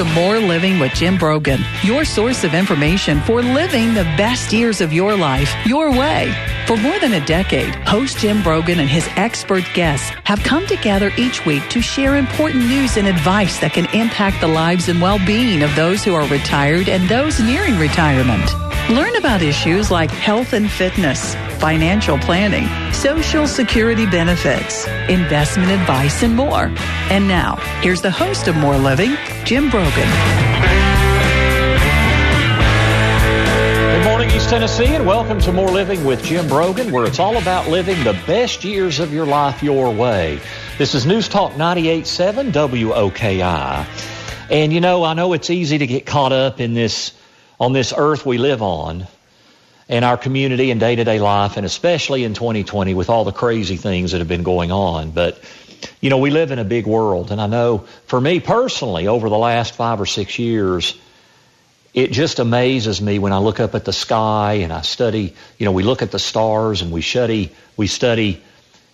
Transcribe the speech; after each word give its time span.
to 0.00 0.14
More 0.14 0.38
Living 0.38 0.78
with 0.78 0.94
Jim 0.94 1.18
Brogan, 1.18 1.60
your 1.82 2.06
source 2.06 2.42
of 2.42 2.54
information 2.54 3.20
for 3.20 3.42
living 3.42 3.92
the 3.92 4.04
best 4.16 4.50
years 4.50 4.80
of 4.80 4.94
your 4.94 5.14
life 5.14 5.54
your 5.66 5.90
way. 5.90 6.34
For 6.66 6.78
more 6.78 6.98
than 7.00 7.12
a 7.12 7.26
decade, 7.26 7.74
host 7.86 8.16
Jim 8.16 8.42
Brogan 8.42 8.80
and 8.80 8.88
his 8.88 9.06
expert 9.16 9.64
guests 9.74 10.08
have 10.24 10.42
come 10.42 10.66
together 10.66 11.12
each 11.18 11.44
week 11.44 11.68
to 11.68 11.82
share 11.82 12.16
important 12.16 12.66
news 12.66 12.96
and 12.96 13.06
advice 13.06 13.60
that 13.60 13.74
can 13.74 13.94
impact 13.94 14.40
the 14.40 14.48
lives 14.48 14.88
and 14.88 15.02
well 15.02 15.18
being 15.26 15.62
of 15.62 15.76
those 15.76 16.02
who 16.02 16.14
are 16.14 16.26
retired 16.28 16.88
and 16.88 17.06
those 17.06 17.38
nearing 17.38 17.76
retirement. 17.76 18.69
Learn 18.90 19.14
about 19.14 19.40
issues 19.40 19.88
like 19.92 20.10
health 20.10 20.52
and 20.52 20.68
fitness, 20.68 21.36
financial 21.60 22.18
planning, 22.18 22.66
social 22.92 23.46
security 23.46 24.04
benefits, 24.04 24.84
investment 25.08 25.70
advice, 25.70 26.24
and 26.24 26.34
more. 26.34 26.72
And 27.08 27.28
now, 27.28 27.54
here's 27.82 28.02
the 28.02 28.10
host 28.10 28.48
of 28.48 28.56
More 28.56 28.76
Living, 28.76 29.16
Jim 29.44 29.70
Brogan. 29.70 30.08
Good 33.92 34.04
morning, 34.06 34.28
East 34.32 34.50
Tennessee, 34.50 34.86
and 34.86 35.06
welcome 35.06 35.40
to 35.42 35.52
More 35.52 35.70
Living 35.70 36.04
with 36.04 36.24
Jim 36.24 36.48
Brogan, 36.48 36.90
where 36.90 37.04
it's 37.04 37.20
all 37.20 37.36
about 37.36 37.68
living 37.68 38.02
the 38.02 38.20
best 38.26 38.64
years 38.64 38.98
of 38.98 39.12
your 39.12 39.24
life 39.24 39.62
your 39.62 39.94
way. 39.94 40.40
This 40.78 40.96
is 40.96 41.06
News 41.06 41.28
Talk 41.28 41.52
98.7 41.52 42.50
WOKI. 42.50 43.86
And 44.50 44.72
you 44.72 44.80
know, 44.80 45.04
I 45.04 45.14
know 45.14 45.32
it's 45.32 45.48
easy 45.48 45.78
to 45.78 45.86
get 45.86 46.06
caught 46.06 46.32
up 46.32 46.58
in 46.58 46.74
this 46.74 47.12
on 47.60 47.74
this 47.74 47.92
earth 47.96 48.24
we 48.24 48.38
live 48.38 48.62
on 48.62 49.06
and 49.88 50.04
our 50.04 50.16
community 50.16 50.70
and 50.70 50.80
day 50.80 50.96
to 50.96 51.04
day 51.04 51.18
life, 51.18 51.56
and 51.56 51.66
especially 51.66 52.24
in 52.24 52.32
2020 52.32 52.94
with 52.94 53.10
all 53.10 53.24
the 53.24 53.32
crazy 53.32 53.76
things 53.76 54.12
that 54.12 54.18
have 54.18 54.28
been 54.28 54.44
going 54.44 54.72
on. 54.72 55.10
But, 55.10 55.38
you 56.00 56.10
know, 56.10 56.18
we 56.18 56.30
live 56.30 56.52
in 56.52 56.58
a 56.58 56.64
big 56.64 56.86
world, 56.86 57.30
and 57.30 57.40
I 57.40 57.46
know 57.46 57.78
for 58.06 58.20
me 58.20 58.40
personally, 58.40 59.08
over 59.08 59.28
the 59.28 59.36
last 59.36 59.74
five 59.74 60.00
or 60.00 60.06
six 60.06 60.38
years, 60.38 60.98
it 61.92 62.12
just 62.12 62.38
amazes 62.38 63.02
me 63.02 63.18
when 63.18 63.32
I 63.32 63.38
look 63.38 63.58
up 63.58 63.74
at 63.74 63.84
the 63.84 63.92
sky 63.92 64.60
and 64.62 64.72
I 64.72 64.82
study, 64.82 65.34
you 65.58 65.66
know, 65.66 65.72
we 65.72 65.82
look 65.82 66.02
at 66.02 66.12
the 66.12 66.20
stars 66.20 66.82
and 66.82 66.92
we 66.92 67.02
study, 67.02 67.50
we 67.76 67.88
study, 67.88 68.40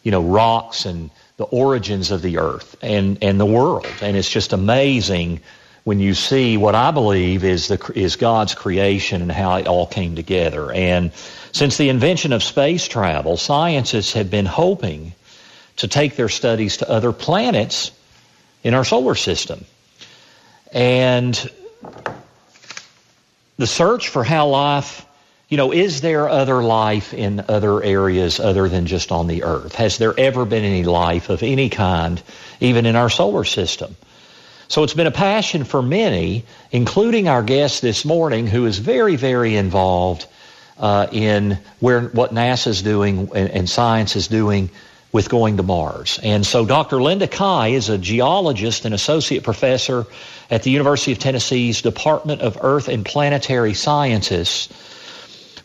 you 0.02 0.10
know, 0.10 0.22
rocks 0.22 0.86
and 0.86 1.10
the 1.36 1.44
origins 1.44 2.10
of 2.10 2.22
the 2.22 2.38
earth 2.38 2.74
and, 2.80 3.22
and 3.22 3.38
the 3.38 3.44
world. 3.44 3.86
And 4.00 4.16
it's 4.16 4.30
just 4.30 4.54
amazing 4.54 5.42
when 5.86 6.00
you 6.00 6.14
see 6.14 6.56
what 6.56 6.74
I 6.74 6.90
believe 6.90 7.44
is 7.44 7.68
the 7.68 7.92
is 7.94 8.16
God's 8.16 8.56
creation 8.56 9.22
and 9.22 9.30
how 9.30 9.54
it 9.54 9.68
all 9.68 9.86
came 9.86 10.16
together. 10.16 10.72
And 10.72 11.12
since 11.52 11.76
the 11.76 11.90
invention 11.90 12.32
of 12.32 12.42
space 12.42 12.88
travel, 12.88 13.36
scientists 13.36 14.14
have 14.14 14.28
been 14.28 14.46
hoping 14.46 15.12
to 15.76 15.86
take 15.86 16.16
their 16.16 16.28
studies 16.28 16.78
to 16.78 16.90
other 16.90 17.12
planets 17.12 17.92
in 18.64 18.74
our 18.74 18.84
solar 18.84 19.14
system. 19.14 19.64
And 20.72 21.36
the 23.56 23.68
search 23.68 24.08
for 24.08 24.24
how 24.24 24.48
life, 24.48 25.06
you 25.48 25.56
know, 25.56 25.72
is 25.72 26.00
there 26.00 26.28
other 26.28 26.64
life 26.64 27.14
in 27.14 27.44
other 27.46 27.80
areas 27.80 28.40
other 28.40 28.68
than 28.68 28.86
just 28.86 29.12
on 29.12 29.28
the 29.28 29.44
earth? 29.44 29.76
Has 29.76 29.98
there 29.98 30.18
ever 30.18 30.44
been 30.46 30.64
any 30.64 30.82
life 30.82 31.28
of 31.28 31.44
any 31.44 31.68
kind, 31.68 32.20
even 32.58 32.86
in 32.86 32.96
our 32.96 33.08
solar 33.08 33.44
system? 33.44 33.94
So 34.68 34.82
it's 34.82 34.94
been 34.94 35.06
a 35.06 35.12
passion 35.12 35.64
for 35.64 35.80
many, 35.80 36.44
including 36.72 37.28
our 37.28 37.42
guest 37.42 37.82
this 37.82 38.04
morning, 38.04 38.46
who 38.46 38.66
is 38.66 38.78
very, 38.78 39.16
very 39.16 39.56
involved 39.56 40.26
uh, 40.78 41.06
in 41.12 41.58
where 41.80 42.02
what 42.02 42.34
NASA 42.34 42.68
is 42.68 42.82
doing 42.82 43.30
and, 43.34 43.50
and, 43.50 43.70
science 43.70 44.16
is 44.16 44.28
doing 44.28 44.70
with 45.12 45.28
going 45.30 45.56
to 45.56 45.62
Mars. 45.62 46.18
And 46.22 46.44
so 46.44 46.66
Dr. 46.66 47.00
Linda 47.00 47.28
Kah 47.28 47.64
is 47.64 47.88
a 47.88 47.96
geologist 47.96 48.84
and 48.84 48.94
associate 48.94 49.42
professor 49.42 50.04
at 50.50 50.64
the 50.64 50.70
University 50.70 51.12
of 51.12 51.18
Tennessee's 51.18 51.80
Department 51.80 52.42
of 52.42 52.58
Earth 52.60 52.88
and 52.88 53.06
Planetary 53.06 53.72
Sciences 53.72 54.68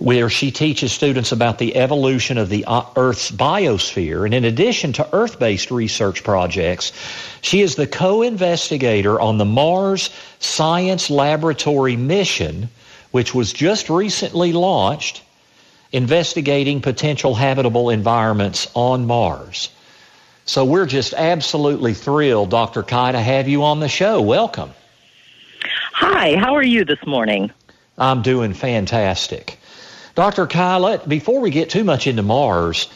where 0.02 0.32
she 0.32 0.50
teaches 0.50 0.92
students 0.92 1.32
about 1.32 1.60
the 1.60 1.76
evolution 1.76 2.40
of 2.40 2.50
the 2.50 2.66
uh, 2.66 2.82
Earth's 2.96 3.30
biosphere. 3.30 4.26
And 4.26 4.34
in 4.34 4.46
addition 4.46 4.94
to 4.94 5.08
Earth 5.14 5.38
based 5.38 5.70
research 5.70 6.24
projects, 6.24 6.92
she 7.42 7.62
is 7.62 7.76
the 7.76 7.86
co 7.86 8.24
investigator 8.24 9.22
on 9.22 9.38
the 9.38 9.46
Mars 9.46 10.10
Science 10.40 11.12
Laboratory 11.12 11.98
mission, 11.98 12.70
which 13.12 13.36
was 13.36 13.54
just 13.54 13.92
recently 13.92 14.54
launched, 14.54 15.22
investigating 15.92 16.82
potential 16.82 17.36
habitable 17.36 17.92
environments 17.92 18.72
on 18.74 19.06
Mars. 19.06 19.70
So 20.46 20.66
we're 20.66 20.88
just 20.88 21.14
absolutely 21.14 21.94
thrilled, 21.94 22.50
Dr. 22.50 22.82
Kah, 22.82 23.12
to 23.12 23.22
have 23.22 23.48
you 23.48 23.64
on 23.66 23.80
the 23.80 23.88
show. 23.88 24.20
Welcome. 24.20 24.72
Hi, 25.94 26.36
how 26.38 26.56
are 26.56 26.64
you 26.64 26.86
this 26.86 27.06
morning? 27.06 27.52
I'm 28.00 28.24
doing 28.24 28.56
fantastic. 28.56 29.60
Dr. 30.16 30.48
Kah, 30.48 30.98
before 31.08 31.40
we 31.40 31.52
get 31.52 31.70
too 31.70 31.84
much 31.84 32.08
into 32.08 32.22
Mars, 32.22 32.90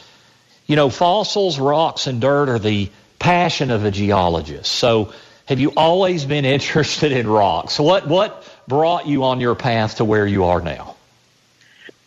you 0.66 0.76
know, 0.76 0.90
fossils, 0.90 1.58
rocks, 1.58 2.06
and 2.06 2.20
dirt 2.20 2.48
are 2.48 2.58
the 2.58 2.90
passion 3.18 3.70
of 3.70 3.84
a 3.84 3.90
geologist. 3.90 4.70
So, 4.70 5.12
have 5.46 5.60
you 5.60 5.72
always 5.76 6.24
been 6.24 6.44
interested 6.56 7.12
in 7.12 7.26
rocks? 7.28 7.78
What 7.78 8.06
what 8.06 8.44
brought 8.68 9.06
you 9.06 9.24
on 9.24 9.40
your 9.40 9.54
path 9.54 9.96
to 9.96 10.04
where 10.04 10.26
you 10.26 10.44
are 10.44 10.60
now? 10.60 10.96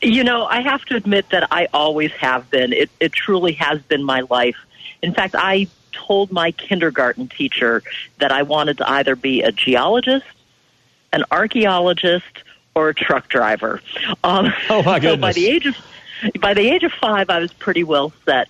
You 0.02 0.24
know, 0.24 0.46
I 0.46 0.62
have 0.62 0.86
to 0.86 0.96
admit 0.96 1.30
that 1.30 1.48
I 1.52 1.68
always 1.74 2.12
have 2.14 2.50
been. 2.50 2.74
It 2.74 2.90
it 3.00 3.14
truly 3.14 3.54
has 3.54 3.82
been 3.82 4.04
my 4.04 4.22
life. 4.30 4.58
In 5.02 5.14
fact, 5.14 5.36
I 5.38 5.68
told 5.92 6.32
my 6.32 6.52
kindergarten 6.52 7.28
teacher 7.28 7.84
that 8.20 8.32
I 8.32 8.44
wanted 8.44 8.78
to 8.78 8.90
either 8.90 9.16
be 9.16 9.42
a 9.42 9.52
geologist, 9.52 10.26
an 11.12 11.24
archaeologist, 11.32 12.44
or 12.76 12.90
a 12.90 12.96
truck 12.96 13.28
driver. 13.30 13.82
Um, 14.24 14.54
oh 14.70 14.84
my 14.84 15.00
goodness! 15.00 15.14
So 15.14 15.18
by 15.18 15.34
the 15.34 15.48
age 15.48 15.66
of 15.66 15.76
by 16.42 16.54
the 16.54 16.70
age 16.70 16.84
of 16.84 16.92
five, 16.94 17.30
I 17.30 17.40
was 17.40 17.54
pretty 17.54 17.84
well 17.84 18.12
set, 18.26 18.50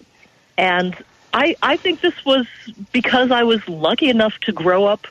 and 0.58 0.96
I 1.34 1.56
I 1.62 1.78
think 1.78 2.02
this 2.02 2.26
was 2.26 2.46
because 2.92 3.32
I 3.32 3.44
was 3.44 3.68
lucky 3.68 4.10
enough 4.10 4.38
to 4.42 4.52
grow 4.52 4.86
up 4.86 5.08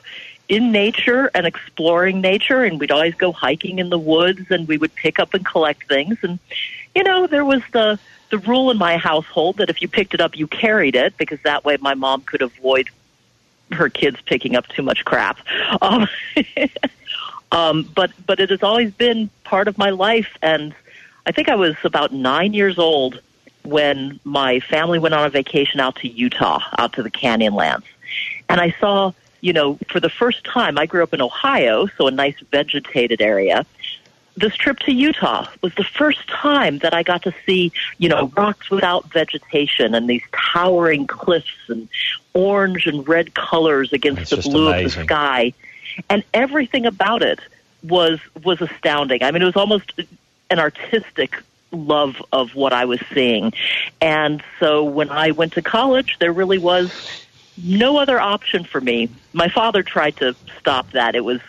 in 0.47 0.71
nature 0.71 1.29
and 1.35 1.45
exploring 1.45 2.21
nature, 2.21 2.63
and 2.63 2.79
we'd 2.79 2.91
always 2.91 3.15
go 3.15 3.31
hiking 3.31 3.79
in 3.79 3.89
the 3.89 3.99
woods, 3.99 4.49
and 4.49 4.67
we 4.67 4.77
would 4.77 4.93
pick 4.95 5.19
up 5.19 5.33
and 5.33 5.45
collect 5.45 5.87
things, 5.87 6.17
and 6.21 6.39
you 6.95 7.03
know 7.03 7.27
there 7.27 7.45
was 7.45 7.61
the 7.71 7.99
the 8.29 8.37
rule 8.39 8.69
in 8.71 8.77
my 8.77 8.97
household 8.97 9.57
that 9.57 9.69
if 9.69 9.81
you 9.81 9.87
picked 9.87 10.13
it 10.13 10.21
up, 10.21 10.37
you 10.37 10.47
carried 10.47 10.95
it 10.95 11.17
because 11.17 11.39
that 11.43 11.65
way 11.65 11.77
my 11.77 11.95
mom 11.95 12.21
could 12.21 12.41
avoid 12.41 12.89
her 13.71 13.89
kids 13.89 14.17
picking 14.25 14.55
up 14.55 14.67
too 14.67 14.81
much 14.81 15.05
crap. 15.05 15.39
Um, 15.81 16.07
Um, 17.51 17.89
but 17.95 18.11
but 18.25 18.39
it 18.39 18.49
has 18.51 18.61
always 18.61 18.91
been 18.93 19.29
part 19.43 19.67
of 19.67 19.77
my 19.77 19.89
life, 19.89 20.37
and 20.41 20.73
I 21.25 21.31
think 21.31 21.49
I 21.49 21.55
was 21.55 21.75
about 21.83 22.13
nine 22.13 22.53
years 22.53 22.77
old 22.77 23.19
when 23.63 24.19
my 24.23 24.59
family 24.59 24.99
went 24.99 25.15
on 25.15 25.25
a 25.25 25.29
vacation 25.29 25.79
out 25.79 25.95
to 25.97 26.07
Utah, 26.07 26.61
out 26.77 26.93
to 26.93 27.03
the 27.03 27.11
Canyonlands, 27.11 27.83
and 28.47 28.61
I 28.61 28.75
saw, 28.79 29.13
you 29.41 29.53
know, 29.53 29.79
for 29.89 29.99
the 29.99 30.09
first 30.09 30.43
time, 30.43 30.77
I 30.77 30.85
grew 30.85 31.01
up 31.01 31.13
in 31.13 31.21
Ohio, 31.21 31.87
so 31.97 32.07
a 32.07 32.11
nice 32.11 32.39
vegetated 32.51 33.21
area. 33.21 33.65
This 34.37 34.55
trip 34.55 34.79
to 34.79 34.93
Utah 34.93 35.47
was 35.61 35.73
the 35.75 35.83
first 35.83 36.25
time 36.29 36.77
that 36.79 36.93
I 36.93 37.03
got 37.03 37.23
to 37.23 37.33
see, 37.45 37.73
you 37.97 38.07
know, 38.07 38.31
rocks 38.37 38.69
without 38.69 39.11
vegetation 39.11 39.93
and 39.93 40.09
these 40.09 40.21
towering 40.31 41.07
cliffs 41.07 41.67
and 41.67 41.89
orange 42.33 42.85
and 42.85 43.05
red 43.05 43.33
colors 43.33 43.91
against 43.91 44.29
That's 44.29 44.45
the 44.45 44.49
blue 44.49 44.69
amazing. 44.69 44.85
of 44.85 44.93
the 44.93 45.03
sky 45.03 45.53
and 46.09 46.23
everything 46.33 46.85
about 46.85 47.21
it 47.21 47.39
was 47.83 48.19
was 48.43 48.61
astounding. 48.61 49.23
I 49.23 49.31
mean, 49.31 49.41
it 49.41 49.45
was 49.45 49.55
almost 49.55 49.93
an 50.49 50.59
artistic 50.59 51.41
love 51.71 52.21
of 52.31 52.55
what 52.55 52.73
I 52.73 52.85
was 52.85 52.99
seeing. 53.13 53.53
And 54.01 54.43
so 54.59 54.83
when 54.83 55.09
I 55.09 55.31
went 55.31 55.53
to 55.53 55.61
college, 55.61 56.17
there 56.19 56.33
really 56.33 56.57
was 56.57 56.91
no 57.61 57.97
other 57.97 58.19
option 58.19 58.63
for 58.63 58.81
me. 58.81 59.09
My 59.33 59.49
father 59.49 59.83
tried 59.83 60.17
to 60.17 60.35
stop 60.59 60.91
that. 60.91 61.15
It 61.15 61.23
was 61.23 61.41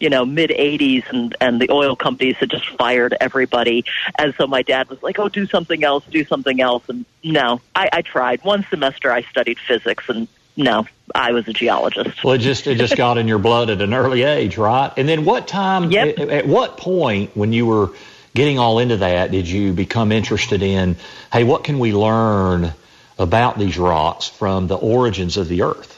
you 0.00 0.08
know, 0.08 0.24
mid 0.24 0.50
80s 0.50 1.08
and, 1.10 1.34
and 1.40 1.60
the 1.60 1.70
oil 1.70 1.96
companies 1.96 2.36
had 2.36 2.50
just 2.50 2.68
fired 2.76 3.16
everybody. 3.20 3.84
And 4.18 4.34
so 4.36 4.46
my 4.46 4.62
dad 4.62 4.88
was 4.88 5.02
like, 5.02 5.18
oh, 5.18 5.28
do 5.28 5.46
something 5.46 5.82
else, 5.82 6.04
do 6.06 6.24
something 6.24 6.60
else. 6.60 6.88
And 6.88 7.04
no, 7.24 7.60
I, 7.74 7.88
I 7.92 8.02
tried. 8.02 8.44
One 8.44 8.64
semester 8.70 9.10
I 9.10 9.22
studied 9.22 9.58
physics 9.58 10.08
and 10.08 10.28
no, 10.58 10.86
I 11.14 11.32
was 11.32 11.46
a 11.48 11.52
geologist. 11.52 12.22
Well, 12.24 12.34
it 12.34 12.38
just 12.38 12.66
it 12.66 12.74
just 12.74 12.96
got 12.96 13.16
in 13.16 13.28
your 13.28 13.38
blood 13.38 13.70
at 13.70 13.80
an 13.80 13.94
early 13.94 14.24
age, 14.24 14.58
right? 14.58 14.92
And 14.96 15.08
then 15.08 15.24
what 15.24 15.46
time? 15.46 15.90
Yep. 15.90 16.18
At, 16.18 16.28
at 16.28 16.46
what 16.48 16.76
point 16.76 17.36
when 17.36 17.52
you 17.52 17.64
were 17.64 17.92
getting 18.34 18.58
all 18.58 18.80
into 18.80 18.98
that 18.98 19.30
did 19.30 19.48
you 19.48 19.72
become 19.72 20.10
interested 20.10 20.62
in? 20.62 20.96
Hey, 21.32 21.44
what 21.44 21.64
can 21.64 21.78
we 21.78 21.92
learn 21.92 22.74
about 23.18 23.58
these 23.58 23.78
rocks 23.78 24.28
from 24.28 24.66
the 24.66 24.76
origins 24.76 25.36
of 25.36 25.48
the 25.48 25.62
Earth? 25.62 25.94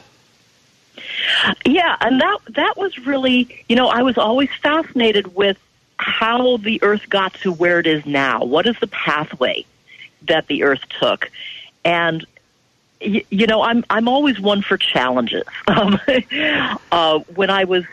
Yeah, 1.65 1.97
and 1.99 2.21
that 2.21 2.37
that 2.49 2.77
was 2.77 2.97
really, 2.99 3.63
you 3.67 3.75
know, 3.75 3.87
I 3.87 4.03
was 4.03 4.17
always 4.17 4.49
fascinated 4.61 5.35
with 5.35 5.57
how 5.97 6.57
the 6.57 6.83
Earth 6.83 7.09
got 7.09 7.33
to 7.35 7.51
where 7.51 7.79
it 7.79 7.87
is 7.87 8.05
now. 8.05 8.43
What 8.43 8.67
is 8.67 8.77
the 8.79 8.87
pathway 8.87 9.65
that 10.27 10.45
the 10.45 10.63
Earth 10.63 10.81
took? 10.99 11.31
And 11.83 12.25
you, 13.01 13.47
know, 13.47 13.61
I'm 13.61 13.83
I'm 13.89 14.07
always 14.07 14.39
one 14.39 14.61
for 14.61 14.77
challenges. 14.77 15.43
Um, 15.67 15.99
uh, 16.91 17.19
when 17.33 17.49
I 17.49 17.63
was 17.63 17.85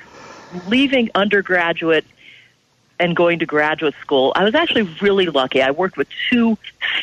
leaving 0.67 1.11
undergraduate 1.15 2.05
and 2.99 3.15
going 3.15 3.39
to 3.39 3.47
graduate 3.47 3.95
school, 4.01 4.33
I 4.35 4.43
was 4.43 4.55
actually 4.55 4.83
really 5.01 5.27
lucky. 5.27 5.63
I 5.63 5.71
worked 5.71 5.97
with 5.97 6.09
two 6.29 6.59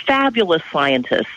fabulous 0.05 0.61
scientists. 0.71 1.27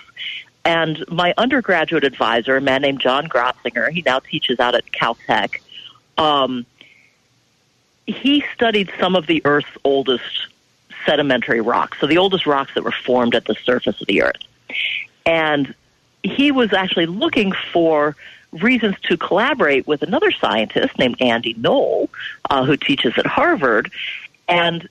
And 0.64 1.04
my 1.08 1.34
undergraduate 1.38 2.04
advisor, 2.04 2.56
a 2.56 2.60
man 2.60 2.82
named 2.82 3.00
John 3.00 3.28
Grotzinger, 3.28 3.90
he 3.90 4.02
now 4.04 4.18
teaches 4.18 4.58
out 4.58 4.74
at 4.74 4.84
Caltech. 4.86 5.60
Um, 6.18 6.66
he 8.06 8.44
studied 8.54 8.90
some 8.98 9.14
of 9.14 9.26
the 9.26 9.40
Earth's 9.44 9.68
oldest 9.84 10.48
sedimentary 11.06 11.60
rocks, 11.60 11.98
so 12.00 12.06
the 12.06 12.18
oldest 12.18 12.44
rocks 12.44 12.72
that 12.74 12.82
were 12.82 12.92
formed 12.92 13.34
at 13.34 13.44
the 13.44 13.54
surface 13.54 14.00
of 14.00 14.06
the 14.08 14.22
Earth. 14.22 14.42
And 15.24 15.74
he 16.22 16.50
was 16.52 16.72
actually 16.72 17.06
looking 17.06 17.52
for 17.72 18.16
reasons 18.52 18.96
to 19.02 19.16
collaborate 19.16 19.86
with 19.86 20.02
another 20.02 20.30
scientist 20.30 20.98
named 20.98 21.16
Andy 21.20 21.54
Knoll, 21.54 22.08
uh, 22.50 22.64
who 22.64 22.76
teaches 22.76 23.16
at 23.16 23.26
Harvard, 23.26 23.90
and 24.48 24.88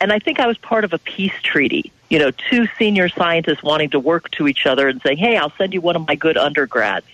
and 0.00 0.12
I 0.12 0.18
think 0.18 0.40
I 0.40 0.46
was 0.46 0.58
part 0.58 0.84
of 0.84 0.92
a 0.92 0.98
peace 0.98 1.40
treaty. 1.42 1.92
You 2.10 2.18
know, 2.18 2.30
two 2.30 2.66
senior 2.78 3.08
scientists 3.08 3.62
wanting 3.62 3.90
to 3.90 4.00
work 4.00 4.30
to 4.32 4.48
each 4.48 4.66
other 4.66 4.88
and 4.88 5.00
saying, 5.02 5.18
"Hey, 5.18 5.36
I'll 5.36 5.52
send 5.56 5.72
you 5.72 5.80
one 5.80 5.96
of 5.96 6.06
my 6.06 6.14
good 6.14 6.36
undergrads." 6.36 7.06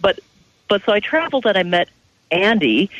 But 0.00 0.20
but 0.68 0.82
so 0.84 0.92
I 0.92 1.00
traveled 1.00 1.46
and 1.46 1.56
I 1.56 1.62
met 1.62 1.88
Andy, 2.30 2.90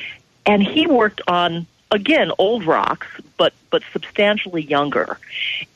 and 0.46 0.62
he 0.62 0.86
worked 0.86 1.20
on 1.28 1.66
again 1.90 2.32
old 2.38 2.64
rocks, 2.64 3.06
but 3.36 3.52
but 3.70 3.82
substantially 3.92 4.62
younger, 4.62 5.18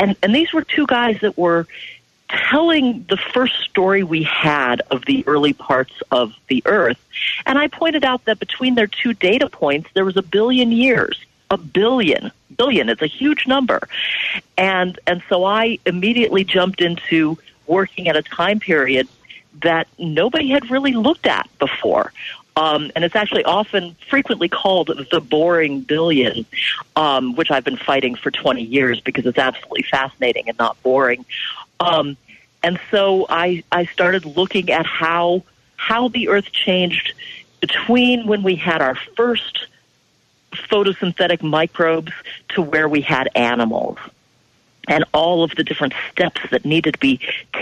and 0.00 0.16
and 0.22 0.34
these 0.34 0.52
were 0.52 0.62
two 0.62 0.86
guys 0.86 1.20
that 1.20 1.38
were 1.38 1.66
telling 2.32 3.04
the 3.08 3.16
first 3.16 3.60
story 3.60 4.02
we 4.02 4.22
had 4.22 4.82
of 4.90 5.04
the 5.04 5.24
early 5.26 5.52
parts 5.52 5.92
of 6.10 6.34
the 6.48 6.62
Earth. 6.66 6.98
And 7.46 7.58
I 7.58 7.68
pointed 7.68 8.04
out 8.04 8.24
that 8.24 8.38
between 8.38 8.74
their 8.74 8.86
two 8.86 9.12
data 9.12 9.48
points, 9.48 9.90
there 9.94 10.04
was 10.04 10.16
a 10.16 10.22
billion 10.22 10.72
years. 10.72 11.24
A 11.50 11.58
billion. 11.58 12.32
Billion. 12.56 12.88
It's 12.88 13.02
a 13.02 13.06
huge 13.06 13.46
number. 13.46 13.80
And, 14.56 14.98
and 15.06 15.22
so 15.28 15.44
I 15.44 15.78
immediately 15.84 16.44
jumped 16.44 16.80
into 16.80 17.38
working 17.66 18.08
at 18.08 18.16
a 18.16 18.22
time 18.22 18.60
period 18.60 19.08
that 19.62 19.86
nobody 19.98 20.48
had 20.48 20.70
really 20.70 20.92
looked 20.92 21.26
at 21.26 21.48
before. 21.58 22.12
Um, 22.54 22.90
and 22.94 23.04
it's 23.04 23.16
actually 23.16 23.44
often 23.44 23.96
frequently 24.10 24.48
called 24.48 24.90
the 25.10 25.20
boring 25.20 25.80
billion, 25.80 26.44
um, 26.96 27.34
which 27.34 27.50
I've 27.50 27.64
been 27.64 27.78
fighting 27.78 28.14
for 28.14 28.30
20 28.30 28.62
years 28.62 29.00
because 29.00 29.24
it's 29.24 29.38
absolutely 29.38 29.84
fascinating 29.84 30.48
and 30.48 30.58
not 30.58 30.80
boring. 30.82 31.24
Um, 31.82 32.16
and 32.62 32.78
so 32.90 33.26
I, 33.28 33.64
I 33.72 33.86
started 33.86 34.24
looking 34.24 34.70
at 34.70 34.86
how, 34.86 35.42
how 35.76 36.08
the 36.08 36.28
earth 36.28 36.52
changed 36.52 37.14
between 37.60 38.26
when 38.26 38.42
we 38.42 38.56
had 38.56 38.80
our 38.80 38.94
first 39.16 39.66
photosynthetic 40.52 41.42
microbes 41.42 42.12
to 42.50 42.62
where 42.62 42.88
we 42.88 43.00
had 43.00 43.28
animals 43.34 43.98
and 44.88 45.04
all 45.14 45.42
of 45.42 45.52
the 45.56 45.64
different 45.64 45.94
steps 46.10 46.40
that 46.50 46.64
needed 46.64 46.94
to 46.94 47.00
be 47.00 47.20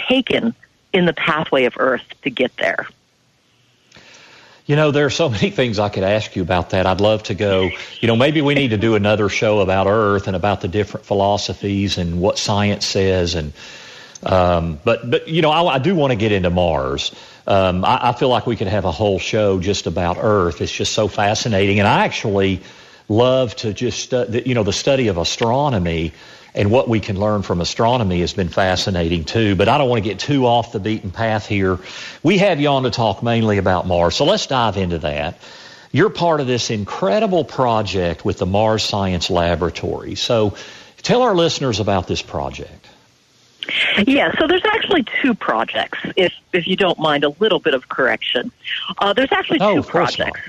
taken 0.08 0.54
in 0.92 1.04
the 1.04 1.12
pathway 1.12 1.64
of 1.64 1.74
earth 1.78 2.02
to 2.22 2.30
get 2.30 2.54
there. 2.56 2.88
You 4.66 4.76
know, 4.76 4.90
there 4.90 5.04
are 5.06 5.10
so 5.10 5.28
many 5.30 5.50
things 5.50 5.78
I 5.78 5.88
could 5.88 6.04
ask 6.04 6.36
you 6.36 6.42
about 6.42 6.70
that. 6.70 6.86
I'd 6.86 7.00
love 7.00 7.24
to 7.24 7.34
go, 7.34 7.70
you 8.00 8.08
know, 8.08 8.16
maybe 8.16 8.40
we 8.40 8.54
need 8.54 8.68
to 8.68 8.78
do 8.78 8.94
another 8.94 9.28
show 9.28 9.60
about 9.60 9.86
Earth 9.86 10.28
and 10.28 10.36
about 10.36 10.60
the 10.60 10.68
different 10.68 11.06
philosophies 11.06 11.98
and 11.98 12.20
what 12.20 12.38
science 12.38 12.86
says 12.86 13.34
and 13.34 13.52
um, 14.22 14.78
but 14.84 15.10
but 15.10 15.28
you 15.28 15.42
know, 15.42 15.50
I, 15.50 15.74
I 15.74 15.78
do 15.78 15.94
want 15.94 16.10
to 16.10 16.16
get 16.16 16.32
into 16.32 16.50
Mars. 16.50 17.14
Um, 17.46 17.84
I, 17.84 18.10
I 18.10 18.12
feel 18.12 18.28
like 18.28 18.46
we 18.46 18.56
could 18.56 18.66
have 18.66 18.84
a 18.84 18.92
whole 18.92 19.18
show 19.18 19.60
just 19.60 19.86
about 19.86 20.18
Earth. 20.20 20.60
It's 20.60 20.72
just 20.72 20.92
so 20.92 21.08
fascinating, 21.08 21.78
and 21.78 21.88
I 21.88 22.04
actually 22.04 22.62
love 23.08 23.56
to 23.56 23.72
just 23.72 24.12
uh, 24.12 24.24
the, 24.24 24.46
you 24.46 24.54
know 24.54 24.62
the 24.62 24.72
study 24.72 25.08
of 25.08 25.16
astronomy 25.16 26.12
and 26.54 26.70
what 26.70 26.88
we 26.88 26.98
can 27.00 27.18
learn 27.18 27.42
from 27.42 27.60
astronomy 27.60 28.20
has 28.20 28.32
been 28.32 28.48
fascinating 28.48 29.24
too. 29.24 29.54
But 29.54 29.68
I 29.68 29.78
don't 29.78 29.88
want 29.88 30.02
to 30.02 30.08
get 30.08 30.18
too 30.18 30.46
off 30.46 30.72
the 30.72 30.80
beaten 30.80 31.10
path 31.10 31.46
here. 31.46 31.78
We 32.22 32.38
have 32.38 32.60
you 32.60 32.68
on 32.68 32.82
to 32.82 32.90
talk 32.90 33.22
mainly 33.22 33.58
about 33.58 33.86
Mars, 33.86 34.16
so 34.16 34.24
let's 34.24 34.46
dive 34.46 34.76
into 34.76 34.98
that. 34.98 35.38
You're 35.92 36.10
part 36.10 36.40
of 36.40 36.46
this 36.46 36.70
incredible 36.70 37.44
project 37.44 38.24
with 38.24 38.38
the 38.38 38.46
Mars 38.46 38.84
Science 38.84 39.28
Laboratory. 39.28 40.14
So 40.14 40.54
tell 41.02 41.22
our 41.22 41.34
listeners 41.34 41.80
about 41.80 42.06
this 42.06 42.22
project. 42.22 42.86
Yeah, 44.06 44.36
so 44.38 44.46
there's 44.46 44.64
actually 44.64 45.04
two 45.22 45.34
projects, 45.34 45.98
if 46.16 46.32
if 46.52 46.66
you 46.66 46.76
don't 46.76 46.98
mind 46.98 47.24
a 47.24 47.30
little 47.40 47.58
bit 47.58 47.74
of 47.74 47.88
correction. 47.88 48.50
Uh, 48.98 49.12
there's 49.12 49.32
actually 49.32 49.60
oh, 49.60 49.76
two 49.76 49.82
projects. 49.82 50.40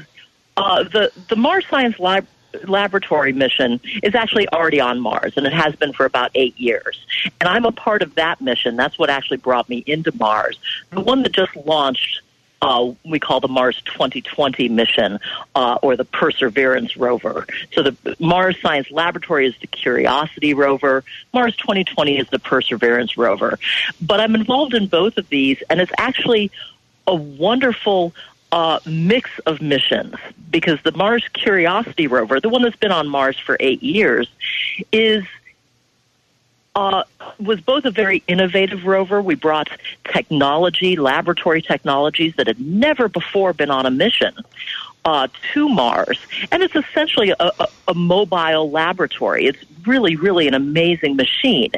Uh, 0.57 0.83
the 0.83 1.11
the 1.29 1.35
Mars 1.35 1.65
Science 1.69 1.99
Lab 1.99 2.25
laboratory 2.67 3.31
mission 3.31 3.79
is 4.03 4.15
actually 4.15 4.47
already 4.49 4.79
on 4.79 4.99
Mars, 4.99 5.33
and 5.37 5.45
it 5.45 5.53
has 5.53 5.75
been 5.75 5.93
for 5.93 6.05
about 6.05 6.31
eight 6.35 6.59
years. 6.59 7.05
And 7.39 7.47
I'm 7.47 7.65
a 7.65 7.71
part 7.71 8.01
of 8.01 8.15
that 8.15 8.41
mission. 8.41 8.75
That's 8.75 8.99
what 8.99 9.09
actually 9.09 9.37
brought 9.37 9.69
me 9.69 9.83
into 9.87 10.11
Mars. 10.17 10.59
The 10.91 11.01
one 11.01 11.23
that 11.23 11.31
just 11.31 11.55
launched 11.55 12.21
uh, 12.61 12.91
we 13.03 13.19
call 13.19 13.39
the 13.39 13.47
Mars 13.47 13.81
2020 13.85 14.69
mission 14.69 15.19
uh, 15.55 15.79
or 15.81 15.95
the 15.95 16.05
Perseverance 16.05 16.95
rover. 16.95 17.47
So 17.73 17.83
the 17.83 18.15
Mars 18.19 18.55
Science 18.61 18.91
Laboratory 18.91 19.47
is 19.47 19.55
the 19.61 19.67
Curiosity 19.67 20.53
rover. 20.53 21.03
Mars 21.33 21.55
2020 21.57 22.17
is 22.17 22.29
the 22.29 22.39
Perseverance 22.39 23.17
rover. 23.17 23.57
But 24.01 24.19
I'm 24.19 24.35
involved 24.35 24.73
in 24.73 24.87
both 24.87 25.17
of 25.17 25.27
these, 25.29 25.61
and 25.69 25.81
it's 25.81 25.91
actually 25.97 26.51
a 27.07 27.15
wonderful 27.15 28.13
uh, 28.51 28.79
mix 28.85 29.29
of 29.45 29.61
missions 29.61 30.15
because 30.49 30.81
the 30.83 30.91
Mars 30.91 31.27
Curiosity 31.33 32.07
rover, 32.07 32.39
the 32.39 32.49
one 32.49 32.61
that's 32.61 32.75
been 32.75 32.91
on 32.91 33.07
Mars 33.07 33.39
for 33.39 33.57
eight 33.59 33.81
years, 33.81 34.27
is 34.91 35.23
uh, 36.75 37.03
was 37.39 37.59
both 37.61 37.85
a 37.85 37.91
very 37.91 38.23
innovative 38.27 38.85
rover. 38.85 39.21
We 39.21 39.35
brought 39.35 39.69
technology, 40.05 40.95
laboratory 40.95 41.61
technologies 41.61 42.35
that 42.37 42.47
had 42.47 42.59
never 42.59 43.09
before 43.09 43.53
been 43.53 43.69
on 43.69 43.85
a 43.85 43.91
mission 43.91 44.33
uh, 45.03 45.27
to 45.53 45.69
Mars. 45.69 46.19
And 46.51 46.63
it's 46.63 46.75
essentially 46.75 47.31
a, 47.31 47.51
a, 47.59 47.67
a 47.89 47.93
mobile 47.93 48.69
laboratory. 48.71 49.45
It's 49.45 49.63
really, 49.85 50.15
really 50.15 50.47
an 50.47 50.53
amazing 50.53 51.15
machine. 51.15 51.71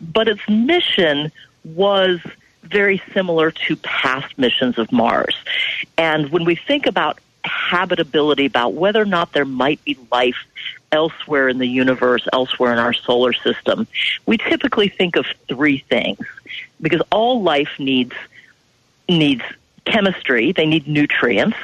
But 0.00 0.28
its 0.28 0.40
mission 0.48 1.30
was 1.64 2.20
very 2.62 3.02
similar 3.12 3.50
to 3.50 3.76
past 3.76 4.38
missions 4.38 4.78
of 4.78 4.90
Mars. 4.90 5.36
And 5.98 6.30
when 6.30 6.44
we 6.44 6.56
think 6.56 6.86
about 6.86 7.18
habitability, 7.44 8.46
about 8.46 8.74
whether 8.74 9.02
or 9.02 9.06
not 9.06 9.32
there 9.32 9.44
might 9.44 9.84
be 9.84 9.98
life 10.10 10.36
elsewhere 10.92 11.48
in 11.48 11.58
the 11.58 11.66
universe, 11.66 12.26
elsewhere 12.32 12.72
in 12.72 12.78
our 12.78 12.92
solar 12.92 13.32
system, 13.32 13.86
we 14.26 14.36
typically 14.36 14.88
think 14.88 15.16
of 15.16 15.26
three 15.48 15.78
things 15.78 16.24
because 16.80 17.02
all 17.10 17.42
life 17.42 17.70
needs 17.78 18.14
needs 19.08 19.42
chemistry, 19.84 20.52
they 20.52 20.66
need 20.66 20.86
nutrients, 20.86 21.56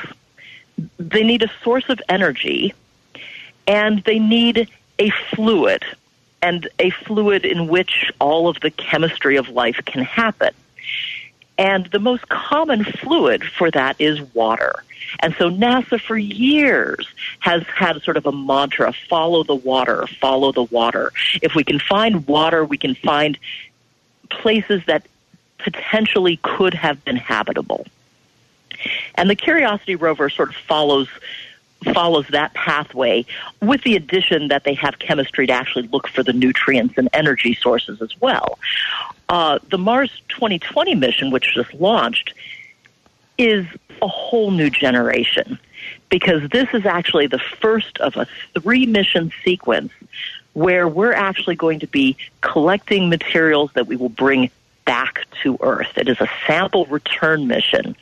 they 0.99 1.23
need 1.23 1.43
a 1.43 1.51
source 1.63 1.89
of 1.89 2.01
energy, 2.09 2.75
and 3.67 4.03
they 4.05 4.19
need 4.19 4.69
a 4.99 5.11
fluid 5.31 5.85
and 6.43 6.69
a 6.79 6.91
fluid 6.91 7.45
in 7.45 7.69
which 7.69 8.11
all 8.21 8.49
of 8.49 8.61
the 8.61 8.71
chemistry 8.71 9.37
of 9.37 9.49
life 9.49 9.81
can 9.87 10.03
happen. 10.03 10.51
And 11.59 11.87
the 11.87 11.99
most 11.99 12.29
common 12.29 12.85
fluid 12.85 13.45
for 13.45 13.71
that 13.73 13.97
is 13.99 14.21
water. 14.35 14.85
And 15.21 15.35
so 15.39 15.51
NASA 15.51 16.01
for 16.01 16.17
years 16.17 17.07
has 17.41 17.65
had 17.65 18.01
sort 18.03 18.17
of 18.17 18.27
a 18.27 18.33
mantra, 18.33 18.93
follow 19.09 19.43
the 19.43 19.55
water, 19.55 20.07
follow 20.07 20.53
the 20.53 20.63
water. 20.65 21.13
If 21.43 21.55
we 21.55 21.65
can 21.65 21.79
find 21.81 22.27
water, 22.27 22.65
we 22.65 22.79
can 22.79 22.95
find 22.95 23.39
places 24.31 24.83
that 24.87 25.07
potentially 25.59 26.39
could 26.43 26.75
have 26.75 27.05
been 27.05 27.17
habitable. 27.17 27.87
And 29.17 29.29
the 29.29 29.35
Curiosity 29.35 29.97
rover 29.97 30.31
sort 30.31 30.51
of 30.51 30.57
follows 30.57 31.09
follows 31.95 32.27
that 32.31 32.53
pathway 32.55 33.25
with 33.63 33.83
the 33.83 33.95
addition 33.95 34.49
that 34.49 34.65
they 34.65 34.75
have 34.75 34.99
chemistry 34.99 35.47
to 35.47 35.53
actually 35.53 35.87
look 35.89 36.09
for 36.09 36.25
the 36.25 36.33
nutrients 36.33 36.99
and 36.99 37.09
energy 37.13 37.55
sources 37.55 38.03
as 38.03 38.21
well. 38.21 38.59
Uh, 39.29 39.59
the 39.71 39.79
Mars 39.79 40.11
2020 40.29 40.95
mission, 40.95 41.31
which 41.31 41.55
just 41.55 41.73
launched, 41.75 42.33
is 43.37 43.67
a 44.01 44.09
whole 44.09 44.51
new 44.51 44.71
generation 44.71 45.59
because 46.09 46.49
this 46.51 46.69
is 46.73 46.87
actually 46.87 47.27
the 47.27 47.39
first 47.39 47.99
of 47.99 48.17
a 48.17 48.27
three 48.59 48.87
mission 48.87 49.33
sequence 49.45 49.93
where 50.55 50.89
we're 50.89 51.13
actually 51.13 51.55
going 51.55 51.79
to 51.79 51.87
be 51.87 52.17
collecting 52.41 53.09
materials 53.09 53.71
that 53.75 53.87
we 53.87 53.97
will 53.97 54.09
bring 54.09 54.51
back 54.85 55.27
to 55.43 55.59
Earth. 55.61 55.93
It 55.97 56.09
is 56.09 56.21
a 56.21 56.29
sample 56.47 56.87
return 56.87 57.47
mission. 57.47 57.95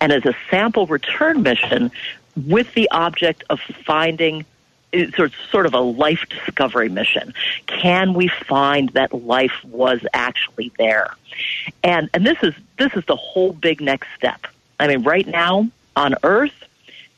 And 0.00 0.10
as 0.10 0.24
a 0.24 0.34
sample 0.50 0.86
return 0.86 1.42
mission, 1.42 1.90
with 2.46 2.72
the 2.74 2.90
object 2.90 3.44
of 3.50 3.60
finding 3.60 4.44
sort 5.14 5.32
sort 5.50 5.66
of 5.66 5.74
a 5.74 5.80
life 5.80 6.24
discovery 6.28 6.88
mission. 6.88 7.34
Can 7.66 8.14
we 8.14 8.28
find 8.28 8.90
that 8.90 9.12
life 9.12 9.64
was 9.64 10.00
actually 10.12 10.72
there? 10.78 11.08
And 11.82 12.10
and 12.14 12.26
this 12.26 12.38
is 12.42 12.54
this 12.78 12.92
is 12.94 13.04
the 13.06 13.16
whole 13.16 13.52
big 13.52 13.80
next 13.80 14.08
step. 14.16 14.46
I 14.78 14.88
mean, 14.88 15.02
right 15.02 15.26
now 15.26 15.68
on 15.96 16.14
Earth, 16.22 16.64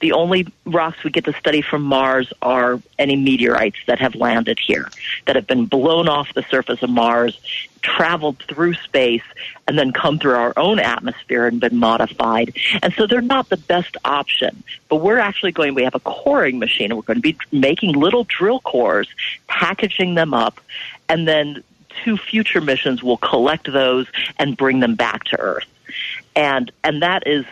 The 0.05 0.13
only 0.13 0.47
rocks 0.67 1.03
we 1.03 1.09
get 1.09 1.25
to 1.25 1.33
study 1.33 1.63
from 1.63 1.81
Mars 1.81 2.31
are 2.43 2.79
any 2.99 3.17
meteorites 3.17 3.79
that 3.87 3.99
have 4.01 4.15
landed 4.15 4.59
here, 4.59 4.91
that 5.25 5.35
have 5.35 5.47
been 5.47 5.65
blown 5.65 6.11
off 6.11 6.35
the 6.35 6.43
surface 6.43 6.83
of 6.83 6.91
Mars, 6.91 7.41
traveled 7.81 8.39
through 8.41 8.75
space, 8.75 9.23
and 9.67 9.79
then 9.79 9.95
come 9.95 10.19
through 10.19 10.35
our 10.35 10.53
own 10.59 10.79
atmosphere 10.79 11.47
and 11.47 11.59
been 11.59 11.79
modified. 11.79 12.55
And 12.83 12.93
so 12.93 13.07
they're 13.07 13.23
not 13.23 13.49
the 13.49 13.57
best 13.57 13.97
option. 14.05 14.63
But 14.91 14.97
we're 14.97 15.21
actually 15.21 15.53
going, 15.53 15.73
we 15.73 15.85
have 15.85 15.95
a 15.95 16.01
coring 16.01 16.59
machine, 16.59 16.91
and 16.91 16.97
we're 16.97 17.05
going 17.05 17.23
to 17.23 17.23
be 17.23 17.39
making 17.51 17.93
little 17.93 18.25
drill 18.25 18.61
cores, 18.61 19.09
packaging 19.47 20.17
them 20.17 20.35
up, 20.35 20.61
and 21.09 21.27
then 21.27 21.65
two 22.05 22.19
future 22.19 22.61
missions 22.61 23.03
will 23.03 23.17
collect 23.17 23.73
those 23.73 24.07
and 24.39 24.55
bring 24.55 24.81
them 24.81 24.97
back 24.97 25.25
to 25.25 25.41
Earth. 25.41 25.65
And 26.37 26.71
and 26.83 27.01
that 27.01 27.27
is 27.27 27.47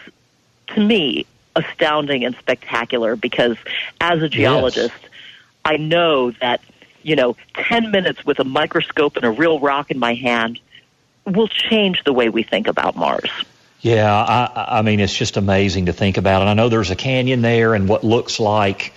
to 0.75 0.81
me 0.81 1.25
astounding 1.55 2.25
and 2.25 2.35
spectacular 2.37 3.17
because 3.17 3.57
as 4.01 4.23
a 4.23 4.29
geologist, 4.29 4.95
yes. 5.03 5.11
I 5.65 5.77
know 5.77 6.31
that 6.33 6.61
you 7.03 7.17
know, 7.17 7.37
10 7.55 7.91
minutes 7.91 8.25
with 8.25 8.39
a 8.39 8.45
microscope 8.45 9.17
and 9.17 9.25
a 9.25 9.31
real 9.31 9.59
rock 9.61 9.91
in 9.91 9.99
my 9.99 10.15
hand 10.15 10.59
will 11.25 11.49
change 11.49 12.03
the 12.05 12.13
way 12.13 12.29
we 12.29 12.43
think 12.43 12.67
about 12.67 12.97
Mars. 12.97 13.31
Yeah, 13.81 14.13
I, 14.13 14.79
I 14.79 14.83
mean, 14.83 15.01
it's 15.01 15.15
just 15.15 15.37
amazing 15.37 15.87
to 15.87 15.93
think 15.93 16.17
about. 16.17 16.43
And 16.43 16.51
I 16.51 16.55
know 16.55 16.69
there's 16.69 16.91
a 16.91 16.97
canyon 16.97 17.43
there 17.43 17.75
and 17.75 17.89
what 17.89 18.05
looks 18.05 18.39
like, 18.39 18.93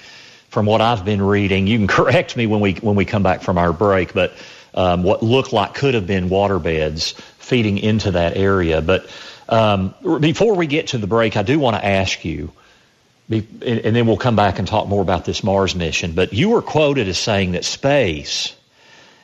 from 0.50 0.68
what 0.68 0.80
I've 0.80 1.04
been 1.04 1.22
reading, 1.22 1.68
you 1.68 1.78
can 1.78 1.88
correct 1.90 2.38
me 2.38 2.46
when 2.46 2.62
we, 2.62 2.74
when 2.76 2.96
we 2.96 3.06
come 3.06 3.24
back 3.24 3.42
from 3.42 3.58
our 3.58 3.74
break, 3.74 4.14
but 4.14 4.34
um, 4.74 5.04
what 5.04 5.24
looked 5.24 5.54
like 5.54 5.74
could 5.74 5.94
have 5.94 6.06
been 6.06 6.30
water 6.30 6.60
beds 6.60 7.12
feeding 7.40 7.78
into 7.78 8.12
that 8.12 8.38
area. 8.38 8.82
But 8.82 9.10
um, 9.50 9.94
before 10.20 10.56
we 10.56 10.68
get 10.68 10.88
to 10.88 10.98
the 10.98 11.08
break, 11.08 11.38
I 11.38 11.44
do 11.44 11.60
want 11.60 11.76
to 11.76 11.86
ask 11.86 12.26
you, 12.26 12.52
and 13.30 13.96
then 13.96 14.06
we'll 14.08 14.18
come 14.18 14.36
back 14.36 14.60
and 14.60 14.68
talk 14.68 14.88
more 14.88 15.02
about 15.02 15.26
this 15.26 15.44
Mars 15.44 15.76
mission. 15.76 16.14
But 16.14 16.34
you 16.34 16.50
were 16.50 16.62
quoted 16.62 17.08
as 17.08 17.18
saying 17.18 17.54
that 17.54 17.66
space 17.66 18.56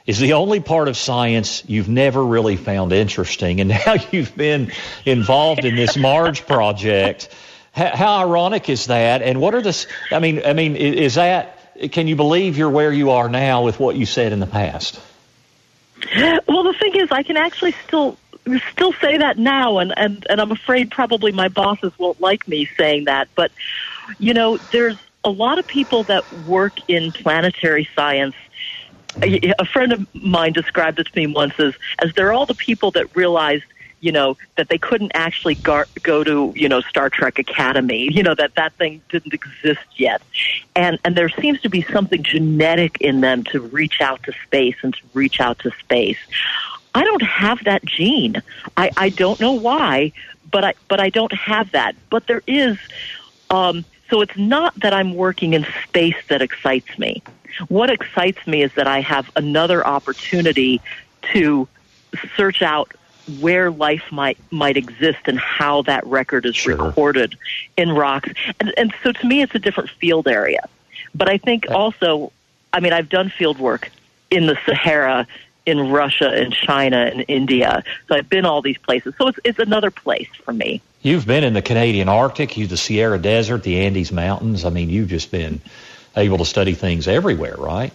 is 0.06 0.20
the 0.20 0.34
only 0.34 0.60
part 0.60 0.88
of 0.88 0.98
science 0.98 1.64
you've 1.68 1.90
never 1.90 2.24
really 2.24 2.56
found 2.56 2.92
interesting, 2.94 3.62
and 3.62 3.70
now 3.86 3.96
you've 4.12 4.36
been 4.36 4.72
involved 5.06 5.66
in 5.66 5.76
this 5.76 5.98
Mars 5.98 6.40
project. 6.40 7.30
How, 7.74 8.28
ironic 8.28 8.70
is 8.70 8.88
that? 8.88 9.22
And 9.22 9.40
what 9.40 9.56
are 9.56 9.62
the? 9.62 9.88
I 10.12 10.20
mean, 10.20 10.42
I 10.46 10.54
mean, 10.54 10.76
is 10.76 11.16
that? 11.16 11.58
Can 11.92 12.08
you 12.08 12.16
believe 12.16 12.58
you're 12.58 12.70
where 12.70 12.92
you 12.92 13.12
are 13.12 13.30
now 13.30 13.64
with 13.64 13.80
what 13.80 13.96
you 13.96 14.06
said 14.06 14.34
in 14.34 14.40
the 14.40 14.48
past? 14.48 15.00
Well, 16.16 16.64
the 16.64 16.76
thing 16.80 16.96
is, 16.96 17.12
I 17.12 17.24
can 17.24 17.38
actually 17.38 17.74
still 17.88 18.18
still 18.72 18.94
say 19.02 19.18
that 19.18 19.38
now, 19.38 19.78
and 19.78 19.94
and 19.98 20.26
and 20.30 20.42
I'm 20.42 20.52
afraid 20.52 20.92
probably 20.92 21.32
my 21.32 21.48
bosses 21.48 21.92
won't 21.98 22.20
like 22.20 22.48
me 22.48 22.68
saying 22.78 23.06
that, 23.06 23.30
but 23.36 23.52
you 24.18 24.34
know, 24.34 24.58
there's 24.72 24.98
a 25.24 25.30
lot 25.30 25.60
of 25.60 25.68
people 25.68 26.04
that 26.06 26.32
work 26.32 26.74
in 26.88 27.12
planetary 27.12 27.88
science. 27.96 28.36
A, 29.24 29.66
friend 29.72 29.94
of 29.94 30.08
mine 30.16 30.52
described 30.52 31.00
it 31.00 31.06
to 31.06 31.12
me 31.16 31.28
once 31.28 31.54
as, 31.60 31.74
as 32.04 32.12
they're 32.16 32.34
all 32.34 32.48
the 32.48 32.56
people 32.56 32.90
that 32.92 33.16
realized 33.16 33.64
you 34.00 34.12
know 34.12 34.36
that 34.58 34.68
they 34.70 34.80
couldn't 34.80 35.12
actually 35.14 35.56
gar- 35.56 35.88
go 36.02 36.24
to 36.24 36.52
you 36.56 36.68
know 36.68 36.82
Star 36.82 37.10
Trek 37.10 37.38
Academy 37.38 38.10
you 38.12 38.24
know 38.24 38.34
that 38.36 38.54
that 38.56 38.74
thing 38.78 39.02
didn't 39.10 39.34
exist 39.34 39.86
yet 39.96 40.22
and 40.76 41.00
and 41.06 41.16
there 41.16 41.30
seems 41.30 41.62
to 41.62 41.70
be 41.70 41.86
something 41.94 42.24
genetic 42.24 42.98
in 43.00 43.22
them 43.22 43.44
to 43.52 43.62
reach 43.62 44.02
out 44.02 44.22
to 44.24 44.34
space 44.46 44.76
and 44.82 44.94
to 44.96 45.02
reach 45.14 45.40
out 45.40 45.60
to 45.60 45.72
space 45.84 46.18
I 46.94 47.04
don't 47.04 47.24
have 47.24 47.64
that 47.66 47.86
gene 47.86 48.42
I 48.78 48.92
I 48.98 49.10
don't 49.10 49.40
know 49.40 49.54
why 49.54 50.12
but 50.50 50.64
I 50.64 50.74
but 50.88 51.00
I 51.00 51.10
don't 51.10 51.34
have 51.34 51.72
that 51.72 51.96
but 52.10 52.28
there 52.28 52.44
is 52.48 52.78
um 53.50 53.86
so 54.12 54.22
it's 54.22 54.38
not 54.38 54.78
that 54.82 54.94
I'm 54.94 55.16
working 55.16 55.54
in 55.54 55.66
space 55.86 56.22
that 56.30 56.42
excites 56.42 57.00
me. 57.00 57.24
What 57.70 57.90
excites 57.90 58.46
me 58.46 58.62
is 58.62 58.72
that 58.76 58.86
I 58.86 59.00
have 59.00 59.32
another 59.38 59.88
opportunity 59.88 60.82
to 61.34 61.68
search 62.36 62.62
out 62.62 62.92
where 63.40 63.72
life 63.72 64.04
might 64.12 64.38
might 64.52 64.76
exist 64.76 65.20
and 65.26 65.40
how 65.40 65.84
that 65.84 66.06
record 66.06 66.46
is 66.46 66.58
sure. 66.58 66.76
recorded 66.76 67.38
in 67.78 67.92
rocks. 67.92 68.30
And, 68.60 68.74
and 68.78 68.94
so 69.02 69.14
to 69.14 69.26
me, 69.26 69.42
it's 69.42 69.56
a 69.56 69.60
different 69.60 69.90
field 69.90 70.28
area. 70.28 70.68
But 71.16 71.30
I 71.30 71.38
think 71.38 71.70
also, 71.72 72.34
I 72.74 72.82
mean, 72.82 72.92
I've 72.92 73.10
done 73.10 73.30
field 73.30 73.60
work 73.60 73.90
in 74.30 74.48
the 74.48 74.58
Sahara, 74.66 75.26
in 75.66 75.92
Russia, 75.92 76.30
and 76.30 76.54
China, 76.54 76.98
and 76.98 77.26
India. 77.28 77.84
So 78.08 78.16
I've 78.16 78.30
been 78.30 78.46
all 78.46 78.62
these 78.62 78.78
places. 78.78 79.14
So 79.18 79.28
it's 79.28 79.40
it's 79.44 79.60
another 79.60 79.92
place 79.92 80.30
for 80.44 80.54
me. 80.54 80.82
You've 81.02 81.26
been 81.26 81.44
in 81.44 81.54
the 81.54 81.62
Canadian 81.62 82.10
Arctic, 82.10 82.58
you 82.58 82.68
the 82.68 82.78
Sierra 82.78 83.18
Desert, 83.18 83.64
the 83.64 83.82
Andes 83.82 84.12
Mountains. 84.12 84.66
I 84.66 84.70
mean, 84.70 84.90
you've 84.90 85.10
just 85.10 85.32
been 85.32 85.62
able 86.16 86.40
to 86.40 86.46
study 86.46 86.74
things 86.74 87.08
everywhere, 87.08 87.56
right? 87.58 87.92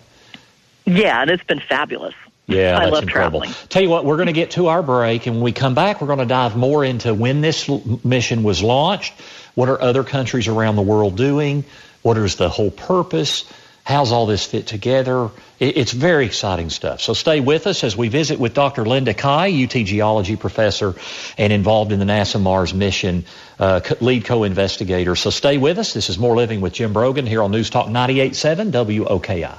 Yeah, 0.85 1.23
and 1.23 1.31
it's 1.31 1.45
been 1.45 1.61
fabulous. 1.61 2.15
Yeah, 2.47 2.79
I 2.79 2.91
that's 2.91 3.03
incredible. 3.03 3.41
Traveling. 3.41 3.69
Tell 3.69 3.83
you 3.83 3.91
what, 3.91 4.05
we're 4.05 4.17
going 4.17 4.29
to 4.29 4.33
get 4.33 4.53
to 4.53 4.69
our 4.69 4.83
break, 4.83 5.27
and 5.27 5.37
when 5.37 5.45
we 5.45 5.53
come 5.53 5.75
back, 5.75 6.01
we're 6.01 6.07
going 6.07 6.21
to 6.21 6.27
dive 6.27 6.57
more 6.57 6.85
into 6.85 7.13
when 7.13 7.41
this 7.41 7.69
mission 8.05 8.45
was 8.45 8.63
launched. 8.63 9.13
What 9.57 9.69
are 9.69 9.81
other 9.81 10.05
countries 10.05 10.47
around 10.47 10.77
the 10.77 10.83
world 10.83 11.17
doing? 11.17 11.65
What 12.03 12.17
is 12.19 12.37
the 12.37 12.49
whole 12.49 12.71
purpose? 12.71 13.51
How's 13.87 14.11
all 14.11 14.26
this 14.26 14.45
fit 14.45 14.66
together? 14.66 15.31
It's 15.61 15.93
very 15.93 16.26
exciting 16.26 16.71
stuff. 16.71 17.00
So 17.00 17.12
stay 17.12 17.38
with 17.38 17.69
us 17.69 17.85
as 17.85 17.97
we 17.97 18.09
visit 18.09 18.40
with 18.40 18.52
Dr. 18.52 18.85
Linda 18.85 19.14
Kah, 19.14 19.45
UT 19.45 19.71
geology 19.71 20.35
professor 20.35 20.97
and 21.38 21.52
involved 21.52 21.93
in 21.93 22.00
the 22.00 22.05
NASA 22.05 22.43
Mars 22.43 22.75
mission, 22.75 23.26
uh, 23.61 23.81
lead 24.00 24.25
co-investigator. 24.25 25.14
So 25.14 25.31
stay 25.31 25.57
with 25.57 25.78
us. 25.78 25.93
This 25.95 26.11
is 26.11 26.19
More 26.19 26.35
Living 26.35 26.61
with 26.61 26.73
Jim 26.73 26.93
Brogan 26.93 27.26
here 27.26 27.40
on 27.40 27.52
News 27.52 27.71
Talk 27.71 27.87
98.7 27.87 28.73
WOKI. 28.73 29.57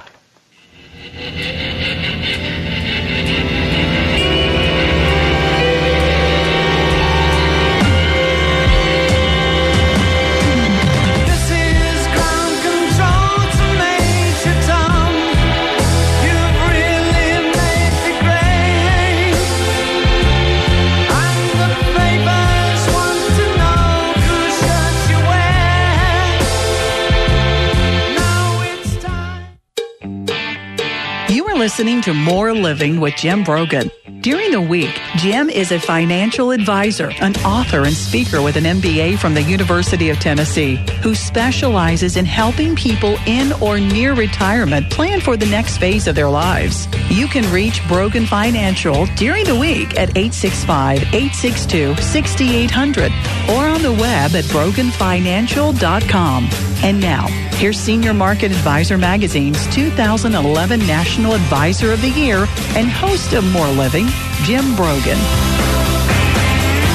Listening 31.68 32.00
to 32.00 32.14
More 32.14 32.54
Living 32.54 32.98
with 32.98 33.14
Jim 33.14 33.44
Brogan. 33.44 33.90
During 34.20 34.52
the 34.52 34.60
week, 34.60 34.98
Jim 35.16 35.50
is 35.50 35.70
a 35.70 35.78
financial 35.78 36.50
advisor, 36.50 37.10
an 37.20 37.36
author, 37.44 37.82
and 37.82 37.92
speaker 37.92 38.40
with 38.40 38.56
an 38.56 38.64
MBA 38.64 39.18
from 39.18 39.34
the 39.34 39.42
University 39.42 40.08
of 40.08 40.18
Tennessee 40.18 40.76
who 41.02 41.14
specializes 41.14 42.16
in 42.16 42.24
helping 42.24 42.74
people 42.74 43.18
in 43.26 43.52
or 43.60 43.78
near 43.78 44.14
retirement 44.14 44.90
plan 44.90 45.20
for 45.20 45.36
the 45.36 45.44
next 45.44 45.76
phase 45.76 46.08
of 46.08 46.14
their 46.14 46.30
lives. 46.30 46.88
You 47.10 47.28
can 47.28 47.44
reach 47.52 47.86
Brogan 47.86 48.24
Financial 48.24 49.04
during 49.16 49.44
the 49.44 49.54
week 49.54 49.90
at 49.90 50.16
865 50.16 51.02
862 51.12 51.96
6800 51.96 53.12
or 53.50 53.66
on 53.66 53.82
the 53.82 53.92
web 53.92 54.34
at 54.34 54.44
broganfinancial.com. 54.44 56.67
And 56.80 57.00
now, 57.00 57.26
here's 57.56 57.76
Senior 57.76 58.14
Market 58.14 58.52
Advisor 58.52 58.96
Magazine's 58.96 59.66
2011 59.74 60.78
National 60.86 61.34
Advisor 61.34 61.92
of 61.92 62.00
the 62.00 62.10
Year 62.10 62.46
and 62.76 62.88
host 62.88 63.32
of 63.32 63.44
More 63.52 63.66
Living, 63.66 64.06
Jim 64.44 64.76
Brogan. 64.76 65.18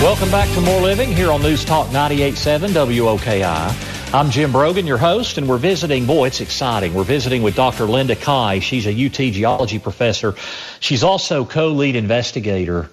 Welcome 0.01 0.31
back 0.31 0.49
to 0.53 0.61
More 0.61 0.79
Living 0.79 1.13
here 1.13 1.31
on 1.31 1.41
News 1.41 1.65
Talk 1.65 1.89
98.7 1.89 2.69
WOKI. 2.69 4.13
I'm 4.13 4.29
Jim 4.31 4.53
Brogan, 4.53 4.87
your 4.87 4.97
host, 4.97 5.37
and 5.37 5.49
we're 5.49 5.57
visiting, 5.57 6.05
boy, 6.05 6.27
it's 6.27 6.39
exciting. 6.39 6.93
We're 6.93 7.03
visiting 7.03 7.43
with 7.43 7.55
Dr. 7.55 7.83
Linda 7.83 8.15
Kah. 8.15 8.59
She's 8.59 8.87
a 8.87 9.05
UT 9.05 9.33
geology 9.33 9.79
professor. 9.79 10.35
She's 10.79 11.03
also 11.03 11.43
co-lead 11.43 11.97
investigator, 11.97 12.89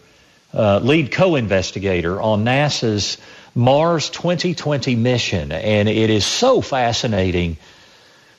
uh, 0.53 0.81
lead 0.81 1.13
co-investigator 1.13 2.21
on 2.21 2.45
NASA's 2.45 3.19
Mars 3.55 4.11
2020 4.11 4.95
mission, 4.95 5.53
and 5.53 5.89
it 5.89 6.11
is 6.11 6.25
so 6.25 6.61
fascinating 6.61 7.57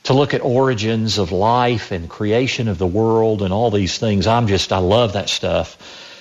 to 0.04 0.14
look 0.14 0.34
at 0.34 0.42
origins 0.42 1.18
of 1.18 1.32
life 1.32 1.92
and 1.92 2.10
creation 2.10 2.68
of 2.68 2.78
the 2.78 2.88
world 2.88 3.42
and 3.42 3.54
all 3.54 3.70
these 3.72 3.98
things. 3.98 4.26
I'm 4.26 4.48
just, 4.48 4.72
I 4.74 4.80
love 4.80 5.14
that 5.14 5.30
stuff. 5.30 5.78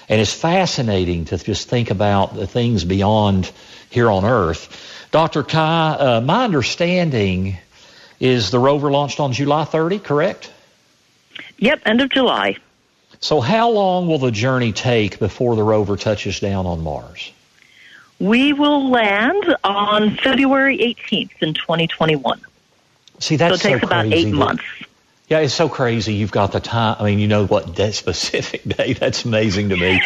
And 0.08 0.20
it's 0.20 0.34
fascinating 0.34 1.26
to 1.26 1.38
just 1.38 1.68
think 1.68 1.90
about 1.90 2.34
the 2.34 2.46
things 2.46 2.84
beyond 2.84 3.50
here 3.90 4.10
on 4.10 4.24
Earth. 4.24 5.08
Dr. 5.12 5.42
Kah, 5.42 5.96
uh, 5.98 6.20
my 6.20 6.44
understanding 6.44 7.58
is 8.18 8.50
the 8.50 8.58
rover 8.58 8.90
launched 8.90 9.20
on 9.20 9.32
July 9.32 9.64
30, 9.64 9.98
correct? 10.00 10.52
Yep, 11.58 11.82
end 11.86 12.00
of 12.00 12.10
July. 12.10 12.56
So 13.20 13.40
how 13.40 13.70
long 13.70 14.08
will 14.08 14.18
the 14.18 14.30
journey 14.30 14.72
take 14.72 15.18
before 15.18 15.56
the 15.56 15.62
rover 15.62 15.96
touches 15.96 16.40
down 16.40 16.66
on 16.66 16.82
Mars? 16.82 17.32
We 18.20 18.52
will 18.52 18.90
land 18.90 19.56
on 19.64 20.16
February 20.16 20.76
18th 20.78 21.30
in 21.40 21.54
2021. 21.54 22.40
See, 23.18 23.36
that's 23.36 23.62
so 23.62 23.68
it 23.68 23.72
takes 23.72 23.80
so 23.80 23.86
about 23.86 24.06
eight 24.06 24.32
months. 24.32 24.62
Yeah, 25.28 25.38
it's 25.38 25.54
so 25.54 25.68
crazy. 25.68 26.14
You've 26.14 26.32
got 26.32 26.52
the 26.52 26.60
time. 26.60 26.96
I 26.98 27.04
mean, 27.04 27.18
you 27.18 27.28
know 27.28 27.46
what 27.46 27.76
that 27.76 27.94
specific 27.94 28.64
day. 28.76 28.92
That's 28.92 29.24
amazing 29.24 29.70
to 29.70 29.76
me. 29.76 30.02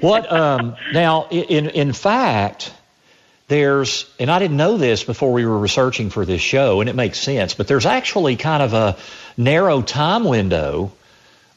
what 0.00 0.32
um, 0.32 0.76
now? 0.92 1.28
In 1.30 1.68
in 1.68 1.92
fact, 1.92 2.72
there's 3.48 4.10
and 4.18 4.30
I 4.30 4.38
didn't 4.38 4.56
know 4.56 4.78
this 4.78 5.04
before 5.04 5.32
we 5.32 5.44
were 5.44 5.58
researching 5.58 6.10
for 6.10 6.24
this 6.24 6.40
show, 6.40 6.80
and 6.80 6.88
it 6.88 6.96
makes 6.96 7.18
sense. 7.18 7.54
But 7.54 7.68
there's 7.68 7.86
actually 7.86 8.36
kind 8.36 8.62
of 8.62 8.72
a 8.72 8.96
narrow 9.36 9.82
time 9.82 10.24
window 10.24 10.92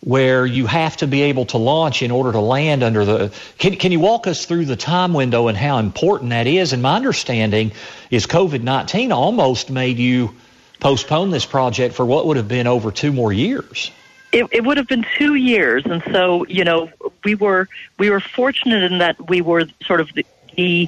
where 0.05 0.45
you 0.45 0.67
have 0.67 0.95
to 0.97 1.07
be 1.07 1.23
able 1.23 1.45
to 1.47 1.57
launch 1.57 2.03
in 2.03 2.11
order 2.11 2.31
to 2.31 2.39
land 2.39 2.83
under 2.83 3.03
the. 3.03 3.33
Can, 3.57 3.75
can 3.75 3.91
you 3.91 3.99
walk 3.99 4.27
us 4.27 4.45
through 4.45 4.65
the 4.65 4.75
time 4.75 5.13
window 5.13 5.47
and 5.47 5.57
how 5.57 5.79
important 5.79 6.29
that 6.29 6.47
is? 6.47 6.73
And 6.73 6.81
my 6.81 6.95
understanding 6.95 7.71
is 8.11 8.27
COVID 8.27 8.61
19 8.61 9.11
almost 9.11 9.69
made 9.69 9.97
you 9.97 10.33
postpone 10.79 11.31
this 11.31 11.45
project 11.45 11.95
for 11.95 12.05
what 12.05 12.27
would 12.27 12.37
have 12.37 12.47
been 12.47 12.67
over 12.67 12.91
two 12.91 13.11
more 13.11 13.33
years. 13.33 13.91
It, 14.31 14.45
it 14.51 14.63
would 14.63 14.77
have 14.77 14.87
been 14.87 15.05
two 15.17 15.35
years, 15.35 15.83
and 15.85 16.03
so 16.11 16.45
you 16.47 16.63
know 16.63 16.89
we 17.23 17.33
were 17.33 17.67
we 17.97 18.11
were 18.11 18.19
fortunate 18.19 18.83
in 18.83 18.99
that 18.99 19.27
we 19.27 19.41
were 19.41 19.65
sort 19.85 20.01
of 20.01 20.13
the, 20.13 20.25
the 20.55 20.87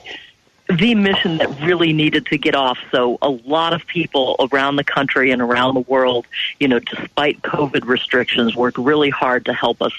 the 0.70 0.96
mission 0.96 1.38
that 1.38 1.62
really 1.62 1.94
needed 1.94 2.26
to 2.28 2.38
get 2.38 2.56
off. 2.56 2.78
So 2.92 3.18
a 3.22 3.30
lot 3.30 3.74
of 3.74 3.88
people 3.88 4.36
around 4.52 4.76
the 4.76 4.84
country 4.84 5.32
and 5.32 5.42
around 5.42 5.76
the 5.76 5.82
world, 5.82 6.26
you 6.60 6.68
know, 6.68 6.80
despite 6.80 7.42
COVID 7.42 7.86
restrictions, 7.86 8.56
worked 8.56 8.78
really 8.78 9.10
hard 9.10 9.46
to 9.46 9.54
help 9.54 9.82
us 9.82 9.94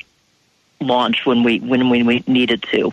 launch 0.81 1.27
when 1.27 1.43
we 1.43 1.59
when 1.61 1.89
we, 1.89 2.23
needed 2.27 2.63
to. 2.63 2.93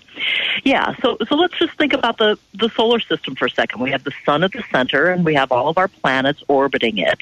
Yeah, 0.63 0.95
so 1.01 1.17
so 1.27 1.35
let's 1.35 1.57
just 1.57 1.73
think 1.73 1.93
about 1.93 2.17
the 2.17 2.37
the 2.53 2.69
solar 2.69 2.99
system 2.99 3.35
for 3.35 3.45
a 3.45 3.49
second. 3.49 3.81
We 3.81 3.91
have 3.91 4.03
the 4.03 4.13
sun 4.25 4.43
at 4.43 4.53
the 4.53 4.63
center 4.71 5.11
and 5.11 5.23
we 5.23 5.35
have 5.35 5.51
all 5.51 5.67
of 5.67 5.77
our 5.77 5.87
planets 5.87 6.43
orbiting 6.47 6.97
it. 6.97 7.19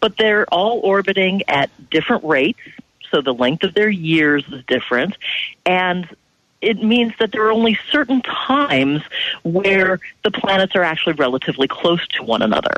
But 0.00 0.16
they're 0.16 0.46
all 0.52 0.80
orbiting 0.80 1.42
at 1.48 1.70
different 1.90 2.24
rates, 2.24 2.60
so 3.10 3.20
the 3.20 3.34
length 3.34 3.62
of 3.64 3.74
their 3.74 3.88
years 3.88 4.44
is 4.50 4.64
different 4.64 5.16
and 5.66 6.08
it 6.60 6.82
means 6.82 7.12
that 7.18 7.32
there 7.32 7.46
are 7.46 7.52
only 7.52 7.78
certain 7.90 8.22
times 8.22 9.02
where 9.42 10.00
the 10.24 10.30
planets 10.30 10.74
are 10.74 10.82
actually 10.82 11.14
relatively 11.14 11.68
close 11.68 12.06
to 12.08 12.22
one 12.22 12.42
another. 12.42 12.74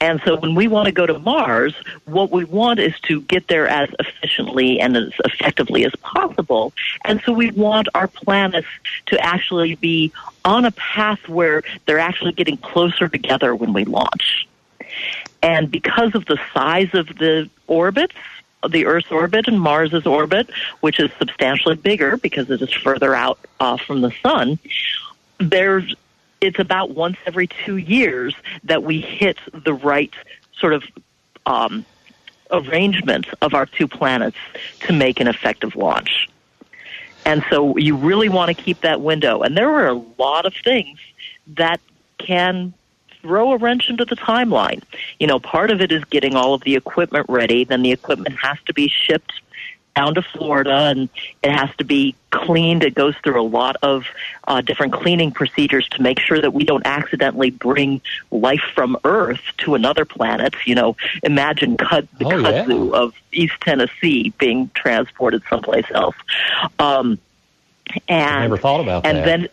And 0.00 0.20
so 0.24 0.36
when 0.36 0.54
we 0.54 0.68
want 0.68 0.86
to 0.86 0.92
go 0.92 1.06
to 1.06 1.18
Mars, 1.18 1.74
what 2.04 2.30
we 2.30 2.44
want 2.44 2.78
is 2.78 2.98
to 3.00 3.20
get 3.22 3.48
there 3.48 3.66
as 3.66 3.88
efficiently 3.98 4.80
and 4.80 4.96
as 4.96 5.12
effectively 5.24 5.84
as 5.84 5.92
possible. 6.00 6.72
And 7.04 7.20
so 7.24 7.32
we 7.32 7.50
want 7.50 7.88
our 7.94 8.06
planets 8.06 8.68
to 9.06 9.20
actually 9.20 9.74
be 9.74 10.12
on 10.44 10.64
a 10.64 10.70
path 10.72 11.28
where 11.28 11.62
they're 11.86 11.98
actually 11.98 12.32
getting 12.32 12.56
closer 12.58 13.08
together 13.08 13.54
when 13.54 13.72
we 13.72 13.84
launch. 13.84 14.48
And 15.42 15.70
because 15.70 16.14
of 16.14 16.26
the 16.26 16.38
size 16.54 16.94
of 16.94 17.08
the 17.18 17.50
orbits, 17.66 18.14
the 18.68 18.86
Earth's 18.86 19.10
orbit 19.10 19.48
and 19.48 19.60
Mars's 19.60 20.06
orbit, 20.06 20.50
which 20.80 20.98
is 20.98 21.10
substantially 21.18 21.76
bigger 21.76 22.16
because 22.16 22.50
it 22.50 22.60
is 22.60 22.72
further 22.72 23.14
out 23.14 23.38
uh, 23.60 23.76
from 23.76 24.00
the 24.00 24.12
sun, 24.22 24.58
there's 25.38 25.94
it's 26.40 26.58
about 26.58 26.90
once 26.90 27.16
every 27.26 27.48
two 27.48 27.76
years 27.76 28.34
that 28.64 28.84
we 28.84 29.00
hit 29.00 29.38
the 29.52 29.74
right 29.74 30.12
sort 30.56 30.72
of 30.72 30.84
um, 31.46 31.84
arrangement 32.50 33.26
of 33.42 33.54
our 33.54 33.66
two 33.66 33.88
planets 33.88 34.36
to 34.80 34.92
make 34.92 35.20
an 35.20 35.26
effective 35.26 35.74
launch. 35.74 36.28
And 37.24 37.44
so 37.50 37.76
you 37.76 37.96
really 37.96 38.28
want 38.28 38.56
to 38.56 38.62
keep 38.62 38.82
that 38.82 39.00
window. 39.00 39.42
And 39.42 39.56
there 39.56 39.70
are 39.70 39.88
a 39.88 40.02
lot 40.18 40.46
of 40.46 40.54
things 40.54 40.98
that 41.48 41.80
can 42.18 42.72
throw 43.28 43.52
a 43.52 43.58
wrench 43.58 43.90
into 43.90 44.06
the 44.06 44.16
timeline. 44.16 44.82
You 45.20 45.26
know, 45.26 45.38
part 45.38 45.70
of 45.70 45.82
it 45.82 45.92
is 45.92 46.02
getting 46.06 46.34
all 46.34 46.54
of 46.54 46.62
the 46.62 46.76
equipment 46.76 47.26
ready. 47.28 47.62
Then 47.64 47.82
the 47.82 47.92
equipment 47.92 48.36
has 48.38 48.56
to 48.64 48.72
be 48.72 48.88
shipped 48.88 49.32
down 49.94 50.14
to 50.14 50.22
Florida 50.22 50.72
and 50.72 51.10
it 51.42 51.50
has 51.50 51.68
to 51.76 51.84
be 51.84 52.14
cleaned. 52.30 52.84
It 52.84 52.94
goes 52.94 53.14
through 53.22 53.38
a 53.38 53.44
lot 53.44 53.76
of 53.82 54.06
uh, 54.46 54.62
different 54.62 54.94
cleaning 54.94 55.30
procedures 55.30 55.86
to 55.90 56.00
make 56.00 56.20
sure 56.20 56.40
that 56.40 56.54
we 56.54 56.64
don't 56.64 56.86
accidentally 56.86 57.50
bring 57.50 58.00
life 58.30 58.62
from 58.74 58.96
Earth 59.04 59.42
to 59.58 59.74
another 59.74 60.06
planet. 60.06 60.54
You 60.64 60.76
know, 60.76 60.96
imagine 61.22 61.76
cut, 61.76 62.06
the 62.18 62.24
oh, 62.24 62.30
kudzu 62.30 62.90
yeah. 62.90 62.98
of 62.98 63.14
East 63.32 63.60
Tennessee 63.60 64.32
being 64.38 64.70
transported 64.72 65.42
someplace 65.50 65.86
else. 65.90 66.16
Um, 66.78 67.18
and 68.08 68.36
I 68.36 68.40
never 68.42 68.56
thought 68.56 68.80
about 68.80 69.04
and 69.04 69.18
that. 69.18 69.24
Then 69.24 69.48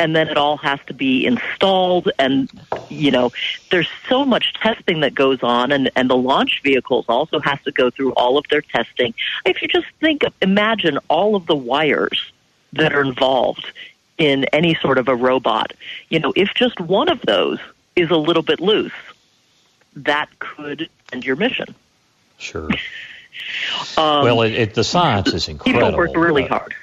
and 0.00 0.16
then 0.16 0.28
it 0.28 0.38
all 0.38 0.56
has 0.56 0.80
to 0.86 0.94
be 0.94 1.26
installed. 1.26 2.10
And 2.18 2.50
you 2.88 3.10
know 3.10 3.30
there's 3.70 3.88
so 4.08 4.24
much 4.24 4.54
testing 4.54 5.00
that 5.00 5.14
goes 5.14 5.42
on 5.42 5.70
and 5.70 5.90
and 5.94 6.10
the 6.10 6.16
launch 6.16 6.62
vehicles 6.64 7.04
also 7.08 7.38
has 7.40 7.62
to 7.62 7.70
go 7.70 7.90
through 7.90 8.12
all 8.14 8.38
of 8.38 8.48
their 8.48 8.62
testing. 8.62 9.14
If 9.44 9.62
you 9.62 9.68
just 9.68 9.86
think 10.00 10.24
imagine 10.40 10.98
all 11.08 11.36
of 11.36 11.46
the 11.46 11.54
wires 11.54 12.32
that 12.72 12.94
are 12.94 13.02
involved 13.02 13.70
in 14.16 14.44
any 14.46 14.74
sort 14.76 14.98
of 14.98 15.08
a 15.08 15.14
robot. 15.14 15.72
You 16.08 16.18
know 16.18 16.32
if 16.34 16.54
just 16.54 16.80
one 16.80 17.08
of 17.08 17.20
those 17.22 17.58
is 17.94 18.10
a 18.10 18.16
little 18.16 18.42
bit 18.42 18.60
loose 18.60 18.92
that 19.94 20.30
could 20.38 20.88
end 21.12 21.24
your 21.24 21.36
mission. 21.36 21.74
Sure. 22.38 22.68
Um, 23.96 24.24
well 24.24 24.42
it, 24.42 24.52
it, 24.52 24.74
the 24.74 24.84
science 24.84 25.32
is 25.32 25.48
incredible 25.48 25.86
people 25.86 25.98
work 25.98 26.16
really 26.16 26.46
hard 26.46 26.74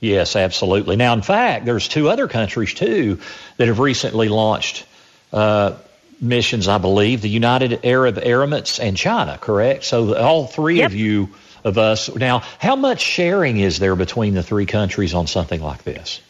Yes, 0.00 0.34
absolutely. 0.34 0.96
Now, 0.96 1.12
in 1.12 1.22
fact, 1.22 1.66
there's 1.66 1.86
two 1.86 2.08
other 2.08 2.26
countries 2.26 2.72
too 2.72 3.20
that 3.58 3.68
have 3.68 3.78
recently 3.78 4.28
launched 4.28 4.86
uh, 5.32 5.74
missions. 6.20 6.68
I 6.68 6.78
believe 6.78 7.20
the 7.20 7.28
United 7.28 7.84
Arab 7.84 8.16
Emirates 8.16 8.80
and 8.82 8.96
China. 8.96 9.38
Correct. 9.38 9.84
So 9.84 10.16
all 10.16 10.46
three 10.46 10.78
yep. 10.78 10.90
of 10.90 10.94
you 10.94 11.28
of 11.64 11.76
us. 11.76 12.14
Now, 12.14 12.42
how 12.58 12.76
much 12.76 13.00
sharing 13.00 13.58
is 13.58 13.78
there 13.78 13.94
between 13.94 14.34
the 14.34 14.42
three 14.42 14.66
countries 14.66 15.12
on 15.12 15.26
something 15.26 15.60
like 15.60 15.82
this? 15.84 16.20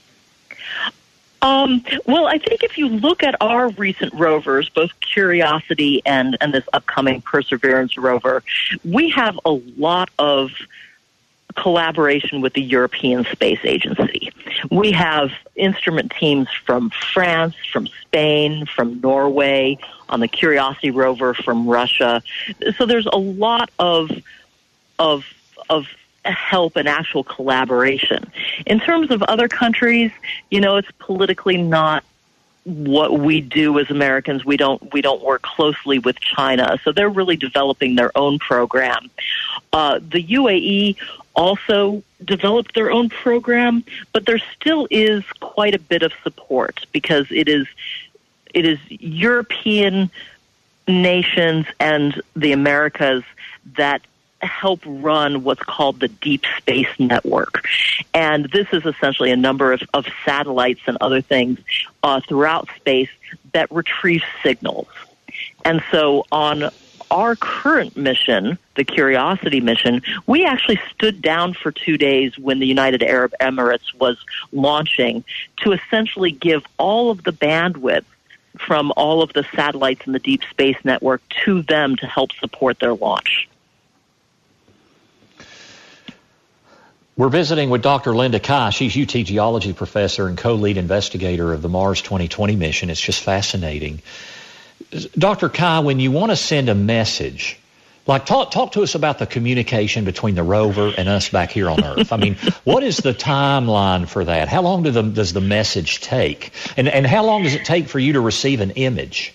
Um, 1.42 1.82
well, 2.04 2.26
I 2.26 2.38
think 2.38 2.62
if 2.62 2.76
you 2.76 2.88
look 2.88 3.22
at 3.22 3.34
our 3.40 3.70
recent 3.70 4.12
rovers, 4.12 4.68
both 4.68 4.90
Curiosity 5.00 6.02
and, 6.04 6.36
and 6.40 6.52
this 6.52 6.64
upcoming 6.72 7.22
Perseverance 7.22 7.96
rover, 7.96 8.42
we 8.84 9.10
have 9.10 9.38
a 9.44 9.52
lot 9.52 10.10
of 10.18 10.50
collaboration 11.56 12.40
with 12.40 12.54
the 12.54 12.62
European 12.62 13.24
Space 13.24 13.60
Agency. 13.64 14.32
We 14.70 14.92
have 14.92 15.30
instrument 15.56 16.12
teams 16.18 16.48
from 16.66 16.90
France, 16.90 17.54
from 17.72 17.86
Spain, 17.86 18.66
from 18.66 19.00
Norway, 19.00 19.78
on 20.08 20.20
the 20.20 20.28
Curiosity 20.28 20.90
rover 20.90 21.34
from 21.34 21.66
Russia. 21.66 22.22
So 22.76 22.86
there's 22.86 23.06
a 23.06 23.18
lot 23.18 23.70
of 23.78 24.10
of 24.98 25.24
of 25.68 25.86
help 26.24 26.76
and 26.76 26.88
actual 26.88 27.24
collaboration. 27.24 28.30
In 28.66 28.78
terms 28.80 29.10
of 29.10 29.22
other 29.22 29.48
countries, 29.48 30.10
you 30.50 30.60
know, 30.60 30.76
it's 30.76 30.90
politically 30.98 31.56
not 31.56 32.04
what 32.64 33.18
we 33.18 33.40
do 33.40 33.78
as 33.78 33.90
Americans. 33.90 34.44
We 34.44 34.56
don't 34.56 34.92
we 34.92 35.00
don't 35.00 35.22
work 35.22 35.42
closely 35.42 35.98
with 35.98 36.20
China, 36.20 36.78
so 36.84 36.92
they're 36.92 37.08
really 37.08 37.36
developing 37.36 37.94
their 37.94 38.16
own 38.16 38.38
program. 38.38 39.10
Uh, 39.72 39.98
the 39.98 40.22
UAE 40.22 40.96
also 41.40 42.02
developed 42.22 42.74
their 42.74 42.90
own 42.90 43.08
program, 43.08 43.82
but 44.12 44.26
there 44.26 44.38
still 44.38 44.86
is 44.90 45.24
quite 45.40 45.74
a 45.74 45.78
bit 45.78 46.02
of 46.02 46.12
support 46.22 46.86
because 46.92 47.26
it 47.30 47.48
is 47.48 47.66
it 48.52 48.66
is 48.66 48.78
European 48.88 50.10
nations 50.86 51.64
and 51.78 52.20
the 52.36 52.52
Americas 52.52 53.22
that 53.76 54.02
help 54.42 54.80
run 54.84 55.42
what's 55.44 55.62
called 55.62 56.00
the 56.00 56.08
Deep 56.08 56.44
Space 56.58 56.88
Network. 56.98 57.64
And 58.12 58.50
this 58.50 58.66
is 58.72 58.84
essentially 58.84 59.30
a 59.30 59.36
number 59.36 59.72
of, 59.72 59.82
of 59.94 60.06
satellites 60.24 60.80
and 60.86 60.98
other 61.00 61.20
things 61.22 61.58
uh, 62.02 62.20
throughout 62.20 62.68
space 62.76 63.10
that 63.52 63.70
retrieve 63.70 64.22
signals. 64.42 64.88
And 65.64 65.82
so 65.90 66.26
on 66.32 66.70
our 67.10 67.36
current 67.36 67.96
mission, 67.96 68.58
the 68.76 68.84
Curiosity 68.84 69.60
mission, 69.60 70.02
we 70.26 70.44
actually 70.44 70.80
stood 70.94 71.20
down 71.20 71.54
for 71.54 71.72
two 71.72 71.98
days 71.98 72.38
when 72.38 72.58
the 72.58 72.66
United 72.66 73.02
Arab 73.02 73.32
Emirates 73.40 73.94
was 73.98 74.16
launching 74.52 75.24
to 75.58 75.72
essentially 75.72 76.30
give 76.30 76.64
all 76.78 77.10
of 77.10 77.24
the 77.24 77.32
bandwidth 77.32 78.04
from 78.58 78.92
all 78.96 79.22
of 79.22 79.32
the 79.32 79.44
satellites 79.54 80.06
in 80.06 80.12
the 80.12 80.18
Deep 80.18 80.42
Space 80.50 80.76
Network 80.84 81.22
to 81.44 81.62
them 81.62 81.96
to 81.96 82.06
help 82.06 82.32
support 82.32 82.78
their 82.78 82.94
launch. 82.94 83.48
We're 87.16 87.28
visiting 87.28 87.68
with 87.68 87.82
Dr. 87.82 88.14
Linda 88.14 88.40
Kah. 88.40 88.70
She's 88.70 88.96
UT 88.96 89.24
geology 89.26 89.74
professor 89.74 90.26
and 90.26 90.38
co-lead 90.38 90.78
investigator 90.78 91.52
of 91.52 91.60
the 91.60 91.68
Mars 91.68 92.00
2020 92.00 92.56
mission. 92.56 92.88
It's 92.88 93.00
just 93.00 93.22
fascinating. 93.22 94.00
Dr. 95.16 95.48
Kah, 95.48 95.82
when 95.82 96.00
you 96.00 96.10
want 96.10 96.30
to 96.30 96.36
send 96.36 96.68
a 96.68 96.74
message, 96.74 97.58
like 98.06 98.26
talk 98.26 98.50
talk 98.50 98.72
to 98.72 98.82
us 98.82 98.94
about 98.94 99.18
the 99.18 99.26
communication 99.26 100.04
between 100.04 100.34
the 100.34 100.42
rover 100.42 100.92
and 100.96 101.08
us 101.08 101.28
back 101.28 101.50
here 101.50 101.70
on 101.70 101.84
Earth. 101.84 102.12
I 102.12 102.16
mean, 102.16 102.34
what 102.64 102.82
is 102.82 102.96
the 102.96 103.14
timeline 103.14 104.08
for 104.08 104.24
that? 104.24 104.48
How 104.48 104.62
long 104.62 104.82
do 104.82 104.90
the, 104.90 105.02
does 105.02 105.32
the 105.32 105.40
message 105.40 106.00
take, 106.00 106.52
and 106.76 106.88
and 106.88 107.06
how 107.06 107.24
long 107.24 107.44
does 107.44 107.54
it 107.54 107.64
take 107.64 107.88
for 107.88 107.98
you 107.98 108.14
to 108.14 108.20
receive 108.20 108.60
an 108.60 108.72
image? 108.72 109.32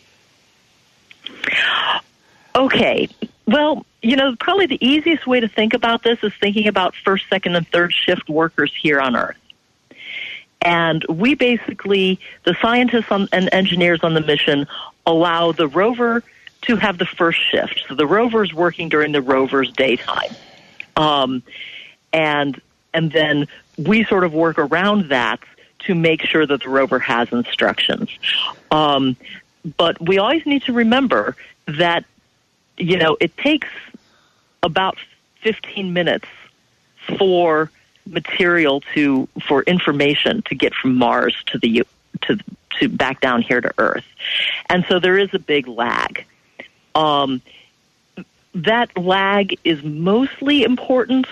Okay, 2.55 3.07
well, 3.45 3.85
you 4.01 4.15
know, 4.15 4.35
probably 4.39 4.65
the 4.65 4.85
easiest 4.85 5.27
way 5.27 5.39
to 5.39 5.47
think 5.47 5.73
about 5.73 6.03
this 6.03 6.19
is 6.23 6.33
thinking 6.39 6.67
about 6.67 6.95
first, 6.95 7.25
second, 7.29 7.55
and 7.55 7.67
third 7.67 7.93
shift 7.93 8.29
workers 8.29 8.73
here 8.81 8.99
on 8.99 9.15
Earth. 9.15 9.37
And 10.61 11.05
we 11.07 11.35
basically, 11.35 12.19
the 12.43 12.55
scientists 12.61 13.11
on, 13.11 13.27
and 13.31 13.49
engineers 13.51 13.99
on 14.03 14.15
the 14.15 14.21
mission, 14.21 14.67
allow 15.05 15.51
the 15.51 15.67
rover 15.67 16.23
to 16.63 16.75
have 16.75 16.97
the 16.97 17.05
first 17.05 17.39
shift. 17.51 17.83
So 17.87 17.95
the 17.95 18.07
rover's 18.07 18.53
working 18.53 18.89
during 18.89 19.11
the 19.11 19.21
rover's 19.21 19.71
daytime. 19.71 20.35
Um, 20.95 21.43
and 22.11 22.59
and 22.93 23.11
then 23.11 23.47
we 23.77 24.05
sort 24.05 24.23
of 24.23 24.33
work 24.33 24.57
around 24.57 25.09
that 25.09 25.39
to 25.79 25.93
make 25.93 26.21
sure 26.21 26.45
that 26.45 26.63
the 26.63 26.69
rover 26.69 26.97
has 26.99 27.31
instructions. 27.31 28.09
Um, 28.71 29.17
but 29.77 29.99
we 30.01 30.17
always 30.17 30.45
need 30.45 30.63
to 30.63 30.73
remember 30.73 31.35
that 31.67 32.05
you 32.77 32.97
know 32.97 33.17
it 33.19 33.35
takes 33.37 33.67
about 34.63 34.97
15 35.41 35.93
minutes 35.93 36.27
for 37.17 37.69
material 38.07 38.81
to 38.93 39.27
for 39.47 39.63
information 39.63 40.41
to 40.43 40.55
get 40.55 40.73
from 40.73 40.95
Mars 40.95 41.35
to 41.47 41.57
the 41.57 41.83
to 42.21 42.37
to 42.79 42.89
back 42.89 43.21
down 43.21 43.41
here 43.41 43.61
to 43.61 43.71
Earth, 43.77 44.05
and 44.69 44.85
so 44.87 44.99
there 44.99 45.17
is 45.17 45.33
a 45.33 45.39
big 45.39 45.67
lag. 45.67 46.25
Um, 46.93 47.41
that 48.53 48.97
lag 48.97 49.57
is 49.63 49.83
mostly 49.83 50.63
important 50.63 51.27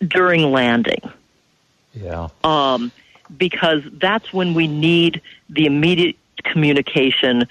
during 0.00 0.52
landing. 0.52 1.00
Yeah. 1.92 2.28
Um, 2.42 2.92
because 3.36 3.82
that's 3.92 4.32
when 4.32 4.54
we 4.54 4.66
need 4.66 5.22
the 5.48 5.66
immediate 5.66 6.16
communication 6.42 7.48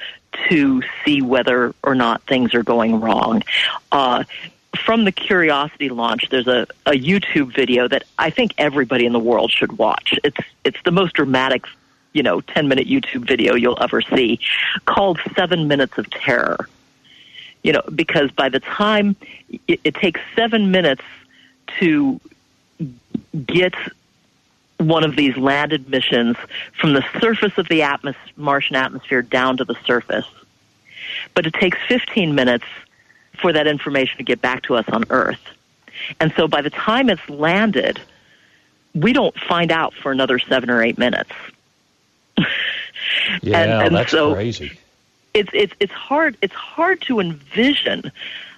to 0.49 0.81
see 1.03 1.21
whether 1.21 1.73
or 1.83 1.95
not 1.95 2.21
things 2.23 2.53
are 2.53 2.63
going 2.63 2.99
wrong. 2.99 3.43
Uh, 3.91 4.23
from 4.77 5.05
the 5.05 5.11
Curiosity 5.11 5.89
launch, 5.89 6.29
there's 6.29 6.47
a, 6.47 6.67
a 6.85 6.91
YouTube 6.91 7.53
video 7.53 7.87
that 7.87 8.03
I 8.17 8.29
think 8.29 8.53
everybody 8.57 9.05
in 9.05 9.13
the 9.13 9.19
world 9.19 9.51
should 9.51 9.77
watch. 9.77 10.17
It's 10.23 10.37
it's 10.63 10.81
the 10.83 10.91
most 10.91 11.13
dramatic, 11.13 11.65
you 12.13 12.23
know, 12.23 12.41
ten 12.41 12.67
minute 12.67 12.87
YouTube 12.87 13.27
video 13.27 13.55
you'll 13.55 13.81
ever 13.81 14.01
see, 14.01 14.39
called 14.85 15.19
Seven 15.35 15.67
Minutes 15.67 15.97
of 15.97 16.09
Terror. 16.09 16.69
You 17.63 17.73
know, 17.73 17.81
because 17.93 18.31
by 18.31 18.49
the 18.49 18.59
time 18.59 19.15
it, 19.67 19.79
it 19.83 19.95
takes 19.95 20.19
seven 20.35 20.71
minutes 20.71 21.03
to 21.79 22.19
get 23.45 23.73
one 24.77 25.03
of 25.03 25.15
these 25.15 25.35
landed 25.37 25.89
missions 25.89 26.35
from 26.79 26.93
the 26.93 27.03
surface 27.19 27.57
of 27.57 27.67
the 27.69 27.81
atmos- 27.81 28.15
Martian 28.35 28.75
atmosphere 28.75 29.21
down 29.21 29.57
to 29.57 29.65
the 29.65 29.75
surface. 29.85 30.25
But 31.33 31.45
it 31.45 31.53
takes 31.53 31.77
15 31.87 32.35
minutes 32.35 32.65
for 33.39 33.53
that 33.53 33.67
information 33.67 34.17
to 34.17 34.23
get 34.23 34.41
back 34.41 34.63
to 34.63 34.75
us 34.75 34.85
on 34.89 35.05
Earth. 35.09 35.39
And 36.19 36.33
so 36.35 36.47
by 36.47 36.61
the 36.61 36.69
time 36.69 37.09
it's 37.09 37.27
landed, 37.29 37.99
we 38.93 39.13
don't 39.13 39.37
find 39.39 39.71
out 39.71 39.93
for 39.93 40.11
another 40.11 40.39
seven 40.39 40.69
or 40.69 40.83
eight 40.83 40.97
minutes. 40.97 41.31
yeah, 43.41 43.59
and, 43.59 43.71
and 43.71 43.95
that's 43.95 44.11
so 44.11 44.33
crazy. 44.33 44.77
It's 45.33 45.49
it's 45.53 45.73
it's 45.79 45.93
hard 45.93 46.37
it's 46.41 46.53
hard 46.53 47.01
to 47.03 47.19
envision 47.19 48.11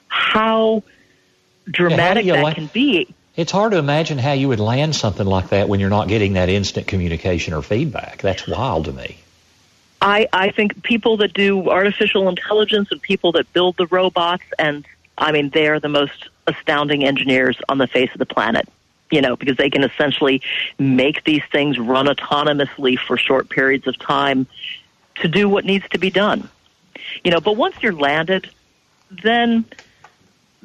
how 0.08 0.84
dramatic 1.66 2.26
yeah, 2.26 2.38
how 2.38 2.46
that 2.46 2.56
can 2.56 2.68
be. 2.68 3.14
It's 3.36 3.52
hard 3.52 3.74
to 3.74 3.78
imagine 3.78 4.18
how 4.18 4.32
you 4.32 4.48
would 4.48 4.62
land 4.62 4.96
something 4.96 5.26
like 5.26 5.50
that 5.50 5.68
when 5.68 5.80
you're 5.80 5.90
not 5.90 6.08
getting 6.08 6.34
that 6.34 6.48
instant 6.48 6.88
communication 6.88 7.54
or 7.54 7.62
feedback. 7.62 8.22
That's 8.22 8.48
wild 8.48 8.86
to 8.86 8.94
me. 8.94 9.18
I, 10.02 10.28
I 10.32 10.52
think 10.52 10.84
people 10.84 11.18
that 11.18 11.34
do 11.34 11.70
artificial 11.70 12.30
intelligence 12.30 12.90
and 12.92 13.02
people 13.02 13.32
that 13.34 13.52
build 13.54 13.76
the 13.78 13.88
robots, 13.88 14.44
and 14.60 14.86
I 15.18 15.32
mean, 15.32 15.50
they 15.50 15.68
are 15.68 15.80
the 15.80 15.90
most 15.90 16.30
astounding 16.48 17.04
engineers 17.04 17.58
on 17.68 17.78
the 17.78 17.88
face 17.88 18.12
of 18.14 18.20
the 18.20 18.26
planet. 18.26 18.70
You 19.12 19.22
know, 19.22 19.36
because 19.36 19.58
they 19.58 19.70
can 19.70 19.84
essentially 19.84 20.41
make 20.80 21.24
these 21.26 21.44
things 21.52 21.78
run 21.78 22.08
autonomously 22.08 22.98
for 22.98 23.18
short 23.18 23.50
periods 23.50 23.88
of 23.88 23.98
time 24.00 24.48
to 25.15 25.28
do 25.28 25.48
what 25.48 25.63
needs 25.63 25.88
to 25.89 25.98
be 25.98 26.10
done. 26.10 26.50
You 27.24 27.32
know, 27.32 27.39
but 27.39 27.56
once 27.56 27.76
you're 27.82 27.94
landed, 27.94 28.50
then 29.24 29.65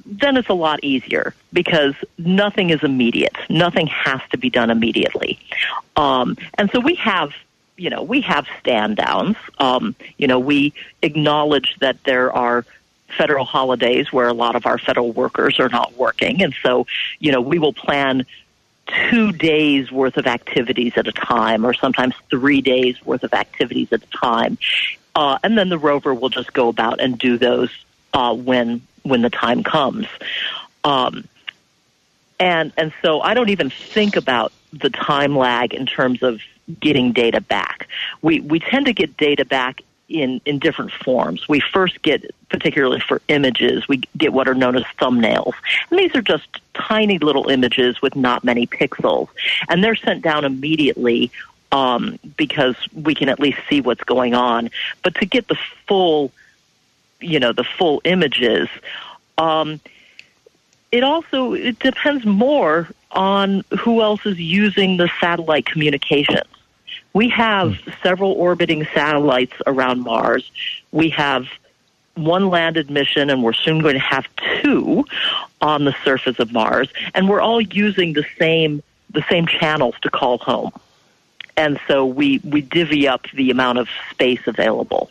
then 0.06 0.36
it's 0.36 0.48
a 0.48 0.54
lot 0.54 0.82
easier 0.82 1.34
because 1.52 1.94
nothing 2.18 2.70
is 2.70 2.82
immediate. 2.82 3.36
Nothing 3.48 3.86
has 3.86 4.20
to 4.30 4.38
be 4.38 4.50
done 4.50 4.70
immediately. 4.70 5.38
Um, 5.96 6.36
and 6.54 6.70
so 6.72 6.80
we 6.80 6.94
have, 6.96 7.32
you 7.76 7.90
know, 7.90 8.02
we 8.02 8.20
have 8.22 8.46
stand 8.60 8.96
downs. 8.96 9.36
Um, 9.58 9.94
you 10.16 10.26
know, 10.26 10.38
we 10.38 10.72
acknowledge 11.02 11.76
that 11.80 12.02
there 12.04 12.32
are 12.32 12.64
federal 13.16 13.44
holidays 13.44 14.12
where 14.12 14.28
a 14.28 14.32
lot 14.32 14.56
of 14.56 14.66
our 14.66 14.78
federal 14.78 15.12
workers 15.12 15.58
are 15.58 15.68
not 15.68 15.96
working. 15.96 16.42
And 16.42 16.54
so, 16.62 16.86
you 17.18 17.32
know, 17.32 17.40
we 17.40 17.58
will 17.58 17.72
plan 17.72 18.26
two 19.10 19.32
days 19.32 19.92
worth 19.92 20.16
of 20.16 20.26
activities 20.26 20.94
at 20.96 21.06
a 21.06 21.12
time 21.12 21.64
or 21.64 21.72
sometimes 21.74 22.14
three 22.28 22.60
days 22.60 23.04
worth 23.04 23.22
of 23.22 23.32
activities 23.32 23.92
at 23.92 24.02
a 24.02 24.16
time. 24.16 24.58
Uh, 25.14 25.38
and 25.42 25.56
then 25.56 25.68
the 25.68 25.78
rover 25.78 26.14
will 26.14 26.28
just 26.28 26.52
go 26.52 26.68
about 26.68 27.00
and 27.00 27.18
do 27.18 27.38
those 27.38 27.70
uh, 28.14 28.34
when 28.34 28.80
when 29.02 29.22
the 29.22 29.30
time 29.30 29.62
comes. 29.62 30.06
Um, 30.84 31.24
and 32.38 32.72
and 32.76 32.92
so 33.02 33.20
I 33.20 33.34
don't 33.34 33.50
even 33.50 33.70
think 33.70 34.16
about 34.16 34.52
the 34.72 34.90
time 34.90 35.36
lag 35.36 35.74
in 35.74 35.86
terms 35.86 36.22
of 36.22 36.40
getting 36.80 37.12
data 37.12 37.40
back. 37.40 37.88
We 38.22 38.40
we 38.40 38.60
tend 38.60 38.86
to 38.86 38.92
get 38.92 39.16
data 39.16 39.44
back 39.44 39.82
in 40.10 40.40
in 40.44 40.58
different 40.58 40.92
forms. 40.92 41.48
We 41.48 41.60
first 41.60 42.02
get 42.02 42.34
particularly 42.48 43.00
for 43.00 43.22
images, 43.28 43.88
we 43.88 44.02
get 44.16 44.32
what 44.32 44.48
are 44.48 44.54
known 44.54 44.76
as 44.76 44.82
thumbnails. 45.00 45.52
And 45.90 45.98
these 45.98 46.14
are 46.14 46.22
just 46.22 46.60
tiny 46.74 47.18
little 47.18 47.48
images 47.48 48.02
with 48.02 48.16
not 48.16 48.44
many 48.44 48.66
pixels. 48.66 49.28
And 49.68 49.82
they're 49.82 49.94
sent 49.94 50.22
down 50.22 50.44
immediately 50.44 51.30
um, 51.72 52.18
because 52.36 52.74
we 52.92 53.14
can 53.14 53.28
at 53.28 53.38
least 53.38 53.58
see 53.68 53.80
what's 53.80 54.02
going 54.02 54.34
on. 54.34 54.70
But 55.02 55.14
to 55.16 55.26
get 55.26 55.46
the 55.48 55.58
full 55.86 56.32
you 57.20 57.38
know 57.38 57.52
the 57.52 57.64
full 57.64 58.00
images. 58.04 58.68
Um, 59.38 59.80
it 60.90 61.04
also 61.04 61.52
it 61.54 61.78
depends 61.78 62.24
more 62.24 62.88
on 63.12 63.64
who 63.78 64.02
else 64.02 64.24
is 64.26 64.38
using 64.38 64.96
the 64.96 65.10
satellite 65.20 65.66
communications. 65.66 66.49
We 67.12 67.28
have 67.30 67.76
several 68.02 68.32
orbiting 68.32 68.86
satellites 68.94 69.54
around 69.66 70.02
Mars. 70.02 70.50
We 70.92 71.10
have 71.10 71.46
one 72.14 72.48
landed 72.48 72.90
mission, 72.90 73.30
and 73.30 73.42
we're 73.42 73.52
soon 73.52 73.80
going 73.80 73.94
to 73.94 74.00
have 74.00 74.28
two 74.62 75.04
on 75.60 75.84
the 75.84 75.94
surface 76.04 76.38
of 76.38 76.52
Mars, 76.52 76.88
and 77.14 77.28
we're 77.28 77.40
all 77.40 77.60
using 77.60 78.12
the 78.12 78.24
same 78.38 78.82
the 79.12 79.24
same 79.28 79.46
channels 79.46 79.96
to 80.02 80.10
call 80.10 80.38
home. 80.38 80.70
And 81.56 81.80
so 81.88 82.06
we, 82.06 82.38
we 82.44 82.60
divvy 82.60 83.08
up 83.08 83.26
the 83.34 83.50
amount 83.50 83.78
of 83.78 83.88
space 84.10 84.40
available. 84.46 85.10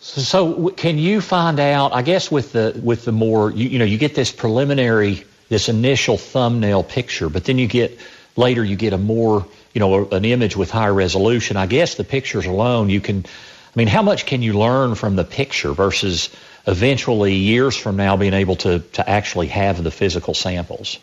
So, 0.00 0.20
so, 0.22 0.68
can 0.70 0.98
you 0.98 1.20
find 1.20 1.60
out? 1.60 1.92
I 1.92 2.02
guess 2.02 2.30
with 2.30 2.52
the 2.52 2.78
with 2.82 3.04
the 3.04 3.12
more 3.12 3.50
you, 3.50 3.68
you 3.68 3.78
know 3.78 3.84
you 3.84 3.98
get 3.98 4.14
this 4.14 4.32
preliminary 4.32 5.24
this 5.48 5.68
initial 5.68 6.16
thumbnail 6.16 6.84
picture, 6.84 7.28
but 7.28 7.44
then 7.44 7.58
you 7.58 7.66
get 7.66 7.98
later 8.36 8.64
you 8.64 8.76
get 8.76 8.92
a 8.92 8.98
more 8.98 9.46
you 9.72 9.80
know 9.80 10.08
an 10.10 10.24
image 10.24 10.56
with 10.56 10.70
higher 10.70 10.94
resolution. 10.94 11.56
I 11.56 11.66
guess 11.66 11.94
the 11.94 12.04
pictures 12.04 12.46
alone 12.46 12.90
you 12.90 13.00
can. 13.00 13.24
I 13.24 13.78
mean, 13.78 13.88
how 13.88 14.02
much 14.02 14.24
can 14.24 14.40
you 14.40 14.54
learn 14.58 14.94
from 14.94 15.16
the 15.16 15.24
picture 15.24 15.72
versus 15.72 16.30
eventually 16.66 17.34
years 17.34 17.76
from 17.76 17.96
now 17.96 18.16
being 18.16 18.34
able 18.34 18.56
to 18.56 18.80
to 18.80 19.08
actually 19.08 19.48
have 19.48 19.82
the 19.82 19.90
physical 19.90 20.34
samples? 20.34 20.98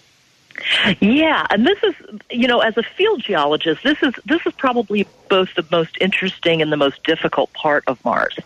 Yeah, 1.02 1.46
and 1.50 1.66
this 1.66 1.82
is, 1.84 1.96
you 2.30 2.48
know, 2.48 2.60
as 2.60 2.78
a 2.78 2.84
field 2.84 3.22
geologist, 3.22 3.84
this 3.84 4.02
is 4.02 4.14
this 4.26 4.42
is 4.46 4.54
probably 4.54 5.08
both 5.30 5.54
the 5.56 5.66
most 5.72 5.98
interesting 6.00 6.62
and 6.62 6.72
the 6.72 6.78
most 6.78 7.04
difficult 7.04 7.52
part 7.54 7.84
of 7.88 8.04
Mars. 8.06 8.38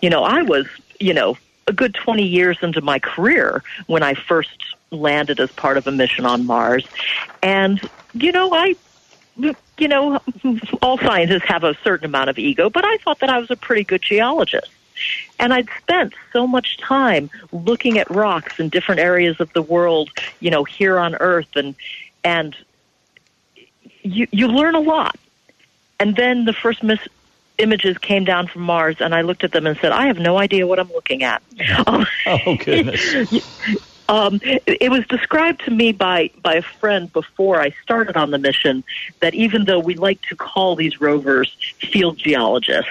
You 0.00 0.10
know, 0.10 0.22
I 0.22 0.42
was, 0.42 0.66
you 1.00 1.14
know, 1.14 1.36
a 1.66 1.72
good 1.72 1.94
20 1.94 2.22
years 2.22 2.58
into 2.62 2.80
my 2.80 2.98
career 2.98 3.62
when 3.86 4.02
I 4.02 4.14
first 4.14 4.75
landed 4.90 5.40
as 5.40 5.50
part 5.52 5.76
of 5.76 5.86
a 5.86 5.92
mission 5.92 6.24
on 6.24 6.46
Mars. 6.46 6.86
And, 7.42 7.80
you 8.14 8.32
know, 8.32 8.52
I 8.52 8.76
you 9.78 9.88
know, 9.88 10.20
all 10.82 10.98
scientists 10.98 11.44
have 11.44 11.64
a 11.64 11.76
certain 11.84 12.06
amount 12.06 12.30
of 12.30 12.38
ego, 12.38 12.70
but 12.70 12.84
I 12.84 12.96
thought 12.98 13.20
that 13.20 13.30
I 13.30 13.38
was 13.38 13.50
a 13.50 13.56
pretty 13.56 13.84
good 13.84 14.02
geologist. 14.02 14.70
And 15.38 15.52
I'd 15.52 15.68
spent 15.78 16.14
so 16.32 16.46
much 16.46 16.78
time 16.78 17.28
looking 17.52 17.98
at 17.98 18.10
rocks 18.10 18.58
in 18.58 18.70
different 18.70 19.00
areas 19.00 19.40
of 19.40 19.52
the 19.52 19.60
world, 19.60 20.10
you 20.40 20.50
know, 20.50 20.64
here 20.64 20.98
on 20.98 21.14
Earth, 21.16 21.54
and 21.54 21.74
and 22.24 22.56
you 24.02 24.26
you 24.30 24.48
learn 24.48 24.74
a 24.74 24.80
lot. 24.80 25.16
And 26.00 26.16
then 26.16 26.46
the 26.46 26.54
first 26.54 26.82
miss, 26.82 27.00
images 27.58 27.98
came 27.98 28.24
down 28.24 28.46
from 28.46 28.62
Mars, 28.62 28.96
and 29.00 29.14
I 29.14 29.20
looked 29.20 29.44
at 29.44 29.52
them 29.52 29.66
and 29.66 29.76
said, 29.78 29.92
"I 29.92 30.06
have 30.06 30.18
no 30.18 30.38
idea 30.38 30.66
what 30.66 30.78
I'm 30.78 30.90
looking 30.90 31.22
at." 31.22 31.42
oh 31.86 32.56
goodness. 32.56 33.86
Um, 34.08 34.40
it 34.42 34.90
was 34.90 35.06
described 35.08 35.64
to 35.64 35.70
me 35.70 35.92
by, 35.92 36.30
by 36.42 36.54
a 36.54 36.62
friend 36.62 37.12
before 37.12 37.60
I 37.60 37.70
started 37.82 38.16
on 38.16 38.30
the 38.30 38.38
mission 38.38 38.84
that 39.20 39.34
even 39.34 39.64
though 39.64 39.80
we 39.80 39.96
like 39.96 40.22
to 40.22 40.36
call 40.36 40.76
these 40.76 41.00
rovers 41.00 41.56
field 41.78 42.16
geologists 42.16 42.90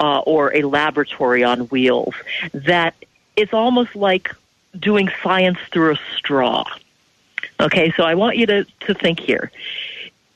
uh, 0.00 0.20
or 0.20 0.54
a 0.54 0.62
laboratory 0.62 1.44
on 1.44 1.60
wheels, 1.68 2.14
that 2.54 2.94
it's 3.36 3.52
almost 3.52 3.94
like 3.94 4.34
doing 4.78 5.10
science 5.22 5.58
through 5.70 5.94
a 5.94 5.98
straw. 6.16 6.64
Okay, 7.60 7.92
so 7.96 8.04
I 8.04 8.14
want 8.14 8.36
you 8.36 8.46
to, 8.46 8.64
to 8.64 8.94
think 8.94 9.20
here. 9.20 9.50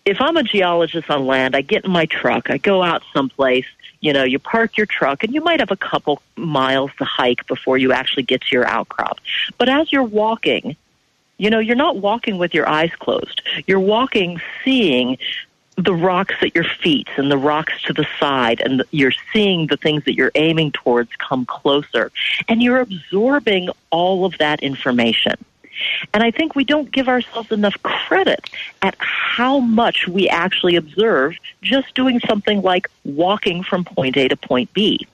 If 0.04 0.20
I'm 0.20 0.36
a 0.36 0.42
geologist 0.42 1.08
on 1.08 1.26
land, 1.26 1.54
I 1.54 1.62
get 1.62 1.84
in 1.84 1.90
my 1.90 2.06
truck, 2.06 2.50
I 2.50 2.58
go 2.58 2.82
out 2.82 3.02
someplace, 3.12 3.66
you 4.02 4.12
know, 4.12 4.24
you 4.24 4.38
park 4.38 4.76
your 4.76 4.84
truck 4.84 5.24
and 5.24 5.32
you 5.32 5.40
might 5.40 5.60
have 5.60 5.70
a 5.70 5.76
couple 5.76 6.20
miles 6.36 6.90
to 6.98 7.04
hike 7.04 7.46
before 7.46 7.78
you 7.78 7.92
actually 7.92 8.24
get 8.24 8.42
to 8.42 8.48
your 8.50 8.66
outcrop. 8.66 9.20
But 9.56 9.70
as 9.70 9.90
you're 9.90 10.02
walking, 10.02 10.76
you 11.38 11.48
know, 11.48 11.60
you're 11.60 11.76
not 11.76 11.96
walking 11.96 12.36
with 12.36 12.52
your 12.52 12.68
eyes 12.68 12.90
closed. 12.98 13.40
You're 13.66 13.80
walking 13.80 14.40
seeing 14.64 15.18
the 15.76 15.94
rocks 15.94 16.34
at 16.42 16.54
your 16.54 16.64
feet 16.64 17.08
and 17.16 17.30
the 17.30 17.38
rocks 17.38 17.80
to 17.82 17.92
the 17.92 18.06
side 18.20 18.60
and 18.60 18.82
you're 18.90 19.14
seeing 19.32 19.68
the 19.68 19.76
things 19.76 20.04
that 20.04 20.14
you're 20.14 20.32
aiming 20.34 20.72
towards 20.72 21.10
come 21.16 21.46
closer 21.46 22.12
and 22.48 22.62
you're 22.62 22.80
absorbing 22.80 23.70
all 23.90 24.24
of 24.24 24.36
that 24.38 24.62
information. 24.62 25.34
And 26.12 26.22
I 26.22 26.30
think 26.30 26.54
we 26.54 26.64
don't 26.64 26.90
give 26.90 27.08
ourselves 27.08 27.50
enough 27.50 27.80
credit 27.82 28.50
at 28.82 28.94
how 28.98 29.58
much 29.58 30.06
we 30.06 30.28
actually 30.28 30.76
observe 30.76 31.36
just 31.62 31.94
doing 31.94 32.20
something 32.20 32.62
like 32.62 32.88
walking 33.04 33.62
from 33.62 33.84
point 33.84 34.16
A 34.16 34.28
to 34.28 34.36
point 34.36 34.72
B. 34.72 35.06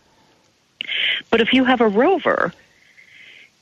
But 1.31 1.40
if 1.40 1.53
you 1.53 1.64
have 1.64 1.81
a 1.81 1.88
rover, 1.88 2.53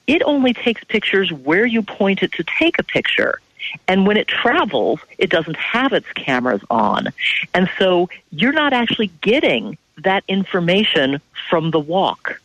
it 0.07 0.23
only 0.25 0.53
takes 0.53 0.85
pictures 0.85 1.33
where 1.33 1.67
you 1.67 1.83
point 1.83 2.23
it 2.23 2.33
to 2.33 2.45
take 2.45 2.79
a 2.79 2.83
picture. 2.83 3.41
And 3.89 4.07
when 4.07 4.17
it 4.17 4.29
travels, 4.29 5.01
it 5.19 5.31
doesn't 5.31 5.57
have 5.57 5.93
its 5.93 6.11
cameras 6.13 6.63
on. 6.71 7.09
And 7.53 7.69
so 7.79 8.09
you're 8.31 8.53
not 8.53 8.73
actually 8.73 9.09
getting 9.21 9.77
that 9.99 10.23
information 10.29 11.21
from 11.49 11.71
the 11.71 11.81
walk. 11.81 12.41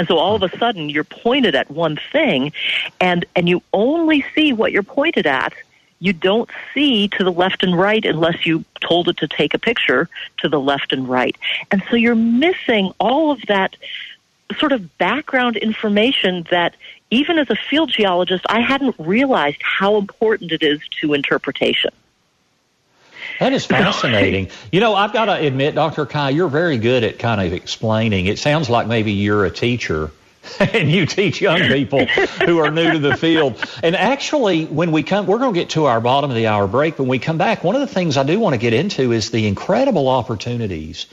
And 0.00 0.08
so 0.08 0.16
all 0.16 0.34
of 0.34 0.42
a 0.42 0.56
sudden 0.56 0.88
you're 0.88 1.04
pointed 1.04 1.54
at 1.54 1.70
one 1.70 1.98
thing 2.10 2.54
and, 3.02 3.26
and 3.36 3.50
you 3.50 3.62
only 3.74 4.24
see 4.34 4.50
what 4.54 4.72
you're 4.72 4.82
pointed 4.82 5.26
at. 5.26 5.52
You 5.98 6.14
don't 6.14 6.48
see 6.72 7.08
to 7.08 7.22
the 7.22 7.30
left 7.30 7.62
and 7.62 7.76
right 7.76 8.02
unless 8.06 8.46
you 8.46 8.64
told 8.80 9.10
it 9.10 9.18
to 9.18 9.28
take 9.28 9.52
a 9.52 9.58
picture 9.58 10.08
to 10.38 10.48
the 10.48 10.58
left 10.58 10.94
and 10.94 11.06
right. 11.06 11.36
And 11.70 11.82
so 11.90 11.96
you're 11.96 12.14
missing 12.14 12.94
all 12.98 13.30
of 13.30 13.42
that 13.48 13.76
sort 14.58 14.72
of 14.72 14.96
background 14.96 15.58
information 15.58 16.46
that 16.50 16.76
even 17.10 17.38
as 17.38 17.50
a 17.50 17.56
field 17.56 17.90
geologist, 17.90 18.46
I 18.48 18.60
hadn't 18.60 18.96
realized 18.98 19.60
how 19.60 19.98
important 19.98 20.50
it 20.50 20.62
is 20.62 20.80
to 21.02 21.12
interpretation. 21.12 21.90
That 23.40 23.54
is 23.54 23.64
fascinating. 23.64 24.50
you 24.70 24.80
know, 24.80 24.94
I've 24.94 25.14
got 25.14 25.24
to 25.24 25.32
admit, 25.32 25.74
Dr. 25.74 26.04
Kah, 26.04 26.28
you're 26.28 26.50
very 26.50 26.76
good 26.76 27.04
at 27.04 27.18
kind 27.18 27.40
of 27.40 27.54
explaining. 27.54 28.26
It 28.26 28.38
sounds 28.38 28.68
like 28.68 28.86
maybe 28.86 29.12
you're 29.12 29.46
a 29.46 29.50
teacher 29.50 30.10
and 30.60 30.90
you 30.90 31.06
teach 31.06 31.40
young 31.40 31.60
people 31.60 32.04
who 32.04 32.58
are 32.58 32.70
new 32.70 32.92
to 32.92 32.98
the 32.98 33.16
field. 33.16 33.56
And 33.82 33.96
actually, 33.96 34.66
when 34.66 34.92
we 34.92 35.02
come, 35.02 35.26
we're 35.26 35.38
going 35.38 35.54
to 35.54 35.58
get 35.58 35.70
to 35.70 35.86
our 35.86 36.02
bottom 36.02 36.30
of 36.30 36.36
the 36.36 36.48
hour 36.48 36.68
break. 36.68 36.98
When 36.98 37.08
we 37.08 37.18
come 37.18 37.38
back, 37.38 37.64
one 37.64 37.74
of 37.74 37.80
the 37.80 37.86
things 37.86 38.18
I 38.18 38.24
do 38.24 38.38
want 38.38 38.52
to 38.52 38.58
get 38.58 38.74
into 38.74 39.10
is 39.12 39.30
the 39.30 39.46
incredible 39.46 40.08
opportunities 40.08 41.06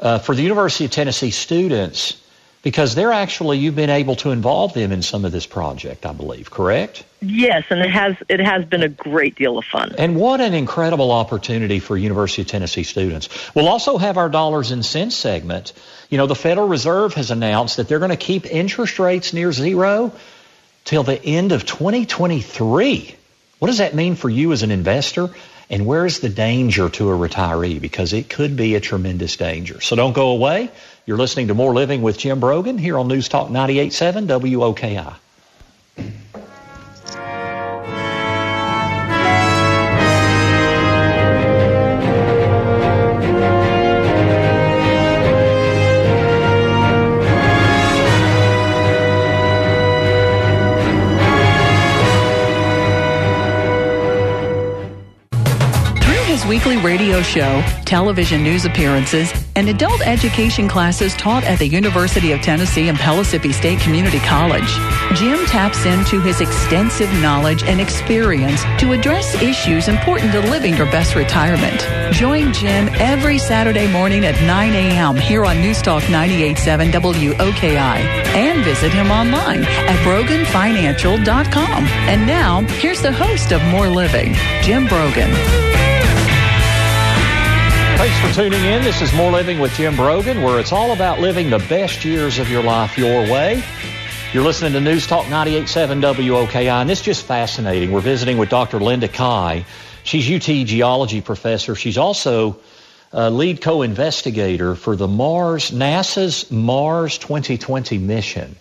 uh, 0.00 0.18
for 0.18 0.34
the 0.34 0.42
University 0.42 0.84
of 0.84 0.90
Tennessee 0.90 1.30
students 1.30 2.21
because 2.62 2.94
they're 2.94 3.12
actually 3.12 3.58
you've 3.58 3.76
been 3.76 3.90
able 3.90 4.16
to 4.16 4.30
involve 4.30 4.72
them 4.72 4.92
in 4.92 5.02
some 5.02 5.24
of 5.24 5.32
this 5.32 5.46
project, 5.46 6.06
I 6.06 6.12
believe, 6.12 6.50
correct? 6.50 7.04
Yes, 7.20 7.64
and 7.70 7.80
it 7.80 7.90
has 7.90 8.16
it 8.28 8.40
has 8.40 8.64
been 8.64 8.82
a 8.82 8.88
great 8.88 9.34
deal 9.34 9.58
of 9.58 9.64
fun. 9.64 9.94
And 9.98 10.16
what 10.16 10.40
an 10.40 10.54
incredible 10.54 11.10
opportunity 11.10 11.80
for 11.80 11.96
University 11.96 12.42
of 12.42 12.48
Tennessee 12.48 12.84
students. 12.84 13.28
We'll 13.54 13.68
also 13.68 13.98
have 13.98 14.16
our 14.16 14.28
dollars 14.28 14.70
and 14.70 14.84
cents 14.84 15.16
segment. 15.16 15.72
You 16.08 16.18
know, 16.18 16.26
the 16.26 16.34
Federal 16.34 16.68
Reserve 16.68 17.14
has 17.14 17.30
announced 17.30 17.76
that 17.76 17.88
they're 17.88 17.98
going 17.98 18.10
to 18.10 18.16
keep 18.16 18.46
interest 18.46 18.98
rates 18.98 19.32
near 19.32 19.52
zero 19.52 20.12
till 20.84 21.02
the 21.02 21.22
end 21.22 21.52
of 21.52 21.66
2023. 21.66 23.16
What 23.58 23.68
does 23.68 23.78
that 23.78 23.94
mean 23.94 24.16
for 24.16 24.28
you 24.28 24.52
as 24.52 24.62
an 24.62 24.70
investor? 24.70 25.30
And 25.70 25.86
where 25.86 26.04
is 26.04 26.20
the 26.20 26.28
danger 26.28 26.88
to 26.90 27.10
a 27.10 27.16
retiree? 27.16 27.80
Because 27.80 28.12
it 28.12 28.28
could 28.28 28.56
be 28.56 28.74
a 28.74 28.80
tremendous 28.80 29.36
danger. 29.36 29.80
So 29.80 29.96
don't 29.96 30.12
go 30.12 30.30
away. 30.30 30.70
You're 31.04 31.18
listening 31.18 31.48
to 31.48 31.54
More 31.54 31.74
Living 31.74 32.00
with 32.02 32.16
Jim 32.16 32.38
Brogan 32.38 32.78
here 32.78 32.96
on 32.96 33.08
News 33.08 33.28
Talk 33.28 33.48
98.7 33.48 34.28
WOKI. 34.28 35.16
Weekly 56.52 56.76
radio 56.76 57.22
show, 57.22 57.62
television 57.86 58.42
news 58.42 58.66
appearances, 58.66 59.32
and 59.56 59.70
adult 59.70 60.06
education 60.06 60.68
classes 60.68 61.14
taught 61.14 61.42
at 61.44 61.58
the 61.58 61.66
University 61.66 62.30
of 62.32 62.42
Tennessee 62.42 62.88
and 62.88 62.98
Pellissippi 62.98 63.52
State 63.52 63.80
Community 63.80 64.18
College. 64.18 64.68
Jim 65.14 65.46
taps 65.46 65.86
into 65.86 66.20
his 66.20 66.42
extensive 66.42 67.10
knowledge 67.22 67.62
and 67.62 67.80
experience 67.80 68.64
to 68.78 68.92
address 68.92 69.34
issues 69.40 69.88
important 69.88 70.30
to 70.32 70.40
living 70.40 70.76
your 70.76 70.84
best 70.92 71.14
retirement. 71.14 71.80
Join 72.12 72.52
Jim 72.52 72.90
every 73.00 73.38
Saturday 73.38 73.90
morning 73.90 74.26
at 74.26 74.38
9 74.42 74.74
a.m. 74.74 75.16
here 75.16 75.46
on 75.46 75.56
Newstalk 75.56 76.02
98.7 76.02 76.92
WOKI 76.92 77.78
and 78.36 78.62
visit 78.62 78.92
him 78.92 79.10
online 79.10 79.64
at 79.64 79.96
broganfinancial.com. 80.04 81.84
And 82.12 82.26
now, 82.26 82.60
here's 82.78 83.00
the 83.00 83.12
host 83.12 83.52
of 83.52 83.64
More 83.68 83.88
Living, 83.88 84.34
Jim 84.60 84.86
Brogan. 84.86 85.81
Thanks 87.96 88.18
for 88.18 88.42
tuning 88.42 88.64
in. 88.64 88.82
This 88.82 89.00
is 89.00 89.12
More 89.12 89.30
Living 89.30 89.60
with 89.60 89.72
Jim 89.74 89.94
Brogan, 89.94 90.42
where 90.42 90.58
it's 90.58 90.72
all 90.72 90.92
about 90.92 91.20
living 91.20 91.50
the 91.50 91.58
best 91.58 92.04
years 92.04 92.38
of 92.38 92.50
your 92.50 92.62
life 92.62 92.98
your 92.98 93.22
way. 93.22 93.62
You're 94.32 94.42
listening 94.42 94.72
to 94.72 94.80
News 94.80 95.06
Talk 95.06 95.26
98.7 95.26 96.00
WOKI, 96.00 96.66
and 96.66 96.90
it's 96.90 97.02
just 97.02 97.24
fascinating. 97.24 97.92
We're 97.92 98.00
visiting 98.00 98.38
with 98.38 98.48
Dr. 98.48 98.80
Linda 98.80 99.08
Kah. 99.08 99.62
She's 100.04 100.30
UT 100.30 100.66
geology 100.66 101.20
professor. 101.20 101.74
She's 101.74 101.98
also 101.98 102.58
a 103.12 103.30
lead 103.30 103.60
co-investigator 103.60 104.74
for 104.74 104.96
the 104.96 105.06
Mars, 105.06 105.70
NASA's 105.70 106.50
Mars 106.50 107.18
2020 107.18 107.98
mission. 107.98 108.56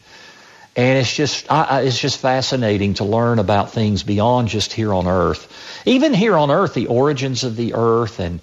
And 0.76 1.00
it's 1.00 1.16
just, 1.16 1.52
I, 1.52 1.82
it's 1.82 2.00
just 2.00 2.20
fascinating 2.20 2.96
to 2.96 3.04
learn 3.06 3.40
about 3.40 3.72
things 3.72 4.04
beyond 4.04 4.50
just 4.50 4.72
here 4.72 4.94
on 4.94 5.08
Earth. 5.08 5.82
Even 5.86 6.14
here 6.14 6.38
on 6.38 6.52
Earth, 6.52 6.74
the 6.74 6.88
origins 6.88 7.44
of 7.44 7.56
the 7.56 7.74
Earth 7.74 8.20
and 8.20 8.40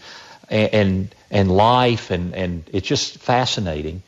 and 0.50 1.14
and 1.30 1.50
life, 1.50 2.10
and 2.10 2.34
and 2.34 2.64
it's 2.72 2.86
just 2.86 3.18
fascinating. 3.18 4.02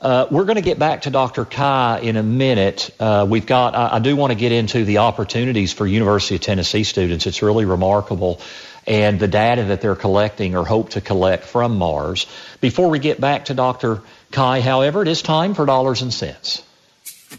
Uh, 0.00 0.26
we're 0.30 0.44
going 0.44 0.56
to 0.56 0.62
get 0.62 0.78
back 0.78 1.02
to 1.02 1.10
Dr. 1.10 1.44
Kah 1.44 1.98
in 2.00 2.16
a 2.16 2.22
minute. 2.22 2.94
Uh, 3.00 3.26
we've 3.28 3.46
got. 3.46 3.74
I, 3.74 3.96
I 3.96 3.98
do 3.98 4.14
want 4.16 4.32
to 4.32 4.38
get 4.38 4.52
into 4.52 4.84
the 4.84 4.98
opportunities 4.98 5.72
for 5.72 5.86
University 5.86 6.36
of 6.36 6.40
Tennessee 6.40 6.84
students. 6.84 7.26
It's 7.26 7.42
really 7.42 7.64
remarkable, 7.64 8.40
and 8.86 9.18
the 9.18 9.28
data 9.28 9.64
that 9.64 9.80
they're 9.80 9.96
collecting 9.96 10.56
or 10.56 10.64
hope 10.64 10.90
to 10.90 11.00
collect 11.00 11.44
from 11.44 11.76
Mars. 11.76 12.26
Before 12.60 12.88
we 12.88 12.98
get 12.98 13.20
back 13.20 13.46
to 13.46 13.54
Dr. 13.54 14.02
Kah, 14.30 14.60
however, 14.60 15.02
it 15.02 15.08
is 15.08 15.22
time 15.22 15.54
for 15.54 15.66
dollars 15.66 16.02
and 16.02 16.12
cents. 16.12 16.62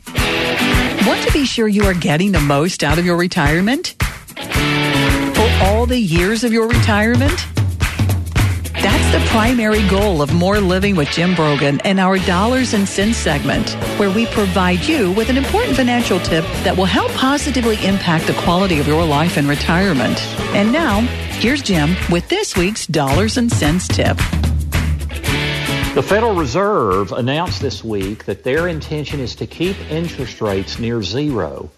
Want 0.05 1.25
to 1.25 1.31
be 1.33 1.45
sure 1.45 1.67
you 1.67 1.83
are 1.85 1.93
getting 1.93 2.31
the 2.31 2.41
most 2.41 2.83
out 2.83 2.99
of 2.99 3.05
your 3.05 3.17
retirement? 3.17 3.95
For 4.35 5.49
all 5.63 5.85
the 5.85 5.99
years 5.99 6.43
of 6.43 6.51
your 6.51 6.67
retirement? 6.67 7.58
The 9.11 9.25
primary 9.29 9.81
goal 9.87 10.21
of 10.21 10.35
More 10.35 10.59
Living 10.59 10.95
with 10.95 11.09
Jim 11.09 11.33
Brogan 11.33 11.81
and 11.81 11.99
our 11.99 12.19
Dollars 12.19 12.75
and 12.75 12.87
Cents 12.87 13.17
segment, 13.17 13.71
where 13.97 14.11
we 14.11 14.27
provide 14.27 14.81
you 14.81 15.11
with 15.13 15.31
an 15.31 15.37
important 15.37 15.75
financial 15.75 16.19
tip 16.19 16.45
that 16.63 16.77
will 16.77 16.85
help 16.85 17.11
positively 17.13 17.83
impact 17.83 18.27
the 18.27 18.33
quality 18.33 18.79
of 18.79 18.87
your 18.87 19.03
life 19.03 19.35
in 19.35 19.47
retirement. 19.47 20.21
And 20.53 20.71
now, 20.71 20.99
here's 21.39 21.63
Jim 21.63 21.95
with 22.11 22.29
this 22.29 22.55
week's 22.55 22.85
Dollars 22.85 23.37
and 23.37 23.51
Cents 23.51 23.87
tip. 23.87 24.15
The 25.95 26.05
Federal 26.07 26.35
Reserve 26.35 27.11
announced 27.11 27.63
this 27.63 27.83
week 27.83 28.25
that 28.25 28.43
their 28.43 28.67
intention 28.67 29.19
is 29.19 29.33
to 29.37 29.47
keep 29.47 29.75
interest 29.89 30.39
rates 30.39 30.77
near 30.77 31.01
zero 31.01 31.71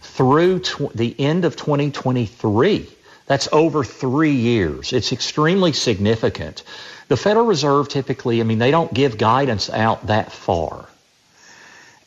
through 0.00 0.60
tw- 0.60 0.94
the 0.94 1.18
end 1.18 1.44
of 1.44 1.56
2023. 1.56 2.88
That's 3.32 3.48
over 3.50 3.82
three 3.82 4.34
years. 4.34 4.92
It's 4.92 5.10
extremely 5.10 5.72
significant. 5.72 6.62
the 7.08 7.16
Federal 7.16 7.46
Reserve 7.46 7.88
typically, 7.88 8.42
I 8.42 8.44
mean, 8.44 8.58
they 8.58 8.70
don't 8.70 8.92
give 8.92 9.16
guidance 9.16 9.70
out 9.70 10.08
that 10.08 10.32
far. 10.32 10.84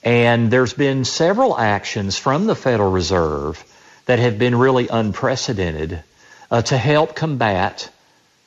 And 0.03 0.51
there's 0.51 0.73
been 0.73 1.03
several 1.03 1.57
actions 1.57 2.15
from 2.15 2.45
the 2.45 2.53
Federal 2.53 2.91
Reserve 2.91 3.63
that 4.05 4.19
have 4.19 4.37
been 4.37 4.53
really 4.53 4.87
unprecedented 4.87 6.03
uh, 6.51 6.61
to 6.61 6.77
help 6.77 7.15
combat 7.15 7.89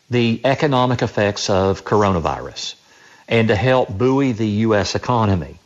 the 0.08 0.40
economic 0.44 1.02
effects 1.02 1.50
of 1.50 1.84
coronavirus 1.84 2.76
and 3.26 3.48
to 3.48 3.56
help 3.56 3.88
buoy 3.88 4.30
the 4.30 4.62
U.S. 4.68 4.94
economy. 4.94 5.58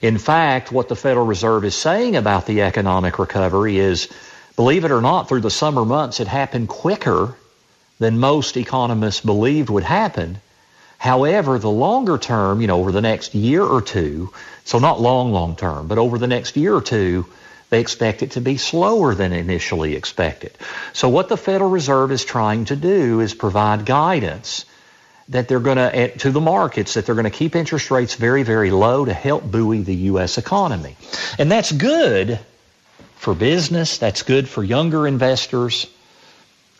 In 0.00 0.16
fact, 0.16 0.72
what 0.72 0.88
the 0.88 0.96
Federal 0.96 1.26
Reserve 1.26 1.66
is 1.66 1.74
saying 1.74 2.16
about 2.16 2.46
the 2.46 2.62
economic 2.62 3.18
recovery 3.18 3.76
is, 3.76 4.08
believe 4.56 4.84
it 4.84 4.90
or 4.90 5.00
not, 5.00 5.28
through 5.28 5.40
the 5.40 5.50
summer 5.50 5.84
months, 5.84 6.20
it 6.20 6.28
happened 6.28 6.68
quicker 6.68 7.36
than 7.98 8.18
most 8.18 8.56
economists 8.56 9.20
believed 9.20 9.70
would 9.70 9.84
happen. 9.84 10.40
However, 10.98 11.58
the 11.58 11.70
longer 11.70 12.18
term, 12.18 12.60
you 12.60 12.66
know, 12.66 12.80
over 12.80 12.92
the 12.92 13.02
next 13.02 13.34
year 13.34 13.62
or 13.62 13.82
two, 13.82 14.32
so 14.64 14.78
not 14.78 15.00
long, 15.00 15.32
long 15.32 15.56
term, 15.56 15.86
but 15.86 15.98
over 15.98 16.18
the 16.18 16.26
next 16.26 16.56
year 16.56 16.74
or 16.74 16.80
two, 16.80 17.26
they 17.70 17.80
expect 17.80 18.22
it 18.22 18.32
to 18.32 18.40
be 18.40 18.56
slower 18.56 19.14
than 19.14 19.32
initially 19.32 19.96
expected. 19.96 20.52
So 20.92 21.08
what 21.08 21.28
the 21.28 21.36
Federal 21.36 21.70
Reserve 21.70 22.12
is 22.12 22.24
trying 22.24 22.66
to 22.66 22.76
do 22.76 23.20
is 23.20 23.34
provide 23.34 23.84
guidance 23.84 24.64
that 25.30 25.48
they're 25.48 25.60
going 25.60 25.78
to, 25.78 25.96
eh, 25.96 26.08
to 26.08 26.30
the 26.30 26.40
markets, 26.40 26.94
that 26.94 27.06
they're 27.06 27.14
going 27.14 27.24
to 27.24 27.30
keep 27.30 27.56
interest 27.56 27.90
rates 27.90 28.14
very, 28.14 28.42
very 28.42 28.70
low 28.70 29.04
to 29.04 29.12
help 29.12 29.50
buoy 29.50 29.82
the 29.82 29.94
U.S. 30.12 30.38
economy. 30.38 30.96
And 31.38 31.50
that's 31.50 31.72
good 31.72 32.38
for 33.24 33.34
business. 33.34 33.98
That's 33.98 34.22
good 34.22 34.48
for 34.48 34.62
younger 34.62 35.06
investors. 35.06 35.86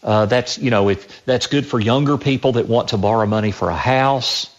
Uh, 0.03 0.27
that's, 0.27 0.59
you 0.59 0.71
know, 0.71 0.91
if, 0.91 1.25
that's 1.25 1.47
good 1.47 1.67
for 1.67 1.81
younger 1.81 2.19
people 2.19 2.53
that 2.53 2.69
want 2.69 2.91
to 2.91 2.99
borrow 2.99 3.27
money 3.27 3.51
for 3.51 3.71
a 3.71 3.77
house. 3.77 4.55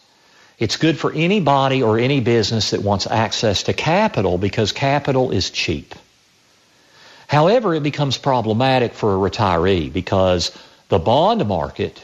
It's 0.58 0.78
good 0.78 0.98
for 0.98 1.14
anybody 1.14 1.84
or 1.84 2.00
any 2.00 2.22
business 2.22 2.72
that 2.72 2.82
wants 2.82 3.06
access 3.06 3.64
to 3.64 3.74
capital 3.74 4.38
because 4.38 4.72
capital 4.72 5.32
is 5.32 5.52
cheap. 5.52 5.94
However, 7.28 7.76
it 7.76 7.84
becomes 7.84 8.18
problematic 8.18 8.94
for 8.94 9.14
a 9.14 9.30
retiree 9.30 9.94
because 9.94 10.52
the 10.90 11.00
bond 11.00 11.48
market 11.48 12.04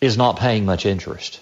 is 0.00 0.16
not 0.16 0.38
paying 0.38 0.64
much 0.64 0.86
interest. 0.86 1.40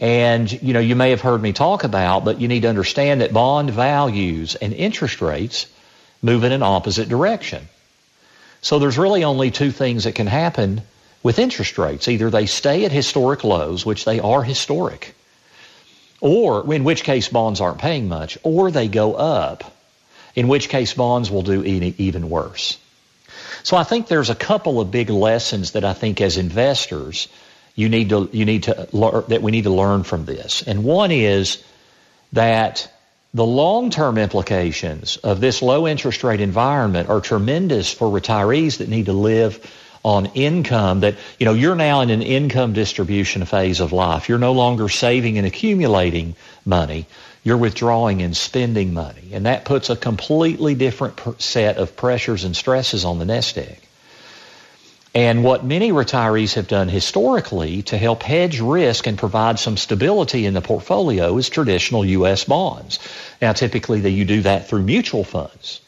And, 0.00 0.50
you 0.62 0.72
know, 0.72 0.80
you 0.80 0.96
may 0.96 1.10
have 1.10 1.20
heard 1.20 1.42
me 1.42 1.52
talk 1.52 1.84
about, 1.84 2.24
but 2.24 2.40
you 2.40 2.48
need 2.48 2.62
to 2.62 2.68
understand 2.68 3.20
that 3.20 3.34
bond 3.34 3.70
values 3.70 4.54
and 4.56 4.72
interest 4.72 5.20
rates 5.20 5.66
move 6.22 6.42
in 6.42 6.52
an 6.52 6.62
opposite 6.62 7.08
direction. 7.08 7.68
So 8.62 8.78
there's 8.78 8.96
really 8.96 9.24
only 9.24 9.50
two 9.50 9.70
things 9.70 10.04
that 10.04 10.14
can 10.14 10.26
happen 10.26 10.80
with 11.22 11.38
interest 11.38 11.76
rates. 11.76 12.08
Either 12.08 12.30
they 12.30 12.46
stay 12.46 12.86
at 12.86 12.92
historic 12.92 13.44
lows, 13.44 13.84
which 13.84 14.06
they 14.06 14.20
are 14.20 14.42
historic, 14.42 15.14
or 16.22 16.72
in 16.74 16.84
which 16.84 17.04
case 17.04 17.28
bonds 17.28 17.60
aren't 17.60 17.78
paying 17.78 18.08
much, 18.08 18.38
or 18.42 18.70
they 18.70 18.88
go 18.88 19.14
up, 19.14 19.76
in 20.34 20.48
which 20.48 20.70
case 20.70 20.94
bonds 20.94 21.30
will 21.30 21.42
do 21.42 21.62
even 21.62 22.30
worse. 22.30 22.78
So 23.62 23.76
I 23.76 23.84
think 23.84 24.06
there's 24.06 24.30
a 24.30 24.34
couple 24.34 24.80
of 24.80 24.90
big 24.90 25.10
lessons 25.10 25.72
that 25.72 25.84
I 25.84 25.92
think 25.92 26.22
as 26.22 26.38
investors 26.38 27.28
you 27.80 27.88
need 27.88 28.10
to 28.10 28.28
you 28.32 28.44
need 28.44 28.64
to 28.64 28.88
learn 28.92 29.24
that 29.28 29.42
we 29.42 29.50
need 29.50 29.64
to 29.64 29.70
learn 29.70 30.02
from 30.04 30.24
this. 30.26 30.62
And 30.62 30.84
one 30.84 31.10
is 31.10 31.62
that 32.34 32.92
the 33.32 33.46
long-term 33.46 34.18
implications 34.18 35.16
of 35.16 35.40
this 35.40 35.62
low 35.62 35.86
interest 35.86 36.22
rate 36.24 36.40
environment 36.40 37.08
are 37.08 37.20
tremendous 37.20 37.92
for 37.92 38.08
retirees 38.08 38.78
that 38.78 38.88
need 38.88 39.06
to 39.06 39.12
live 39.12 39.64
on 40.02 40.26
income 40.34 41.00
that, 41.00 41.16
you 41.38 41.46
know, 41.46 41.52
you're 41.52 41.76
now 41.76 42.00
in 42.00 42.10
an 42.10 42.22
income 42.22 42.72
distribution 42.72 43.44
phase 43.44 43.80
of 43.80 43.92
life. 43.92 44.28
You're 44.28 44.38
no 44.38 44.52
longer 44.52 44.88
saving 44.88 45.38
and 45.38 45.46
accumulating 45.46 46.34
money. 46.64 47.06
You're 47.44 47.58
withdrawing 47.58 48.22
and 48.22 48.36
spending 48.36 48.92
money. 48.92 49.30
And 49.32 49.46
that 49.46 49.64
puts 49.64 49.90
a 49.90 49.96
completely 49.96 50.74
different 50.74 51.20
set 51.40 51.76
of 51.76 51.96
pressures 51.96 52.44
and 52.44 52.56
stresses 52.56 53.04
on 53.04 53.18
the 53.18 53.24
nest 53.24 53.56
egg. 53.58 53.80
And 55.14 55.42
what 55.42 55.64
many 55.64 55.90
retirees 55.90 56.54
have 56.54 56.68
done 56.68 56.88
historically 56.88 57.82
to 57.82 57.98
help 57.98 58.22
hedge 58.22 58.60
risk 58.60 59.08
and 59.08 59.18
provide 59.18 59.58
some 59.58 59.76
stability 59.76 60.46
in 60.46 60.54
the 60.54 60.60
portfolio 60.60 61.36
is 61.36 61.48
traditional 61.48 62.04
U.S. 62.04 62.44
bonds. 62.44 63.00
Now, 63.42 63.52
typically 63.52 64.08
you 64.08 64.24
do 64.24 64.42
that 64.42 64.68
through 64.68 64.82
mutual 64.82 65.24
funds. 65.24 65.80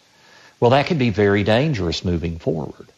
Well, 0.58 0.72
that 0.72 0.86
can 0.86 0.98
be 0.98 1.10
very 1.10 1.44
dangerous 1.44 2.04
moving 2.04 2.38
forward. 2.38 2.88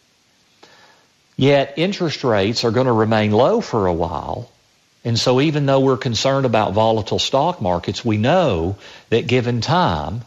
Yet 1.37 1.75
interest 1.77 2.25
rates 2.25 2.65
are 2.65 2.71
going 2.71 2.87
to 2.87 2.93
remain 2.93 3.33
low 3.33 3.61
for 3.61 3.87
a 3.87 3.93
while. 3.93 4.51
And 5.05 5.19
so 5.19 5.43
even 5.43 5.67
though 5.67 5.81
we're 5.81 5.99
concerned 5.99 6.47
about 6.47 6.73
volatile 6.73 7.19
stock 7.19 7.61
markets, 7.61 8.03
we 8.03 8.17
know 8.17 8.77
that 9.11 9.27
given 9.27 9.61
time, 9.61 10.23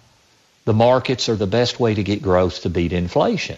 the 0.65 0.73
markets 0.73 1.29
are 1.29 1.35
the 1.35 1.47
best 1.47 1.79
way 1.79 1.95
to 1.95 2.03
get 2.03 2.21
growth 2.21 2.61
to 2.61 2.69
beat 2.69 2.93
inflation. 2.93 3.57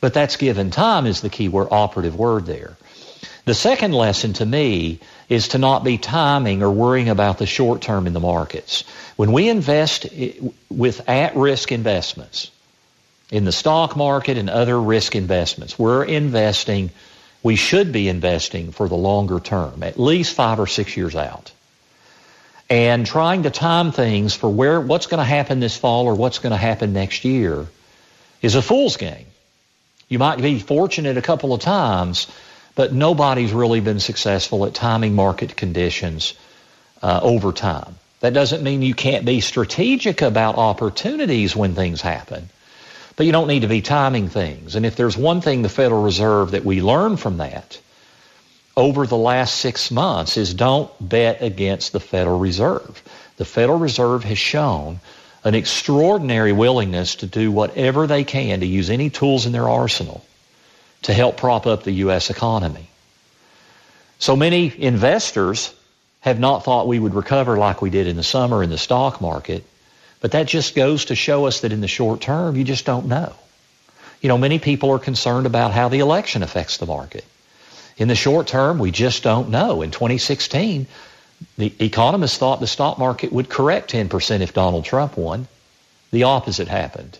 But 0.00 0.14
that's 0.14 0.36
given 0.36 0.70
time 0.70 1.06
is 1.06 1.20
the 1.20 1.28
key 1.28 1.48
word, 1.48 1.68
operative 1.70 2.16
word 2.16 2.46
there. 2.46 2.76
The 3.44 3.54
second 3.54 3.92
lesson 3.92 4.34
to 4.34 4.46
me 4.46 5.00
is 5.28 5.48
to 5.48 5.58
not 5.58 5.82
be 5.82 5.96
timing 5.96 6.62
or 6.62 6.70
worrying 6.70 7.08
about 7.08 7.38
the 7.38 7.46
short 7.46 7.80
term 7.80 8.06
in 8.06 8.12
the 8.12 8.20
markets. 8.20 8.84
When 9.16 9.32
we 9.32 9.48
invest 9.48 10.06
with 10.68 11.08
at-risk 11.08 11.72
investments 11.72 12.50
in 13.30 13.44
the 13.44 13.52
stock 13.52 13.96
market 13.96 14.36
and 14.36 14.50
other 14.50 14.78
risk 14.78 15.16
investments, 15.16 15.78
we're 15.78 16.04
investing, 16.04 16.90
we 17.42 17.56
should 17.56 17.90
be 17.90 18.08
investing 18.08 18.70
for 18.70 18.86
the 18.86 18.96
longer 18.96 19.40
term, 19.40 19.82
at 19.82 19.98
least 19.98 20.34
five 20.34 20.60
or 20.60 20.66
six 20.66 20.96
years 20.96 21.16
out. 21.16 21.50
And 22.68 23.06
trying 23.06 23.44
to 23.44 23.50
time 23.50 23.92
things 23.92 24.34
for 24.34 24.50
where, 24.50 24.78
what's 24.78 25.06
going 25.06 25.20
to 25.20 25.24
happen 25.24 25.58
this 25.58 25.76
fall 25.76 26.04
or 26.04 26.14
what's 26.14 26.38
going 26.38 26.50
to 26.50 26.58
happen 26.58 26.92
next 26.92 27.24
year 27.24 27.66
is 28.42 28.56
a 28.56 28.62
fool's 28.62 28.98
game. 28.98 29.24
You 30.08 30.18
might 30.18 30.40
be 30.40 30.58
fortunate 30.58 31.16
a 31.16 31.22
couple 31.22 31.52
of 31.52 31.60
times, 31.60 32.26
but 32.74 32.92
nobody's 32.92 33.52
really 33.52 33.80
been 33.80 34.00
successful 34.00 34.64
at 34.64 34.74
timing 34.74 35.14
market 35.14 35.56
conditions 35.56 36.34
uh, 37.02 37.20
over 37.22 37.52
time. 37.52 37.96
That 38.20 38.32
doesn't 38.32 38.62
mean 38.62 38.82
you 38.82 38.94
can't 38.94 39.24
be 39.24 39.40
strategic 39.40 40.22
about 40.22 40.56
opportunities 40.56 41.54
when 41.54 41.74
things 41.74 42.00
happen, 42.00 42.48
but 43.16 43.26
you 43.26 43.32
don't 43.32 43.48
need 43.48 43.62
to 43.62 43.68
be 43.68 43.82
timing 43.82 44.28
things. 44.28 44.74
And 44.74 44.84
if 44.84 44.96
there's 44.96 45.16
one 45.16 45.40
thing 45.40 45.62
the 45.62 45.68
Federal 45.68 46.02
Reserve 46.02 46.52
that 46.52 46.64
we 46.64 46.80
learned 46.80 47.20
from 47.20 47.36
that 47.36 47.78
over 48.76 49.06
the 49.06 49.16
last 49.16 49.56
six 49.56 49.90
months 49.90 50.36
is 50.36 50.54
don't 50.54 50.90
bet 51.00 51.42
against 51.42 51.92
the 51.92 52.00
Federal 52.00 52.38
Reserve. 52.38 53.02
The 53.36 53.44
Federal 53.44 53.78
Reserve 53.78 54.24
has 54.24 54.38
shown 54.38 55.00
an 55.44 55.54
extraordinary 55.54 56.52
willingness 56.52 57.16
to 57.16 57.26
do 57.26 57.50
whatever 57.50 58.06
they 58.06 58.24
can 58.24 58.60
to 58.60 58.66
use 58.66 58.90
any 58.90 59.10
tools 59.10 59.46
in 59.46 59.52
their 59.52 59.68
arsenal 59.68 60.24
to 61.02 61.14
help 61.14 61.36
prop 61.36 61.66
up 61.66 61.84
the 61.84 61.92
U.S. 61.92 62.30
economy. 62.30 62.88
So 64.18 64.34
many 64.34 64.72
investors 64.76 65.72
have 66.20 66.40
not 66.40 66.64
thought 66.64 66.88
we 66.88 66.98
would 66.98 67.14
recover 67.14 67.56
like 67.56 67.80
we 67.80 67.90
did 67.90 68.08
in 68.08 68.16
the 68.16 68.24
summer 68.24 68.62
in 68.62 68.70
the 68.70 68.78
stock 68.78 69.20
market, 69.20 69.64
but 70.20 70.32
that 70.32 70.46
just 70.46 70.74
goes 70.74 71.06
to 71.06 71.14
show 71.14 71.46
us 71.46 71.60
that 71.60 71.72
in 71.72 71.80
the 71.80 71.88
short 71.88 72.20
term, 72.20 72.56
you 72.56 72.64
just 72.64 72.84
don't 72.84 73.06
know. 73.06 73.32
You 74.20 74.28
know, 74.28 74.38
many 74.38 74.58
people 74.58 74.90
are 74.90 74.98
concerned 74.98 75.46
about 75.46 75.70
how 75.72 75.88
the 75.88 76.00
election 76.00 76.42
affects 76.42 76.78
the 76.78 76.86
market. 76.86 77.24
In 77.96 78.08
the 78.08 78.16
short 78.16 78.48
term, 78.48 78.80
we 78.80 78.90
just 78.90 79.22
don't 79.22 79.50
know. 79.50 79.82
In 79.82 79.92
2016, 79.92 80.88
the 81.56 81.72
economists 81.78 82.38
thought 82.38 82.60
the 82.60 82.66
stock 82.66 82.98
market 82.98 83.32
would 83.32 83.48
correct 83.48 83.92
10% 83.92 84.40
if 84.40 84.54
Donald 84.54 84.84
Trump 84.84 85.16
won. 85.16 85.48
The 86.10 86.24
opposite 86.24 86.68
happened. 86.68 87.18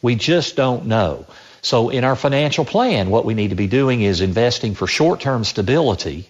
We 0.00 0.14
just 0.14 0.56
don't 0.56 0.86
know. 0.86 1.26
So 1.60 1.88
in 1.88 2.04
our 2.04 2.16
financial 2.16 2.64
plan, 2.64 3.10
what 3.10 3.24
we 3.24 3.34
need 3.34 3.50
to 3.50 3.56
be 3.56 3.66
doing 3.66 4.00
is 4.00 4.20
investing 4.20 4.74
for 4.74 4.86
short-term 4.86 5.44
stability 5.44 6.28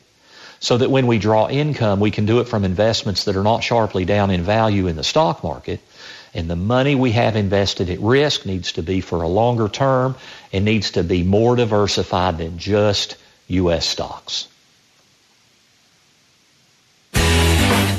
so 0.61 0.77
that 0.77 0.91
when 0.91 1.07
we 1.07 1.19
draw 1.19 1.49
income, 1.49 2.01
we 2.01 2.11
can 2.11 2.27
do 2.27 2.41
it 2.41 2.49
from 2.49 2.65
investments 2.65 3.25
that 3.25 3.37
are 3.37 3.43
not 3.43 3.63
sharply 3.63 4.05
down 4.05 4.31
in 4.31 4.43
value 4.43 4.87
in 4.87 4.97
the 4.97 5.05
stock 5.05 5.45
market. 5.45 5.81
And 6.35 6.51
the 6.51 6.57
money 6.57 6.95
we 6.95 7.13
have 7.13 7.37
invested 7.37 7.91
at 7.91 8.01
risk 8.01 8.45
needs 8.45 8.73
to 8.73 8.83
be 8.83 9.01
for 9.01 9.23
a 9.23 9.29
longer 9.29 9.69
term 9.69 10.17
and 10.53 10.65
needs 10.65 10.93
to 10.93 11.05
be 11.05 11.23
more 11.23 11.57
diversified 11.57 12.39
than 12.39 12.59
just 12.59 13.17
U.S. 13.49 13.87
stocks. 13.87 14.49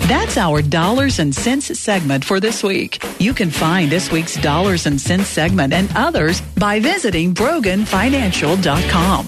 That's 0.09 0.37
our 0.37 0.61
Dollars 0.63 1.19
and 1.19 1.35
Cents 1.35 1.79
segment 1.79 2.25
for 2.25 2.39
this 2.39 2.63
week. 2.63 2.99
You 3.19 3.31
can 3.31 3.51
find 3.51 3.91
this 3.91 4.11
week's 4.11 4.33
Dollars 4.41 4.87
and 4.87 4.99
Cents 4.99 5.27
segment 5.27 5.71
and 5.71 5.87
others 5.95 6.41
by 6.41 6.79
visiting 6.79 7.35
BroganFinancial.com. 7.35 9.25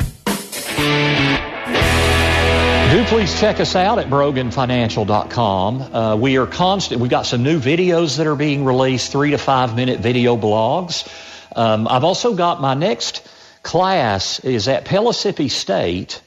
Do 2.89 3.03
please 3.05 3.39
check 3.39 3.59
us 3.59 3.75
out 3.75 3.99
at 3.99 4.07
BroganFinancial.com. 4.07 5.81
Uh, 5.81 6.15
we 6.15 6.37
are 6.37 6.47
constant. 6.47 6.99
We've 6.99 7.11
got 7.11 7.27
some 7.27 7.43
new 7.43 7.59
videos 7.59 8.17
that 8.17 8.25
are 8.25 8.35
being 8.35 8.65
released, 8.65 9.11
three 9.11 9.29
to 9.29 9.37
five 9.37 9.75
minute 9.75 9.99
video 9.99 10.35
blogs. 10.35 11.07
Um, 11.55 11.87
I've 11.87 12.03
also 12.03 12.33
got 12.33 12.59
my 12.59 12.73
next 12.73 13.29
class 13.61 14.39
is 14.39 14.67
at 14.67 14.85
Pellissippi 14.85 15.47
State 15.47 16.23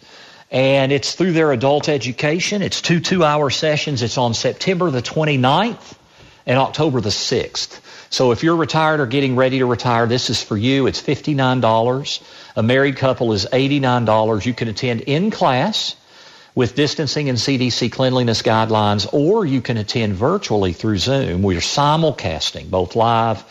And 0.54 0.92
it's 0.92 1.14
through 1.16 1.32
their 1.32 1.50
adult 1.50 1.88
education. 1.88 2.62
It's 2.62 2.80
two 2.80 3.00
two 3.00 3.24
hour 3.24 3.50
sessions. 3.50 4.02
It's 4.02 4.16
on 4.16 4.34
September 4.34 4.88
the 4.88 5.02
29th 5.02 5.94
and 6.46 6.58
October 6.58 7.00
the 7.00 7.08
6th. 7.08 7.80
So 8.08 8.30
if 8.30 8.44
you're 8.44 8.54
retired 8.54 9.00
or 9.00 9.06
getting 9.06 9.34
ready 9.34 9.58
to 9.58 9.66
retire, 9.66 10.06
this 10.06 10.30
is 10.30 10.40
for 10.40 10.56
you. 10.56 10.86
It's 10.86 11.02
$59. 11.02 12.22
A 12.54 12.62
married 12.62 12.96
couple 12.96 13.32
is 13.32 13.46
$89. 13.52 14.46
You 14.46 14.54
can 14.54 14.68
attend 14.68 15.00
in 15.00 15.32
class 15.32 15.96
with 16.54 16.76
distancing 16.76 17.28
and 17.28 17.36
CDC 17.36 17.90
cleanliness 17.90 18.42
guidelines, 18.42 19.12
or 19.12 19.44
you 19.44 19.60
can 19.60 19.76
attend 19.76 20.14
virtually 20.14 20.72
through 20.72 20.98
Zoom. 20.98 21.42
We're 21.42 21.58
simulcasting 21.58 22.70
both 22.70 22.94
live, 22.94 23.42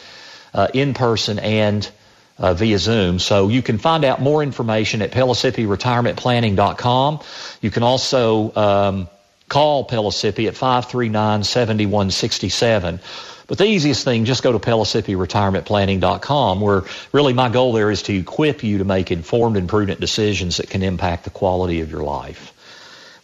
uh, 0.53 0.69
in 0.73 0.93
person, 0.93 1.37
and 1.39 1.89
uh, 2.37 2.53
via 2.53 2.77
Zoom. 2.77 3.17
So 3.19 3.49
you 3.49 3.61
can 3.61 3.77
find 3.77 4.05
out 4.05 4.21
more 4.21 4.41
information 4.43 5.01
at 5.01 5.11
PellissippiRetirementPlanning.com. 5.11 7.19
You 7.61 7.71
can 7.71 7.83
also 7.83 8.53
um, 8.55 9.09
call 9.49 9.83
Pellissippi 9.85 10.47
at 10.47 10.53
539-7167. 10.55 12.99
But 13.45 13.57
the 13.57 13.65
easiest 13.65 14.05
thing, 14.05 14.23
just 14.25 14.41
go 14.41 14.53
to 14.53 14.59
PellissippiRetirementPlanning.com, 14.59 16.61
where 16.61 16.83
really 17.11 17.33
my 17.33 17.49
goal 17.49 17.73
there 17.73 17.91
is 17.91 18.03
to 18.03 18.15
equip 18.15 18.63
you 18.63 18.77
to 18.77 18.85
make 18.85 19.11
informed 19.11 19.57
and 19.57 19.67
prudent 19.67 19.99
decisions 19.99 20.55
that 20.57 20.69
can 20.69 20.81
impact 20.81 21.25
the 21.25 21.29
quality 21.29 21.81
of 21.81 21.91
your 21.91 22.03
life. 22.03 22.52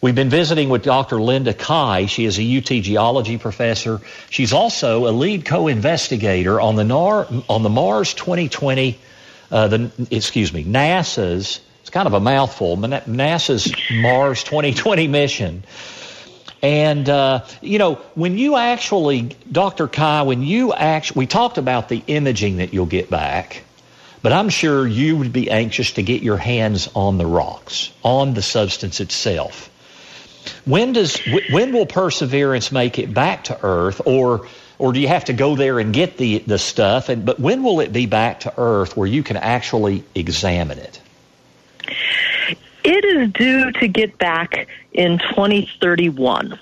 We've 0.02 0.14
been 0.14 0.30
visiting 0.30 0.70
with 0.70 0.82
Dr. 0.82 1.20
Linda 1.20 1.52
Kah. 1.52 2.06
She 2.06 2.24
is 2.24 2.38
a 2.38 2.56
UT 2.56 2.82
geology 2.82 3.36
professor. 3.36 4.00
She's 4.30 4.54
also 4.54 5.06
a 5.06 5.12
lead 5.12 5.44
co-investigator 5.44 6.58
on 6.58 6.76
the 6.76 6.84
NAR, 6.84 7.26
on 7.50 7.62
the 7.62 7.68
Mars 7.68 8.14
2020, 8.14 8.98
uh, 9.50 9.68
the 9.68 9.90
excuse 10.10 10.54
me, 10.54 10.64
NASA's. 10.64 11.60
It's 11.82 11.90
kind 11.90 12.06
of 12.06 12.14
a 12.14 12.20
mouthful. 12.20 12.78
NASA's 12.78 13.70
Mars 13.92 14.42
2020 14.42 15.06
mission. 15.06 15.64
And 16.62 17.06
uh, 17.06 17.44
you 17.60 17.78
know, 17.78 17.96
when 18.14 18.38
you 18.38 18.56
actually, 18.56 19.36
Dr. 19.52 19.86
Kah, 19.86 20.24
when 20.24 20.42
you 20.42 20.72
actually, 20.72 21.18
we 21.18 21.26
talked 21.26 21.58
about 21.58 21.90
the 21.90 22.02
imaging 22.06 22.56
that 22.56 22.72
you'll 22.72 22.86
get 22.86 23.10
back. 23.10 23.64
But 24.22 24.32
I'm 24.32 24.48
sure 24.48 24.86
you 24.86 25.18
would 25.18 25.32
be 25.34 25.50
anxious 25.50 25.92
to 25.92 26.02
get 26.02 26.22
your 26.22 26.38
hands 26.38 26.88
on 26.94 27.18
the 27.18 27.26
rocks, 27.26 27.92
on 28.02 28.32
the 28.32 28.42
substance 28.42 29.00
itself. 29.00 29.70
When 30.64 30.92
does 30.92 31.20
when 31.50 31.72
will 31.72 31.86
perseverance 31.86 32.72
make 32.72 32.98
it 32.98 33.12
back 33.12 33.44
to 33.44 33.58
Earth, 33.62 34.00
or 34.04 34.46
or 34.78 34.92
do 34.92 35.00
you 35.00 35.08
have 35.08 35.26
to 35.26 35.32
go 35.32 35.56
there 35.56 35.78
and 35.78 35.92
get 35.92 36.16
the 36.16 36.38
the 36.38 36.58
stuff? 36.58 37.08
And 37.08 37.24
but 37.24 37.38
when 37.38 37.62
will 37.62 37.80
it 37.80 37.92
be 37.92 38.06
back 38.06 38.40
to 38.40 38.54
Earth 38.56 38.96
where 38.96 39.06
you 39.06 39.22
can 39.22 39.36
actually 39.36 40.04
examine 40.14 40.78
it? 40.78 41.00
It 42.82 43.04
is 43.04 43.32
due 43.32 43.72
to 43.72 43.88
get 43.88 44.16
back 44.16 44.68
in 44.92 45.18
2031. 45.18 46.58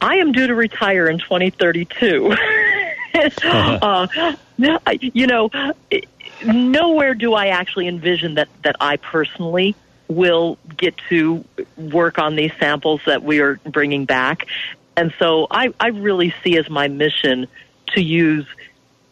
I 0.00 0.16
am 0.16 0.32
due 0.32 0.46
to 0.46 0.54
retire 0.54 1.08
in 1.08 1.18
2032. 1.18 2.36
uh, 3.42 4.06
you 5.00 5.26
know, 5.26 5.50
nowhere 6.44 7.14
do 7.14 7.32
I 7.32 7.46
actually 7.46 7.88
envision 7.88 8.34
that 8.34 8.48
that 8.62 8.76
I 8.80 8.96
personally 8.98 9.74
will 10.08 10.58
get 10.76 10.96
to 11.08 11.44
work 11.76 12.18
on 12.18 12.36
these 12.36 12.52
samples 12.58 13.00
that 13.06 13.22
we 13.22 13.40
are 13.40 13.56
bringing 13.56 14.04
back. 14.04 14.46
And 14.96 15.12
so 15.18 15.46
I, 15.50 15.72
I 15.80 15.88
really 15.88 16.34
see 16.42 16.56
as 16.58 16.68
my 16.68 16.88
mission 16.88 17.48
to 17.94 18.00
use 18.00 18.46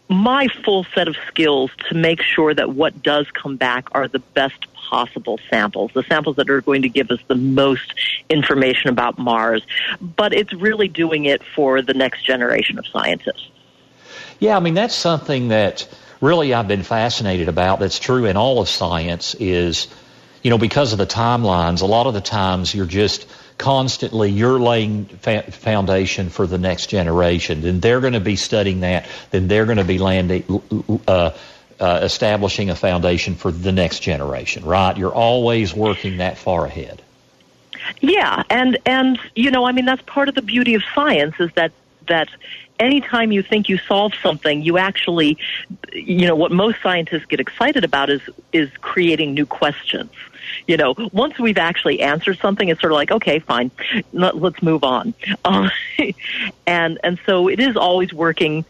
my 0.09 0.47
full 0.64 0.84
set 0.95 1.09
of 1.09 1.16
skills 1.26 1.70
to 1.88 1.95
make 1.95 2.20
sure 2.20 2.53
that 2.53 2.70
what 2.70 3.03
does 3.03 3.26
come 3.30 3.57
back 3.57 3.88
are 3.93 4.09
the 4.09 4.18
best 4.18 4.72
possible 4.74 5.40
samples, 5.49 5.90
the 5.95 6.03
samples 6.03 6.36
that 6.36 6.51
are 6.51 6.61
going 6.61 6.82
to 6.82 6.88
give 6.88 7.11
us 7.11 7.20
the 7.28 7.34
most 7.34 7.95
information 8.28 8.90
about 8.90 9.18
Mars. 9.18 9.62
But 10.01 10.34
it's 10.34 10.53
really 10.53 10.88
doing 10.88 11.24
it 11.24 11.43
for 11.55 11.80
the 11.80 11.95
next 11.95 12.24
generation 12.24 12.78
of 12.78 12.86
scientists. 12.86 13.49
Yeah, 14.38 14.57
I 14.57 14.61
mean, 14.61 14.74
that's 14.74 14.95
something 14.95 15.49
that 15.49 15.88
really 16.20 16.53
I've 16.53 16.68
been 16.68 16.82
fascinated 16.82 17.49
about 17.49 17.80
that's 17.80 17.99
true 17.99 18.26
in 18.26 18.36
all 18.36 18.61
of 18.61 18.68
science 18.68 19.34
is 19.34 19.88
you 20.43 20.51
know, 20.51 20.59
because 20.59 20.93
of 20.93 20.99
the 20.99 21.07
timelines, 21.07 21.82
a 21.82 21.86
lot 21.86 22.07
of 22.07 22.14
the 22.14 22.20
times 22.20 22.74
you're 22.74 22.86
just 22.86 23.26
constantly 23.59 24.30
you're 24.30 24.59
laying 24.59 25.05
fa- 25.05 25.51
foundation 25.51 26.28
for 26.28 26.47
the 26.47 26.59
next 26.59 26.86
generation. 26.86 27.62
Then 27.62 27.80
they're 27.80 28.01
going 28.01 28.14
to 28.14 28.20
be 28.20 28.36
studying 28.36 28.80
that. 28.80 29.07
Then 29.30 29.49
they're 29.49 29.66
going 29.66 29.78
to 29.78 29.84
be 29.84 29.99
landing. 29.99 30.45
Uh, 31.07 31.30
uh, 31.80 31.99
establishing 32.05 32.70
a 32.70 32.76
foundation 32.76 33.34
for 33.34 33.51
the 33.51 33.72
next 33.72 34.01
generation, 34.01 34.64
right? 34.64 34.97
You're 34.97 35.12
always 35.12 35.74
working 35.74 36.18
that 36.18 36.38
far 36.38 36.64
ahead. 36.64 37.03
Yeah, 38.01 38.45
and 38.49 38.78
and 38.86 39.18
you 39.34 39.51
know, 39.51 39.64
I 39.64 39.72
mean, 39.72 39.84
that's 39.84 40.03
part 40.03 40.28
of 40.28 40.36
the 40.36 40.43
beauty 40.43 40.74
of 40.74 40.84
science 40.95 41.34
is 41.40 41.51
that 41.55 41.72
that 42.07 42.28
anytime 42.83 43.33
you 43.33 43.43
think 43.43 43.68
you 43.68 43.78
solve 43.78 44.12
something, 44.22 44.62
you 44.62 44.76
actually, 44.78 45.39
you 45.93 46.26
know, 46.26 46.35
what 46.35 46.53
most 46.53 46.83
scientists 46.83 47.26
get 47.26 47.41
excited 47.41 47.85
about 47.85 48.11
is 48.11 48.20
is 48.53 48.70
creating 48.80 49.35
new 49.35 49.47
questions 49.47 50.11
you 50.66 50.76
know, 50.76 50.95
once 51.12 51.39
we've 51.39 51.59
actually 51.59 52.01
answered 52.01 52.39
something, 52.39 52.68
it's 52.68 52.80
sort 52.80 52.93
of 52.93 52.97
like, 52.97 53.11
okay, 53.11 53.39
fine, 53.39 53.70
let's 54.12 54.62
move 54.62 54.85
on. 54.85 55.14
Um, 55.45 55.70
and 56.66 56.99
and 57.03 57.18
so 57.26 57.49
it 57.49 57.61
is 57.61 57.76
always 57.76 58.12
working 58.12 58.64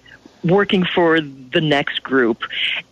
working 0.45 0.85
for 0.85 1.21
the 1.21 1.61
next 1.61 2.03
group, 2.03 2.43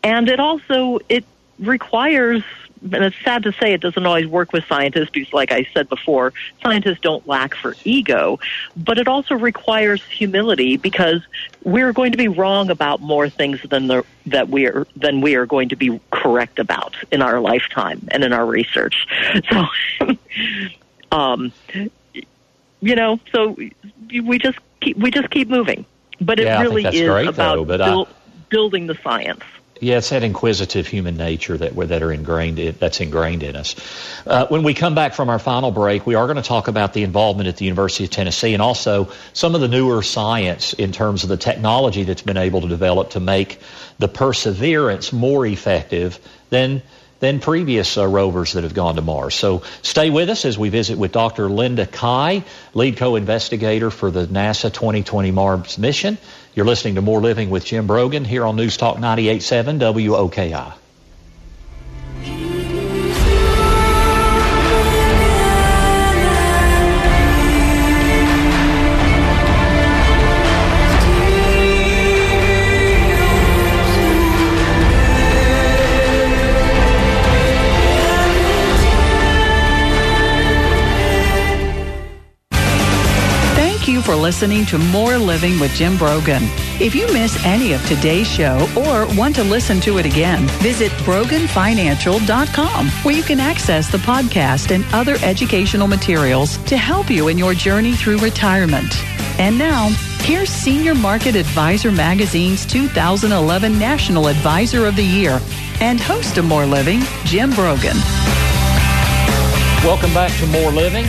and 0.03 0.29
it 0.29 0.41
also 0.41 0.99
it 1.09 1.25
requires 1.59 2.43
and 2.83 3.05
it's 3.05 3.17
sad 3.25 3.43
to 3.43 3.53
say 3.61 3.73
it 3.73 3.81
doesn't 3.81 4.07
always 4.07 4.27
work 4.27 4.53
with 4.53 4.65
scientists 4.69 5.11
because, 5.13 5.33
like 5.33 5.53
I 5.53 5.67
said 5.75 5.89
before, 5.89 6.33
scientists 6.63 6.99
don't 7.03 7.27
lack 7.27 7.55
for 7.55 7.77
ego, 7.85 8.39
but 8.77 8.99
it 8.99 9.07
also 9.07 9.35
requires 9.35 10.03
humility 10.17 10.77
because 10.77 11.23
we're 11.65 11.93
going 11.93 12.13
to 12.13 12.19
be 12.19 12.29
wrong 12.29 12.71
about 12.71 13.01
more 13.01 13.29
things 13.29 13.61
than 13.71 13.89
the, 13.89 14.05
that 14.27 14.49
we 14.49 14.67
are 14.67 14.87
than 14.97 15.21
we 15.21 15.35
are 15.35 15.47
going 15.47 15.69
to 15.71 15.77
be 15.77 16.01
correct 16.11 16.59
about 16.59 16.95
in 17.11 17.23
our 17.23 17.41
lifetime 17.41 18.07
and 18.11 18.25
in 18.25 18.33
our 18.33 18.47
research. 18.47 19.07
So, 19.51 19.65
um, 21.13 21.53
you 22.81 22.95
know, 22.95 23.19
so 23.35 23.57
we 24.11 24.39
just 24.39 24.59
keep 24.81 24.97
we 24.97 25.11
just 25.11 25.31
keep 25.31 25.49
moving, 25.49 25.85
but 26.21 26.39
it 26.39 26.45
yeah, 26.45 26.63
really 26.63 26.85
is 26.85 27.09
great, 27.09 27.29
about 27.29 27.67
though, 27.67 28.09
building 28.49 28.87
the 28.87 28.97
science. 29.03 29.43
Yeah, 29.83 29.97
it's 29.97 30.11
that 30.11 30.23
inquisitive 30.23 30.87
human 30.87 31.17
nature 31.17 31.57
that 31.57 31.75
that 31.75 32.03
are 32.03 32.13
ingrained 32.13 32.59
in, 32.59 32.77
that's 32.79 33.01
ingrained 33.01 33.43
in 33.43 33.57
us. 33.57 33.75
Uh, 34.27 34.47
when 34.49 34.63
we 34.63 34.75
come 34.75 34.95
back 34.95 35.15
from 35.15 35.31
our 35.31 35.39
final 35.39 35.71
break, 35.71 36.07
we 36.07 36.15
are 36.15 36.27
going 36.27 36.37
to 36.37 36.43
talk 36.43 36.69
about 36.69 36.93
the 36.93 37.03
involvement 37.03 37.49
at 37.49 37.57
the 37.57 37.65
University 37.65 38.05
of 38.05 38.11
Tennessee 38.11 38.53
and 38.53 38.61
also 38.61 39.11
some 39.33 39.55
of 39.55 39.63
the 39.63 39.69
newer 39.69 40.03
science 40.03 40.75
in 40.75 40.93
terms 40.93 41.23
of 41.23 41.31
the 41.31 41.39
technology 41.39 42.03
that's 42.03 42.21
been 42.21 42.37
able 42.37 42.61
to 42.61 42.69
develop 42.69 43.11
to 43.11 43.21
make 43.21 43.59
the 43.99 44.07
perseverance 44.07 45.15
more 45.15 45.47
effective 45.47 46.19
than 46.51 46.83
than 47.21 47.39
previous 47.39 47.97
uh, 47.97 48.07
rovers 48.07 48.55
that 48.55 48.65
have 48.65 48.75
gone 48.75 48.97
to 48.97 49.03
Mars. 49.03 49.35
So 49.35 49.63
stay 49.83 50.11
with 50.11 50.29
us 50.31 50.45
as 50.45 50.59
we 50.59 50.71
visit 50.71 50.99
with 50.99 51.13
Dr. 51.13 51.49
Linda 51.49 51.87
Kah, 51.87 52.43
lead 52.75 52.97
co-investigator 52.97 53.91
for 53.91 54.11
the 54.11 54.27
NASA 54.27 54.73
2020 54.73 55.31
Mars 55.31 55.79
mission. 55.79 56.19
You're 56.55 56.67
listening 56.67 56.97
to 56.97 57.03
More 57.03 57.21
Living 57.21 57.51
with 57.51 57.65
Jim 57.65 57.87
Brogan 57.87 58.25
here 58.25 58.45
on 58.45 58.57
News 58.57 58.77
Talk 58.77 58.97
98.7 58.97 59.79
WOKI. 59.79 60.80
Listening 84.31 84.65
to 84.65 84.79
More 84.79 85.19
Living 85.19 85.59
with 85.59 85.75
Jim 85.75 85.97
Brogan. 85.97 86.45
If 86.79 86.95
you 86.95 87.13
miss 87.13 87.45
any 87.45 87.73
of 87.73 87.85
today's 87.89 88.29
show 88.29 88.65
or 88.77 89.13
want 89.17 89.35
to 89.35 89.43
listen 89.43 89.81
to 89.81 89.99
it 89.99 90.07
again, 90.07 90.47
visit 90.63 90.93
broganfinancial.com 91.03 92.89
where 93.03 93.17
you 93.17 93.25
can 93.25 93.41
access 93.41 93.91
the 93.91 93.99
podcast 93.99 94.73
and 94.73 94.85
other 94.95 95.17
educational 95.25 95.89
materials 95.89 96.59
to 96.59 96.77
help 96.77 97.11
you 97.11 97.27
in 97.27 97.39
your 97.39 97.55
journey 97.55 97.95
through 97.95 98.19
retirement. 98.19 98.95
And 99.41 99.59
now, 99.59 99.89
here's 100.21 100.49
Senior 100.49 100.95
Market 100.95 101.35
Advisor 101.35 101.91
Magazine's 101.91 102.65
2011 102.67 103.81
National 103.81 104.29
Advisor 104.29 104.87
of 104.87 104.95
the 104.95 105.03
Year 105.03 105.41
and 105.81 105.99
host 105.99 106.39
of 106.39 106.45
More 106.45 106.67
Living, 106.67 107.01
Jim 107.25 107.51
Brogan. 107.51 107.97
Welcome 109.83 110.15
back 110.15 110.31
to 110.39 110.47
More 110.47 110.71
Living 110.71 111.07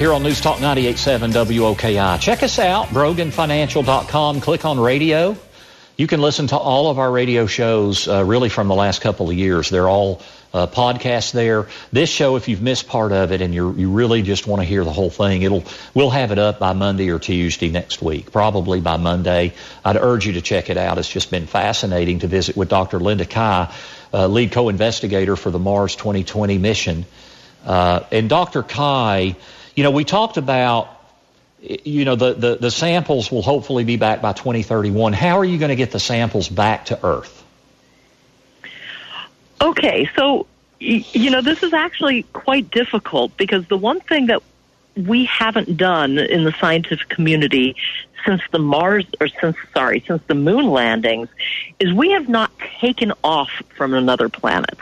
here 0.00 0.14
on 0.14 0.22
News 0.22 0.40
Talk 0.40 0.56
98.7 0.60 1.30
WOKI. 1.30 2.18
Check 2.22 2.42
us 2.42 2.58
out, 2.58 2.86
broganfinancial.com. 2.86 4.40
Click 4.40 4.64
on 4.64 4.80
radio. 4.80 5.36
You 5.98 6.06
can 6.06 6.22
listen 6.22 6.46
to 6.46 6.56
all 6.56 6.88
of 6.88 6.98
our 6.98 7.12
radio 7.12 7.44
shows 7.44 8.08
uh, 8.08 8.24
really 8.24 8.48
from 8.48 8.68
the 8.68 8.74
last 8.74 9.02
couple 9.02 9.28
of 9.28 9.36
years. 9.36 9.68
They're 9.68 9.90
all 9.90 10.22
uh, 10.54 10.68
podcasts 10.68 11.32
there. 11.32 11.68
This 11.92 12.08
show, 12.08 12.36
if 12.36 12.48
you've 12.48 12.62
missed 12.62 12.88
part 12.88 13.12
of 13.12 13.30
it 13.30 13.42
and 13.42 13.54
you 13.54 13.74
you 13.74 13.90
really 13.90 14.22
just 14.22 14.46
want 14.46 14.62
to 14.62 14.64
hear 14.66 14.84
the 14.84 14.92
whole 14.92 15.10
thing, 15.10 15.42
it'll 15.42 15.64
we'll 15.92 16.08
have 16.08 16.32
it 16.32 16.38
up 16.38 16.58
by 16.58 16.72
Monday 16.72 17.10
or 17.10 17.18
Tuesday 17.18 17.68
next 17.68 18.00
week, 18.00 18.32
probably 18.32 18.80
by 18.80 18.96
Monday. 18.96 19.52
I'd 19.84 19.96
urge 19.98 20.26
you 20.26 20.32
to 20.32 20.40
check 20.40 20.70
it 20.70 20.78
out. 20.78 20.96
It's 20.96 21.10
just 21.10 21.30
been 21.30 21.46
fascinating 21.46 22.20
to 22.20 22.26
visit 22.26 22.56
with 22.56 22.70
Dr. 22.70 23.00
Linda 23.00 23.26
Kah, 23.26 23.70
uh, 24.14 24.26
lead 24.28 24.52
co-investigator 24.52 25.36
for 25.36 25.50
the 25.50 25.58
Mars 25.58 25.94
2020 25.94 26.56
mission. 26.56 27.04
Uh, 27.66 28.00
and 28.10 28.30
Dr. 28.30 28.62
Kah, 28.62 29.34
you 29.80 29.84
know, 29.84 29.92
we 29.92 30.04
talked 30.04 30.36
about 30.36 30.94
you 31.62 32.04
know, 32.04 32.14
the, 32.14 32.34
the, 32.34 32.56
the 32.56 32.70
samples 32.70 33.30
will 33.32 33.40
hopefully 33.40 33.82
be 33.82 33.96
back 33.96 34.20
by 34.20 34.34
2031. 34.34 35.14
How 35.14 35.38
are 35.38 35.44
you 35.44 35.56
going 35.56 35.70
to 35.70 35.76
get 35.76 35.90
the 35.90 35.98
samples 35.98 36.50
back 36.50 36.84
to 36.86 37.02
Earth? 37.02 37.42
Okay, 39.62 40.10
so, 40.16 40.46
you 40.80 41.30
know, 41.30 41.40
this 41.40 41.62
is 41.62 41.72
actually 41.72 42.24
quite 42.34 42.70
difficult 42.70 43.34
because 43.38 43.66
the 43.68 43.78
one 43.78 44.00
thing 44.00 44.26
that 44.26 44.42
we 44.96 45.24
haven't 45.24 45.78
done 45.78 46.18
in 46.18 46.44
the 46.44 46.52
scientific 46.52 47.08
community 47.08 47.74
since 48.26 48.42
the 48.52 48.58
Mars, 48.58 49.06
or 49.18 49.28
since, 49.28 49.56
sorry, 49.72 50.04
since 50.06 50.22
the 50.26 50.34
moon 50.34 50.66
landings 50.66 51.30
is 51.78 51.90
we 51.94 52.10
have 52.10 52.28
not 52.28 52.50
taken 52.58 53.14
off 53.24 53.62
from 53.78 53.94
another 53.94 54.28
planet. 54.28 54.78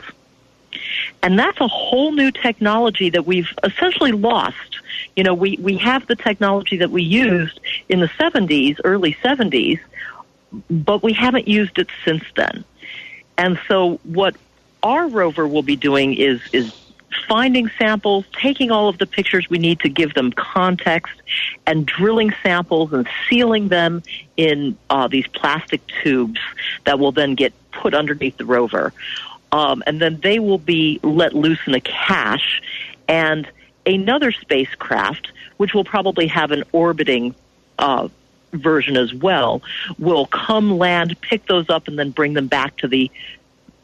And 1.21 1.37
that's 1.37 1.59
a 1.59 1.67
whole 1.67 2.11
new 2.11 2.31
technology 2.31 3.09
that 3.09 3.25
we've 3.25 3.49
essentially 3.63 4.11
lost. 4.11 4.79
You 5.19 5.23
know, 5.23 5.33
we, 5.33 5.57
we 5.57 5.75
have 5.79 6.07
the 6.07 6.15
technology 6.15 6.77
that 6.77 6.91
we 6.91 7.03
used 7.03 7.59
in 7.89 7.99
the 7.99 8.07
70s, 8.07 8.79
early 8.85 9.17
70s, 9.21 9.77
but 10.69 11.03
we 11.03 11.11
haven't 11.11 11.45
used 11.45 11.77
it 11.77 11.89
since 12.05 12.23
then. 12.37 12.63
And 13.37 13.59
so 13.67 13.99
what 14.03 14.37
our 14.81 15.09
rover 15.09 15.45
will 15.45 15.61
be 15.61 15.75
doing 15.75 16.13
is, 16.13 16.39
is 16.53 16.73
finding 17.27 17.69
samples, 17.77 18.23
taking 18.31 18.71
all 18.71 18.87
of 18.87 18.97
the 18.97 19.05
pictures 19.05 19.49
we 19.49 19.57
need 19.57 19.81
to 19.81 19.89
give 19.89 20.13
them 20.13 20.31
context, 20.31 21.21
and 21.67 21.85
drilling 21.85 22.33
samples 22.41 22.93
and 22.93 23.05
sealing 23.29 23.67
them 23.67 24.01
in 24.37 24.77
uh, 24.89 25.09
these 25.09 25.27
plastic 25.27 25.81
tubes 26.01 26.39
that 26.85 26.97
will 26.97 27.11
then 27.11 27.35
get 27.35 27.51
put 27.73 27.93
underneath 27.93 28.37
the 28.37 28.45
rover 28.45 28.93
um, 29.51 29.83
and 29.87 29.99
then 29.99 30.19
they 30.21 30.39
will 30.39 30.57
be 30.57 30.99
let 31.03 31.33
loose 31.33 31.59
in 31.65 31.73
a 31.73 31.81
cache, 31.81 32.61
and 33.07 33.49
another 33.85 34.31
spacecraft, 34.31 35.31
which 35.57 35.73
will 35.73 35.83
probably 35.83 36.27
have 36.27 36.51
an 36.51 36.63
orbiting 36.71 37.35
uh, 37.77 38.07
version 38.53 38.97
as 38.97 39.13
well, 39.13 39.61
will 39.97 40.25
come 40.25 40.77
land, 40.77 41.19
pick 41.21 41.45
those 41.47 41.69
up, 41.69 41.87
and 41.87 41.97
then 41.97 42.11
bring 42.11 42.33
them 42.33 42.47
back 42.47 42.75
to 42.77 42.87
the 42.87 43.11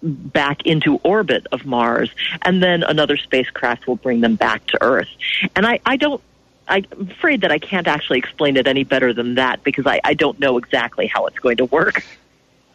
back 0.01 0.65
into 0.65 0.97
orbit 0.97 1.47
of 1.51 1.65
Mars, 1.65 2.11
and 2.43 2.61
then 2.61 2.83
another 2.83 3.17
spacecraft 3.17 3.87
will 3.87 3.95
bring 3.95 4.21
them 4.21 4.35
back 4.35 4.65
to 4.67 4.77
Earth. 4.81 5.09
And 5.55 5.65
I, 5.65 5.79
I 5.85 5.97
don't 5.97 6.21
I'm 6.67 6.85
afraid 7.11 7.41
that 7.41 7.51
I 7.51 7.59
can't 7.59 7.87
actually 7.87 8.19
explain 8.19 8.57
it 8.57 8.67
any 8.67 8.83
better 8.83 9.13
than 9.13 9.35
that 9.35 9.63
because 9.63 9.85
I, 9.85 9.99
I 10.03 10.13
don't 10.13 10.39
know 10.39 10.57
exactly 10.57 11.07
how 11.07 11.25
it's 11.27 11.39
going 11.39 11.57
to 11.57 11.65
work. 11.65 12.03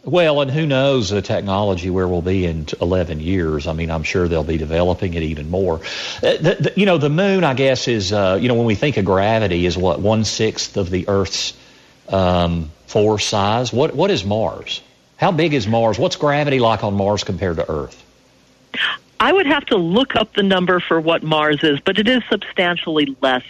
Well, 0.02 0.40
and 0.40 0.50
who 0.50 0.66
knows 0.66 1.10
the 1.10 1.20
technology 1.20 1.90
where 1.90 2.08
we'll 2.08 2.22
be 2.22 2.46
in 2.46 2.66
11 2.80 3.20
years. 3.20 3.66
I 3.66 3.74
mean, 3.74 3.90
I'm 3.90 4.02
sure 4.02 4.28
they'll 4.28 4.42
be 4.42 4.56
developing 4.56 5.12
it 5.14 5.22
even 5.22 5.50
more. 5.50 5.76
Uh, 6.22 6.36
the, 6.40 6.56
the, 6.58 6.72
you 6.76 6.86
know, 6.86 6.96
the 6.96 7.10
moon, 7.10 7.44
I 7.44 7.52
guess, 7.52 7.86
is, 7.86 8.12
uh, 8.12 8.38
you 8.40 8.48
know, 8.48 8.54
when 8.54 8.64
we 8.64 8.74
think 8.74 8.96
of 8.96 9.04
gravity, 9.04 9.66
is 9.66 9.76
what, 9.76 10.00
one 10.00 10.24
sixth 10.24 10.78
of 10.78 10.88
the 10.88 11.06
Earth's 11.08 11.52
um, 12.08 12.70
force 12.86 13.26
size? 13.26 13.72
What, 13.72 13.94
what 13.94 14.10
is 14.10 14.24
Mars? 14.24 14.80
How 15.18 15.32
big 15.32 15.52
is 15.52 15.68
Mars? 15.68 15.98
What's 15.98 16.16
gravity 16.16 16.60
like 16.60 16.82
on 16.82 16.94
Mars 16.94 17.22
compared 17.22 17.56
to 17.56 17.70
Earth? 17.70 18.02
I 19.20 19.34
would 19.34 19.46
have 19.46 19.66
to 19.66 19.76
look 19.76 20.16
up 20.16 20.32
the 20.32 20.42
number 20.42 20.80
for 20.80 20.98
what 20.98 21.22
Mars 21.22 21.62
is, 21.62 21.78
but 21.80 21.98
it 21.98 22.08
is 22.08 22.22
substantially 22.30 23.14
less. 23.20 23.44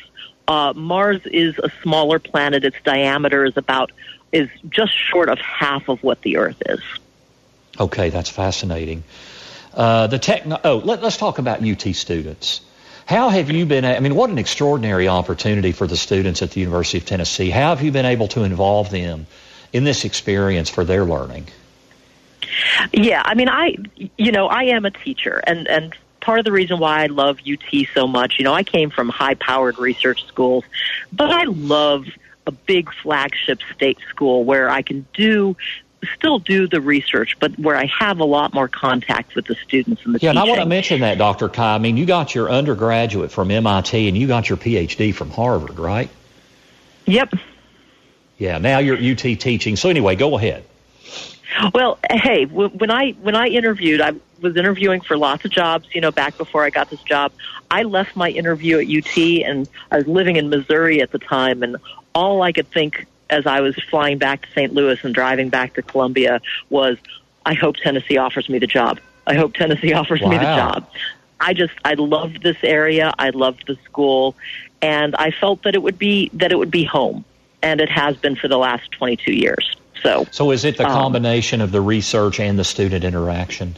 Uh, 0.48 0.72
Mars 0.74 1.20
is 1.26 1.56
a 1.58 1.70
smaller 1.82 2.18
planet. 2.18 2.64
Its 2.64 2.76
diameter 2.82 3.44
is 3.44 3.56
about 3.56 3.92
is 4.32 4.48
just 4.68 4.92
short 4.92 5.28
of 5.28 5.38
half 5.38 5.88
of 5.88 6.02
what 6.02 6.22
the 6.22 6.36
Earth 6.36 6.62
is. 6.66 6.80
Okay, 7.78 8.10
that's 8.10 8.30
fascinating. 8.30 9.04
Uh, 9.74 10.06
the 10.06 10.18
techno- 10.18 10.60
oh, 10.64 10.76
let, 10.78 11.02
us 11.02 11.16
talk 11.16 11.38
about 11.38 11.62
UT 11.62 11.94
students. 11.94 12.60
How 13.06 13.28
have 13.28 13.50
you 13.50 13.66
been? 13.66 13.84
I 13.84 13.98
mean, 14.00 14.14
what 14.14 14.30
an 14.30 14.38
extraordinary 14.38 15.08
opportunity 15.08 15.72
for 15.72 15.86
the 15.86 15.96
students 15.96 16.42
at 16.42 16.52
the 16.52 16.60
University 16.60 16.98
of 16.98 17.06
Tennessee. 17.06 17.50
How 17.50 17.74
have 17.74 17.82
you 17.82 17.90
been 17.90 18.06
able 18.06 18.28
to 18.28 18.44
involve 18.44 18.90
them 18.90 19.26
in 19.72 19.84
this 19.84 20.04
experience 20.04 20.70
for 20.70 20.84
their 20.84 21.04
learning? 21.04 21.48
Yeah, 22.92 23.22
I 23.24 23.34
mean, 23.34 23.48
I, 23.48 23.76
you 24.16 24.32
know, 24.32 24.46
I 24.46 24.64
am 24.64 24.84
a 24.84 24.90
teacher, 24.90 25.42
and 25.44 25.66
and 25.66 25.94
part 26.20 26.38
of 26.38 26.44
the 26.44 26.52
reason 26.52 26.78
why 26.78 27.02
I 27.02 27.06
love 27.06 27.38
UT 27.50 27.86
so 27.94 28.06
much, 28.06 28.38
you 28.38 28.44
know, 28.44 28.52
I 28.52 28.62
came 28.62 28.90
from 28.90 29.08
high-powered 29.08 29.78
research 29.78 30.26
schools, 30.26 30.64
but 31.12 31.30
I 31.30 31.44
love 31.44 32.06
a 32.50 32.52
big 32.66 32.92
flagship 32.92 33.60
state 33.74 33.98
school 34.08 34.44
where 34.44 34.68
I 34.68 34.82
can 34.82 35.06
do 35.14 35.56
still 36.16 36.38
do 36.38 36.66
the 36.66 36.80
research, 36.80 37.36
but 37.38 37.58
where 37.58 37.76
I 37.76 37.86
have 37.98 38.20
a 38.20 38.24
lot 38.24 38.54
more 38.54 38.68
contact 38.68 39.34
with 39.34 39.46
the 39.46 39.54
students 39.54 40.02
and 40.04 40.14
the 40.14 40.18
yeah, 40.18 40.30
teaching. 40.30 40.30
and 40.30 40.38
I 40.38 40.44
want 40.44 40.60
to 40.60 40.66
mention 40.66 41.00
that, 41.02 41.18
Dr. 41.18 41.48
Kah. 41.48 41.74
I 41.74 41.78
mean, 41.78 41.96
you 41.96 42.06
got 42.06 42.34
your 42.34 42.50
undergraduate 42.50 43.30
from 43.30 43.50
MIT 43.50 44.08
and 44.08 44.16
you 44.16 44.26
got 44.26 44.48
your 44.48 44.58
PhD 44.58 45.14
from 45.14 45.30
Harvard, 45.30 45.78
right? 45.78 46.10
Yep. 47.06 47.34
Yeah, 48.38 48.58
now 48.58 48.78
you're 48.78 48.96
UT 48.96 49.18
teaching. 49.18 49.76
So 49.76 49.90
anyway, 49.90 50.16
go 50.16 50.36
ahead. 50.36 50.64
Well, 51.74 51.98
hey, 52.10 52.44
when 52.46 52.90
I 52.90 53.12
when 53.12 53.34
I 53.34 53.48
interviewed, 53.48 54.00
I 54.00 54.12
was 54.40 54.56
interviewing 54.56 55.00
for 55.00 55.16
lots 55.16 55.44
of 55.44 55.50
jobs. 55.50 55.88
You 55.92 56.00
know, 56.00 56.10
back 56.10 56.38
before 56.38 56.64
I 56.64 56.70
got 56.70 56.90
this 56.90 57.02
job, 57.02 57.32
I 57.70 57.82
left 57.82 58.16
my 58.16 58.30
interview 58.30 58.78
at 58.78 58.86
UT, 58.86 59.16
and 59.44 59.68
I 59.90 59.98
was 59.98 60.06
living 60.06 60.36
in 60.36 60.48
Missouri 60.48 61.02
at 61.02 61.10
the 61.10 61.18
time, 61.18 61.62
and 61.62 61.76
all 62.14 62.42
I 62.42 62.52
could 62.52 62.70
think 62.70 63.06
as 63.28 63.46
I 63.46 63.60
was 63.60 63.76
flying 63.90 64.18
back 64.18 64.42
to 64.42 64.52
St. 64.52 64.74
Louis 64.74 65.02
and 65.04 65.14
driving 65.14 65.48
back 65.48 65.74
to 65.74 65.82
Columbia 65.82 66.40
was, 66.68 66.98
I 67.46 67.54
hope 67.54 67.76
Tennessee 67.76 68.16
offers 68.16 68.48
me 68.48 68.58
the 68.58 68.66
job. 68.66 68.98
I 69.26 69.34
hope 69.34 69.54
Tennessee 69.54 69.92
offers 70.00 70.20
wow. 70.20 70.30
me 70.30 70.36
the 70.36 70.42
job. 70.42 70.90
I 71.38 71.54
just 71.54 71.72
I 71.84 71.94
loved 71.94 72.42
this 72.42 72.58
area. 72.62 73.12
I 73.18 73.30
loved 73.30 73.66
the 73.66 73.76
school, 73.84 74.36
and 74.82 75.14
I 75.16 75.30
felt 75.30 75.62
that 75.62 75.74
it 75.74 75.82
would 75.82 75.98
be 75.98 76.30
that 76.34 76.52
it 76.52 76.56
would 76.56 76.70
be 76.70 76.84
home, 76.84 77.24
and 77.62 77.80
it 77.80 77.88
has 77.88 78.16
been 78.16 78.36
for 78.36 78.48
the 78.48 78.58
last 78.58 78.90
22 78.92 79.32
years. 79.32 79.76
So, 80.02 80.26
so 80.30 80.50
is 80.50 80.64
it 80.64 80.76
the 80.76 80.86
um, 80.86 80.92
combination 80.92 81.60
of 81.60 81.72
the 81.72 81.80
research 81.80 82.40
and 82.40 82.58
the 82.58 82.64
student 82.64 83.04
interaction? 83.04 83.76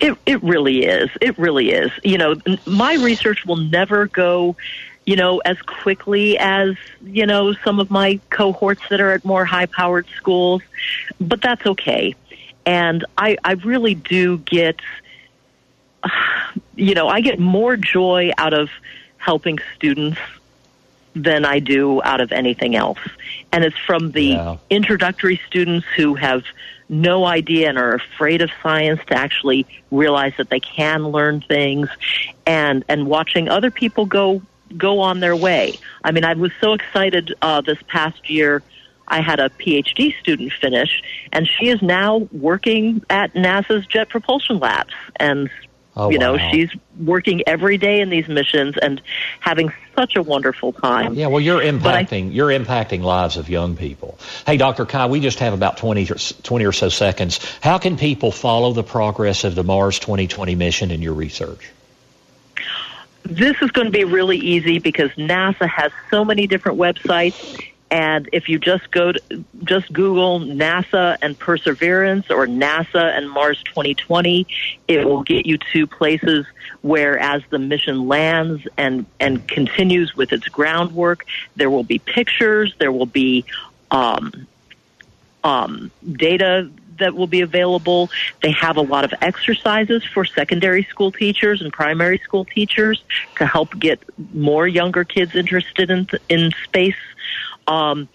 It 0.00 0.16
it 0.24 0.42
really 0.42 0.84
is. 0.84 1.10
It 1.20 1.38
really 1.38 1.70
is. 1.70 1.90
You 2.02 2.18
know, 2.18 2.36
my 2.66 2.94
research 2.94 3.44
will 3.44 3.56
never 3.56 4.06
go 4.06 4.56
you 5.06 5.16
know, 5.16 5.38
as 5.44 5.60
quickly 5.62 6.38
as, 6.38 6.76
you 7.02 7.26
know, 7.26 7.52
some 7.64 7.78
of 7.78 7.90
my 7.90 8.18
cohorts 8.30 8.82
that 8.88 9.00
are 9.00 9.12
at 9.12 9.24
more 9.24 9.44
high 9.44 9.66
powered 9.66 10.06
schools, 10.16 10.62
but 11.20 11.42
that's 11.42 11.66
okay. 11.66 12.14
And 12.64 13.04
I, 13.18 13.36
I 13.44 13.52
really 13.52 13.94
do 13.94 14.38
get, 14.38 14.80
you 16.74 16.94
know, 16.94 17.08
I 17.08 17.20
get 17.20 17.38
more 17.38 17.76
joy 17.76 18.32
out 18.38 18.54
of 18.54 18.70
helping 19.18 19.58
students 19.74 20.18
than 21.14 21.44
I 21.44 21.58
do 21.58 22.02
out 22.02 22.20
of 22.20 22.32
anything 22.32 22.74
else. 22.74 22.98
And 23.54 23.64
it's 23.64 23.78
from 23.86 24.10
the 24.10 24.24
yeah. 24.24 24.56
introductory 24.68 25.40
students 25.46 25.86
who 25.96 26.16
have 26.16 26.42
no 26.88 27.24
idea 27.24 27.68
and 27.68 27.78
are 27.78 27.94
afraid 27.94 28.42
of 28.42 28.50
science 28.62 29.00
to 29.06 29.14
actually 29.14 29.66
realize 29.90 30.32
that 30.38 30.50
they 30.50 30.60
can 30.60 31.08
learn 31.08 31.40
things 31.40 31.88
and 32.46 32.84
and 32.88 33.06
watching 33.06 33.48
other 33.48 33.70
people 33.70 34.06
go 34.06 34.42
go 34.76 35.00
on 35.00 35.20
their 35.20 35.36
way. 35.36 35.78
I 36.02 36.10
mean, 36.10 36.24
I 36.24 36.34
was 36.34 36.52
so 36.60 36.72
excited 36.72 37.32
uh, 37.42 37.60
this 37.60 37.78
past 37.86 38.28
year. 38.28 38.62
I 39.06 39.20
had 39.20 39.38
a 39.38 39.50
PhD 39.50 40.18
student 40.18 40.52
finish, 40.52 41.02
and 41.32 41.46
she 41.46 41.68
is 41.68 41.80
now 41.82 42.28
working 42.32 43.02
at 43.10 43.34
NASA's 43.34 43.86
Jet 43.86 44.08
Propulsion 44.08 44.58
Labs. 44.58 44.94
And, 45.16 45.50
oh, 45.96 46.10
you 46.10 46.18
know, 46.18 46.34
wow. 46.34 46.50
she's 46.50 46.70
working 46.98 47.42
every 47.46 47.78
day 47.78 48.00
in 48.00 48.10
these 48.10 48.28
missions 48.28 48.76
and 48.80 49.00
having 49.40 49.72
such 49.94 50.16
a 50.16 50.22
wonderful 50.22 50.72
time. 50.72 51.14
Yeah, 51.14 51.28
well, 51.28 51.40
you're 51.40 51.60
impacting 51.60 52.28
I, 52.28 52.32
you're 52.32 52.48
impacting 52.48 53.02
lives 53.02 53.36
of 53.36 53.48
young 53.48 53.76
people. 53.76 54.18
Hey, 54.46 54.56
Dr. 54.56 54.86
Kah, 54.86 55.06
we 55.06 55.20
just 55.20 55.38
have 55.40 55.52
about 55.52 55.76
20 55.76 56.10
or, 56.10 56.16
20 56.16 56.64
or 56.64 56.72
so 56.72 56.88
seconds. 56.88 57.40
How 57.60 57.78
can 57.78 57.96
people 57.96 58.32
follow 58.32 58.72
the 58.72 58.84
progress 58.84 59.44
of 59.44 59.54
the 59.54 59.64
Mars 59.64 59.98
2020 59.98 60.54
mission 60.54 60.90
in 60.90 61.02
your 61.02 61.14
research? 61.14 61.70
This 63.24 63.56
is 63.62 63.70
going 63.70 63.86
to 63.86 63.90
be 63.90 64.04
really 64.04 64.36
easy 64.36 64.78
because 64.78 65.10
NASA 65.12 65.66
has 65.66 65.92
so 66.10 66.24
many 66.24 66.46
different 66.46 66.78
websites. 66.78 67.64
And 67.94 68.28
if 68.32 68.48
you 68.48 68.58
just 68.58 68.90
go 68.90 69.12
to 69.12 69.44
just 69.62 69.92
Google 69.92 70.40
NASA 70.40 71.16
and 71.22 71.38
Perseverance 71.38 72.28
or 72.28 72.44
NASA 72.44 73.16
and 73.16 73.30
Mars 73.30 73.62
2020, 73.66 74.48
it 74.88 75.04
will 75.04 75.22
get 75.22 75.46
you 75.46 75.58
to 75.72 75.86
places 75.86 76.44
where 76.82 77.16
as 77.20 77.44
the 77.50 77.60
mission 77.60 78.08
lands 78.08 78.66
and, 78.76 79.06
and 79.20 79.46
continues 79.46 80.16
with 80.16 80.32
its 80.32 80.48
groundwork, 80.48 81.24
there 81.54 81.70
will 81.70 81.84
be 81.84 82.00
pictures, 82.00 82.74
there 82.80 82.90
will 82.90 83.06
be 83.06 83.44
um, 83.92 84.48
um, 85.44 85.92
data 86.14 86.68
that 86.98 87.14
will 87.14 87.28
be 87.28 87.42
available. 87.42 88.10
They 88.42 88.50
have 88.52 88.76
a 88.76 88.82
lot 88.82 89.04
of 89.04 89.14
exercises 89.20 90.04
for 90.04 90.24
secondary 90.24 90.82
school 90.84 91.12
teachers 91.12 91.62
and 91.62 91.72
primary 91.72 92.18
school 92.18 92.44
teachers 92.44 93.04
to 93.36 93.46
help 93.46 93.78
get 93.78 94.00
more 94.32 94.66
younger 94.66 95.04
kids 95.04 95.36
interested 95.36 95.90
in 95.90 96.08
in 96.28 96.50
space. 96.64 96.96
Um, 97.66 98.08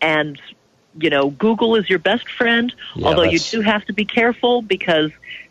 and 0.00 0.40
you 1.00 1.10
know, 1.10 1.30
Google 1.30 1.76
is 1.76 1.88
your 1.88 1.98
best 1.98 2.28
friend, 2.28 2.74
Yeah, 2.96 3.08
although 3.08 3.22
you 3.22 3.38
do 3.38 3.60
have 3.60 3.84
to 3.86 3.92
be 3.92 4.04
careful 4.04 4.62
because 4.62 5.10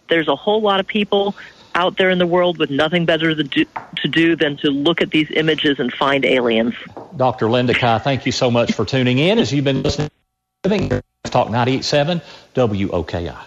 there's 0.09 0.27
a 0.27 0.35
whole 0.35 0.61
lot 0.61 0.79
of 0.79 0.87
people 0.87 1.35
out 1.75 1.97
there 1.97 2.09
in 2.09 2.17
the 2.17 2.25
world 2.25 2.57
with 2.57 2.69
nothing 2.69 3.05
better 3.05 3.35
to 3.35 3.43
do, 3.43 3.65
to 3.97 4.07
do 4.07 4.35
than 4.35 4.57
to 4.57 4.71
look 4.71 5.01
at 5.01 5.11
these 5.11 5.29
images 5.31 5.79
and 5.79 5.93
find 5.93 6.25
aliens. 6.25 6.73
Dr. 7.15 7.49
Linda 7.49 7.73
Kah, 7.73 7.99
thank 7.99 8.25
you 8.25 8.31
so 8.31 8.49
much 8.49 8.73
for 8.73 8.83
tuning 8.83 9.19
in 9.19 9.37
as 9.37 9.53
you've 9.53 9.63
been 9.63 9.83
listening 9.83 10.09
Talk 10.63 11.49
987 11.49 12.21
WOKI. 12.55 13.46